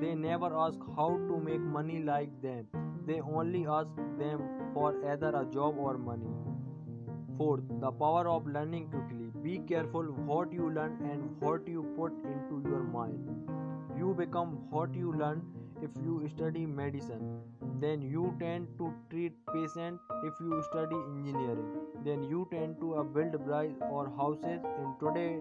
They 0.00 0.14
never 0.14 0.50
ask 0.64 0.78
how 0.96 1.08
to 1.28 1.40
make 1.48 1.60
money 1.60 2.02
like 2.02 2.30
them. 2.42 2.66
They 3.06 3.20
only 3.20 3.66
ask 3.66 3.88
them 4.18 4.42
for 4.74 4.94
either 5.12 5.28
a 5.28 5.44
job 5.46 5.78
or 5.78 5.96
money. 5.98 6.32
Fourth, 7.38 7.64
the 7.80 7.90
power 7.90 8.28
of 8.28 8.46
learning 8.46 8.88
quickly. 8.88 9.30
Be 9.42 9.58
careful 9.74 10.04
what 10.30 10.52
you 10.52 10.70
learn 10.70 10.98
and 11.10 11.40
what 11.40 11.68
you 11.68 11.84
put 11.96 12.12
into 12.34 12.62
your 12.68 12.82
mind. 12.82 13.48
You 13.98 14.14
become 14.14 14.58
what 14.70 14.94
you 14.94 15.12
learn 15.12 15.42
if 15.82 15.90
you 16.02 16.28
study 16.34 16.64
medicine 16.66 17.24
then 17.80 18.00
you 18.00 18.34
tend 18.40 18.66
to 18.78 18.92
treat 19.10 19.34
patient 19.52 20.00
if 20.28 20.40
you 20.40 20.62
study 20.68 20.96
engineering 21.08 21.66
then 22.04 22.22
you 22.22 22.48
tend 22.50 22.78
to 22.80 22.94
uh, 22.94 23.02
build 23.02 23.32
bridges 23.44 23.76
or 23.90 24.08
houses 24.16 24.60
in 24.82 24.94
today 25.02 25.38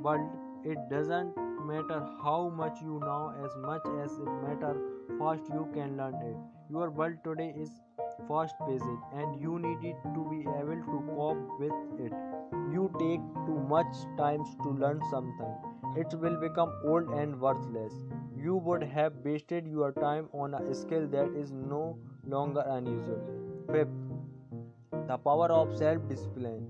world 0.00 0.30
it 0.64 0.78
doesn't 0.90 1.49
matter 1.70 2.00
how 2.24 2.40
much 2.62 2.82
you 2.88 3.00
know 3.06 3.22
as 3.44 3.56
much 3.68 3.92
as 4.04 4.18
it 4.26 4.32
matter 4.46 4.74
fast 5.18 5.54
you 5.58 5.68
can 5.78 5.96
learn 6.02 6.20
it 6.32 6.76
your 6.76 6.90
world 6.90 7.22
today 7.30 7.52
is 7.66 7.70
fast 8.28 8.66
paced 8.66 9.00
and 9.22 9.40
you 9.46 9.58
need 9.68 9.88
it 9.94 10.06
to 10.18 10.28
be 10.34 10.40
able 10.58 10.84
to 10.92 11.02
cope 11.14 11.60
with 11.64 12.06
it 12.08 12.20
you 12.72 12.90
take 12.98 13.20
too 13.46 13.58
much 13.68 13.94
time 14.16 14.44
to 14.62 14.70
learn 14.70 15.00
something, 15.10 15.54
it 15.96 16.12
will 16.18 16.36
become 16.40 16.72
old 16.84 17.08
and 17.10 17.40
worthless. 17.40 17.92
You 18.36 18.56
would 18.56 18.82
have 18.82 19.12
wasted 19.24 19.66
your 19.66 19.92
time 19.92 20.28
on 20.32 20.54
a 20.54 20.74
skill 20.74 21.06
that 21.08 21.32
is 21.36 21.52
no 21.52 21.98
longer 22.26 22.64
unusual. 22.66 23.20
Fifth, 23.70 25.06
the 25.08 25.18
power 25.18 25.50
of 25.52 25.76
self 25.76 26.08
discipline. 26.08 26.68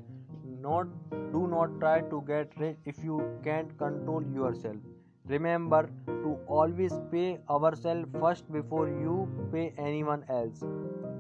Not 0.61 0.89
do 1.33 1.47
not 1.47 1.79
try 1.81 2.01
to 2.01 2.23
get 2.27 2.53
rich 2.59 2.77
if 2.85 3.03
you 3.03 3.21
can't 3.43 3.77
control 3.79 4.23
yourself. 4.23 4.90
Remember 5.31 5.89
to 6.07 6.31
always 6.49 6.95
pay 7.13 7.39
ourselves 7.49 8.09
first 8.21 8.53
before 8.53 8.89
you 8.89 9.29
pay 9.53 9.73
anyone 9.79 10.25
else. 10.29 10.65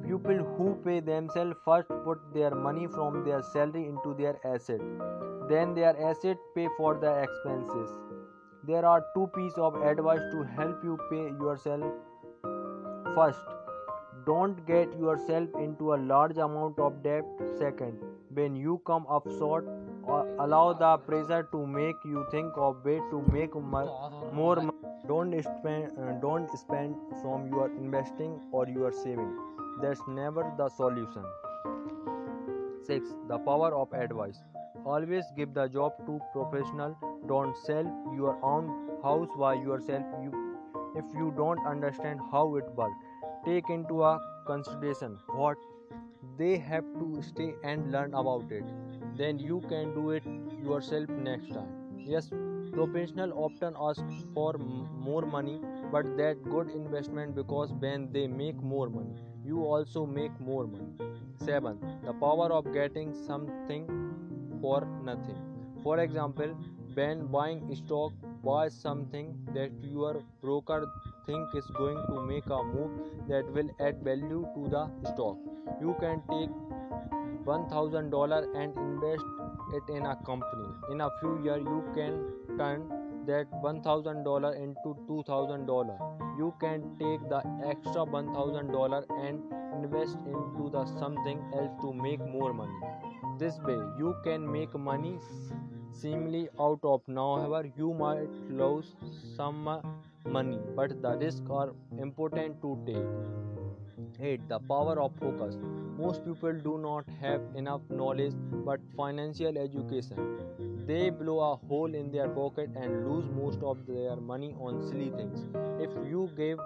People 0.04 0.38
who 0.56 0.74
pay 0.84 0.98
themselves 0.98 1.54
first 1.64 1.92
put 2.04 2.18
their 2.34 2.50
money 2.50 2.88
from 2.88 3.22
their 3.24 3.40
salary 3.52 3.86
into 3.86 4.14
their 4.14 4.34
asset. 4.44 4.80
Then 5.48 5.74
their 5.74 5.94
asset 6.08 6.38
pay 6.56 6.66
for 6.76 6.94
the 7.04 7.12
expenses. 7.22 7.90
There 8.66 8.84
are 8.84 9.06
two 9.14 9.28
pieces 9.36 9.58
of 9.58 9.80
advice 9.92 10.26
to 10.32 10.42
help 10.56 10.82
you 10.82 10.98
pay 11.08 11.24
yourself. 11.44 11.84
First, 13.14 13.38
don't 14.26 14.66
get 14.66 14.98
yourself 14.98 15.48
into 15.54 15.94
a 15.94 15.98
large 16.14 16.36
amount 16.36 16.80
of 16.80 17.02
debt. 17.04 17.24
Second, 17.58 18.02
when 18.34 18.56
you 18.56 18.82
come 18.86 19.06
up 19.08 19.30
short, 19.38 19.66
allow 20.09 20.72
the 20.72 20.96
pressure 20.98 21.48
to 21.53 21.66
make 21.66 21.96
you 22.05 22.26
think 22.30 22.53
of 22.57 22.84
way 22.84 22.98
to 23.11 23.22
make 23.32 23.55
more 23.55 24.57
money. 24.57 24.70
Don't 25.09 25.32
spend, 25.42 25.98
uh, 25.98 26.12
don't 26.20 26.48
spend 26.59 26.94
from 27.22 27.48
your 27.48 27.70
investing 27.76 28.40
or 28.53 28.68
your 28.68 28.92
saving. 28.92 29.36
That's 29.82 30.01
never 30.09 30.53
the 30.57 30.68
solution. 30.68 31.24
6 32.86 33.14
the 33.28 33.38
power 33.38 33.74
of 33.74 33.92
advice. 33.92 34.42
Always 34.84 35.24
give 35.36 35.55
the 35.55 35.68
job 35.68 35.92
to 36.07 36.20
professional. 36.32 36.96
Don't 37.26 37.57
sell 37.66 37.84
your 38.14 38.38
own 38.42 38.68
house 39.03 39.28
by 39.38 39.55
yourself. 39.55 40.05
You, 40.22 40.32
if 40.96 41.05
you 41.14 41.32
don't 41.36 41.64
understand 41.66 42.20
how 42.32 42.57
it 42.57 42.64
works 42.74 43.11
take 43.44 43.70
into 43.70 44.03
a 44.05 44.18
consideration 44.46 45.18
what 45.28 45.57
they 46.38 46.59
have 46.59 46.84
to 46.98 47.22
stay 47.22 47.55
and 47.64 47.90
learn 47.92 48.12
about 48.14 48.53
it 48.53 48.64
then 49.23 49.39
you 49.39 49.62
can 49.68 49.95
do 49.95 50.11
it 50.18 50.29
yourself 50.68 51.16
next 51.31 51.57
time 51.57 51.73
yes 52.12 52.31
professional 52.73 53.33
often 53.47 53.83
ask 53.89 54.21
for 54.35 54.53
more 55.09 55.25
money 55.39 55.59
but 55.97 56.14
that 56.23 56.47
good 56.55 56.71
investment 56.83 57.35
because 57.43 57.75
when 57.87 58.12
they 58.12 58.27
make 58.27 58.62
more 58.77 58.89
money 59.01 59.31
you 59.45 59.64
also 59.64 60.07
make 60.07 60.39
more 60.41 60.66
money. 60.66 60.93
7. 61.45 61.79
The 62.05 62.12
power 62.12 62.53
of 62.53 62.73
getting 62.73 63.14
something 63.27 63.87
for 64.61 64.87
nothing. 65.03 65.39
For 65.83 65.99
example, 66.01 66.55
when 66.95 67.27
buying 67.27 67.75
stock, 67.75 68.12
buy 68.45 68.68
something 68.68 69.37
that 69.55 69.71
your 69.83 70.23
broker 70.43 70.87
think 71.27 71.55
is 71.55 71.66
going 71.77 71.97
to 72.09 72.21
make 72.23 72.47
a 72.47 72.62
move 72.62 72.91
that 73.29 73.51
will 73.53 73.71
add 73.81 74.03
value 74.03 74.47
to 74.55 74.68
the 74.68 74.85
stock. 75.12 75.39
You 75.81 75.97
can 76.01 76.23
take 76.31 76.51
$1000 77.51 78.48
and 78.62 78.76
invest 78.86 79.24
it 79.78 79.94
in 79.98 80.07
a 80.07 80.16
company. 80.30 80.68
In 80.92 81.01
a 81.01 81.11
few 81.20 81.34
years, 81.44 81.62
you 81.74 81.84
can 81.94 82.18
turn 82.59 82.88
that 83.26 83.51
$1000 83.62 84.57
into 84.64 84.96
$2000 85.09 86.20
you 86.40 86.53
can 86.61 86.84
take 86.98 87.22
the 87.28 87.40
extra 87.70 88.05
$1000 88.07 89.05
and 89.24 89.42
invest 89.78 90.16
into 90.26 90.70
the 90.70 90.84
something 90.98 91.42
else 91.55 91.72
to 91.82 91.92
make 91.92 92.20
more 92.20 92.53
money. 92.53 92.80
This 93.38 93.59
way 93.66 93.78
you 93.98 94.14
can 94.24 94.51
make 94.51 94.74
money 94.74 95.18
seemingly 95.92 96.48
out 96.59 96.80
of 96.82 97.03
nowhere 97.09 97.66
you 97.76 97.92
might 97.92 98.30
lose 98.62 98.94
some 99.36 99.68
money 100.38 100.59
but 100.76 100.96
the 101.03 101.16
risks 101.22 101.51
are 101.51 101.70
important 101.98 102.61
to 102.62 102.78
take 102.86 103.59
8 104.23 104.49
the 104.49 104.59
power 104.75 104.99
of 105.01 105.12
focus 105.21 105.59
most 105.99 106.25
people 106.25 106.64
do 106.68 106.79
not 106.79 107.05
have 107.21 107.41
enough 107.55 107.83
knowledge 107.91 108.35
but 108.64 108.81
financial 108.97 109.59
education 109.59 110.31
they 110.91 111.09
blow 111.09 111.39
a 111.41 111.57
hole 111.68 111.95
in 111.95 112.11
their 112.11 112.29
pocket 112.37 112.71
and 112.75 113.07
lose 113.09 113.27
most 113.35 113.62
of 113.62 113.83
their 113.87 114.16
money 114.16 114.55
on 114.59 114.81
silly 114.89 115.11
things. 115.11 115.45
If 115.79 115.91
you 116.12 116.29
gave 116.37 116.59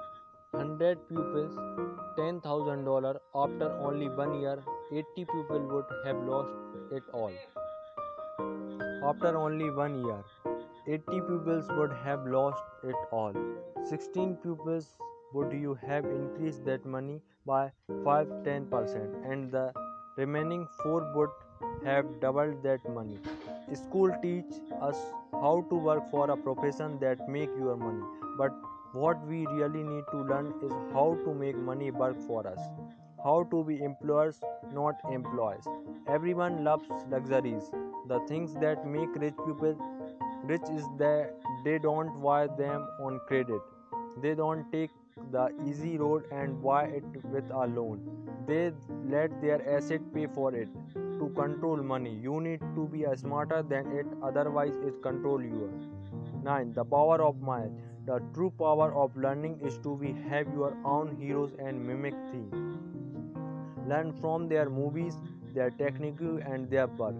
100 0.52 1.08
pupils 1.08 1.56
$10,000 2.18 3.18
after 3.34 3.70
only 3.88 4.08
one 4.08 4.40
year, 4.40 4.62
80 4.90 5.04
people 5.16 5.60
would 5.72 5.84
have 6.06 6.22
lost 6.22 6.54
it 6.92 7.02
all. 7.12 7.32
After 9.10 9.36
only 9.36 9.68
one 9.70 10.02
year, 10.06 10.24
80 10.86 11.20
pupils 11.20 11.68
would 11.76 11.92
have 12.04 12.26
lost 12.26 12.62
it 12.82 12.96
all. 13.10 13.34
16 13.84 14.36
pupils 14.36 14.94
would 15.34 15.52
you 15.52 15.78
have 15.86 16.06
increased 16.06 16.64
that 16.64 16.86
money 16.86 17.20
by 17.46 17.70
5 18.04 18.28
10% 18.44 19.32
and 19.32 19.50
the 19.52 19.72
remaining 20.16 20.66
4 20.82 21.12
would 21.14 21.30
have 21.84 22.06
doubled 22.20 22.62
that 22.62 22.88
money. 22.88 23.18
School 23.72 24.12
teach 24.22 24.52
us 24.80 24.96
how 25.32 25.66
to 25.70 25.74
work 25.74 26.10
for 26.10 26.30
a 26.30 26.36
profession 26.36 26.98
that 27.00 27.28
make 27.28 27.50
your 27.58 27.76
money, 27.76 28.04
but 28.38 28.52
what 28.92 29.26
we 29.26 29.46
really 29.46 29.82
need 29.82 30.04
to 30.10 30.18
learn 30.18 30.52
is 30.62 30.72
how 30.92 31.18
to 31.24 31.34
make 31.34 31.56
money 31.56 31.90
work 31.90 32.16
for 32.26 32.46
us. 32.46 32.60
How 33.24 33.42
to 33.50 33.64
be 33.64 33.82
employers, 33.82 34.40
not 34.72 34.96
employees. 35.10 35.66
Everyone 36.06 36.62
loves 36.62 36.84
luxuries. 37.10 37.70
The 38.08 38.20
things 38.28 38.54
that 38.56 38.86
make 38.86 39.14
rich 39.16 39.34
people 39.46 39.76
rich 40.44 40.68
is 40.70 40.84
that 40.98 41.34
they 41.64 41.78
don't 41.78 42.22
buy 42.22 42.46
them 42.46 42.86
on 43.00 43.18
credit. 43.26 43.62
They 44.22 44.34
don't 44.34 44.70
take 44.70 44.90
the 45.30 45.50
easy 45.66 45.96
road 45.98 46.24
and 46.32 46.62
buy 46.62 46.84
it 46.84 47.04
with 47.24 47.50
a 47.50 47.66
loan. 47.66 48.00
They 48.46 48.72
let 49.08 49.40
their 49.40 49.60
asset 49.76 50.00
pay 50.12 50.26
for 50.26 50.54
it 50.54 50.68
to 50.94 51.32
control 51.34 51.76
money. 51.76 52.14
You 52.22 52.40
need 52.40 52.60
to 52.74 52.86
be 52.88 53.04
smarter 53.16 53.62
than 53.62 53.90
it, 53.92 54.06
otherwise, 54.22 54.76
it 54.84 55.02
control 55.02 55.42
you. 55.42 55.70
9. 56.42 56.72
The 56.72 56.84
power 56.84 57.22
of 57.22 57.40
mind. 57.40 57.80
The 58.06 58.20
true 58.34 58.50
power 58.58 58.94
of 58.94 59.16
learning 59.16 59.60
is 59.64 59.78
to 59.78 59.96
be 59.96 60.12
have 60.28 60.46
your 60.54 60.76
own 60.84 61.16
heroes 61.16 61.52
and 61.58 61.86
mimic 61.86 62.14
them. 62.32 62.50
Learn 63.88 64.12
from 64.12 64.48
their 64.48 64.68
movies, 64.68 65.18
their 65.54 65.70
technique, 65.70 66.20
and 66.20 66.68
their 66.68 66.86
work. 66.86 67.14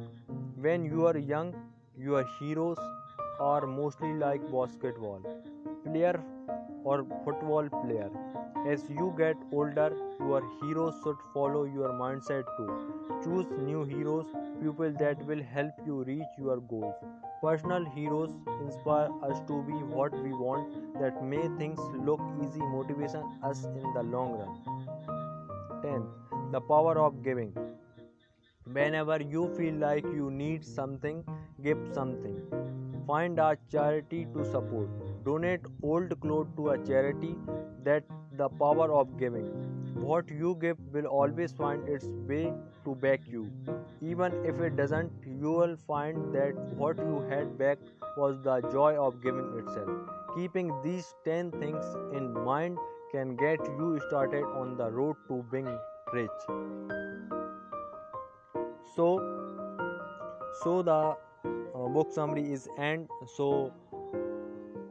When 0.57 0.85
you 0.85 1.07
are 1.07 1.17
young, 1.17 1.55
your 1.97 2.27
heroes 2.39 2.79
are 3.41 3.67
mostly 3.67 4.13
like 4.13 4.43
basketball 4.51 5.23
player 5.85 6.21
or 6.85 7.07
football 7.25 7.69
player. 7.69 8.11
As 8.67 8.83
you 8.89 9.15
get 9.19 9.37
older, 9.53 9.95
your 10.21 10.43
heroes 10.61 10.95
should 11.03 11.17
follow 11.33 11.65
your 11.65 11.91
mindset 11.91 12.45
too. 12.57 12.95
Choose 13.23 13.47
new 13.59 13.85
heroes, 13.85 14.27
people 14.63 14.93
that 14.99 15.25
will 15.27 15.43
help 15.43 15.73
you 15.87 16.03
reach 16.05 16.39
your 16.39 16.57
goals. 16.61 16.95
Personal 17.43 17.85
heroes 17.85 18.31
inspire 18.63 19.11
us 19.23 19.41
to 19.49 19.63
be 19.65 19.75
what 19.97 20.13
we 20.23 20.31
want, 20.31 20.99
that 20.99 21.23
may 21.23 21.43
things 21.59 21.79
look 22.07 22.21
easy, 22.43 22.61
motivation 22.61 23.23
us 23.43 23.65
in 23.65 23.93
the 23.93 24.03
long 24.03 24.33
run. 24.39 24.53
10. 25.83 26.53
The 26.53 26.61
power 26.63 26.99
of 26.99 27.23
giving. 27.23 27.53
Whenever 28.73 29.21
you 29.21 29.55
feel 29.59 29.75
like 29.75 30.05
you 30.05 30.31
need 30.31 30.65
something, 30.65 31.23
give 31.63 31.79
something. 31.93 32.41
Find 33.07 33.39
a 33.39 33.59
charity 33.71 34.27
to 34.35 34.45
support. 34.51 34.89
Donate 35.25 35.61
old 35.83 36.21
clothes 36.21 36.49
to 36.57 36.71
a 36.71 36.79
charity 36.87 37.37
that 37.83 38.05
the 38.37 38.49
power 38.49 38.93
of 38.93 39.19
giving. 39.19 39.47
What 39.95 40.29
you 40.29 40.57
give 40.61 40.77
will 40.93 41.07
always 41.07 41.53
find 41.53 41.89
its 41.89 42.07
way 42.29 42.53
to 42.85 42.95
back 42.95 43.21
you. 43.27 43.51
Even 44.03 44.33
if 44.45 44.61
it 44.61 44.77
doesn't, 44.77 45.11
you 45.25 45.53
will 45.53 45.77
find 45.87 46.35
that 46.35 46.55
what 46.83 46.99
you 46.99 47.21
had 47.31 47.57
back 47.57 47.79
was 48.17 48.41
the 48.43 48.61
joy 48.73 48.97
of 48.97 49.23
giving 49.23 49.59
itself. 49.59 49.91
Keeping 50.37 50.73
these 50.83 51.15
10 51.25 51.53
things 51.53 51.85
in 52.13 52.33
mind 52.45 52.77
can 53.13 53.37
get 53.37 53.65
you 53.79 54.01
started 54.09 54.45
on 54.45 54.77
the 54.77 54.91
road 54.91 55.17
to 55.29 55.45
being 55.51 55.79
rich. 56.13 56.31
So, 58.97 59.09
so 60.63 60.83
the 60.83 61.17
uh, 61.75 61.89
book 61.89 62.13
summary 62.13 62.53
is 62.53 62.69
end. 62.79 63.09
So 63.37 63.73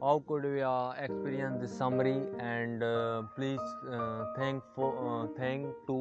how 0.04 0.22
could 0.28 0.44
we 0.44 0.60
uh, 0.60 0.90
experience 1.02 1.58
this 1.62 1.74
summary 1.74 2.18
and 2.38 2.82
uh, 2.82 3.22
please 3.36 3.68
uh, 3.90 4.24
thank 4.36 4.62
for 4.74 4.88
uh, 5.10 5.26
thank 5.38 5.66
to 5.86 5.94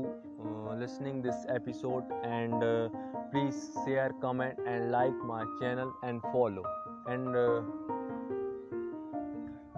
uh, 0.45 0.73
listening 0.75 1.21
this 1.21 1.45
episode 1.47 2.03
and 2.21 2.61
uh, 2.61 2.89
please 3.31 3.59
share 3.85 4.09
comment 4.25 4.59
and 4.67 4.91
like 4.91 5.15
my 5.29 5.45
channel 5.61 5.93
and 6.03 6.21
follow. 6.33 6.63
And 7.05 7.35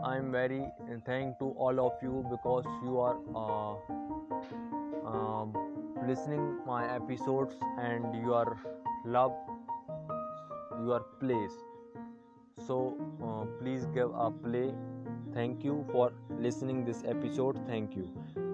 i'm 0.08 0.32
very 0.32 0.64
thank 1.06 1.38
to 1.40 1.46
all 1.66 1.80
of 1.86 1.94
you 2.02 2.26
because 2.32 2.66
you 2.84 3.00
are 3.00 3.18
um, 5.12 5.54
listening 6.08 6.44
my 6.68 6.82
episodes 6.96 7.56
and 7.80 8.16
you 8.24 8.34
are 8.34 8.58
love 9.06 9.34
your 10.90 11.02
place 11.20 11.58
so 12.68 12.98
uh, 13.24 13.46
please 13.60 13.86
give 13.94 14.12
a 14.16 14.32
play. 14.32 14.74
Thank 15.34 15.64
you 15.64 15.86
for 15.92 16.12
listening 16.40 16.86
this 16.86 17.04
episode. 17.06 17.60
Thank 17.68 17.96
you 17.96 18.45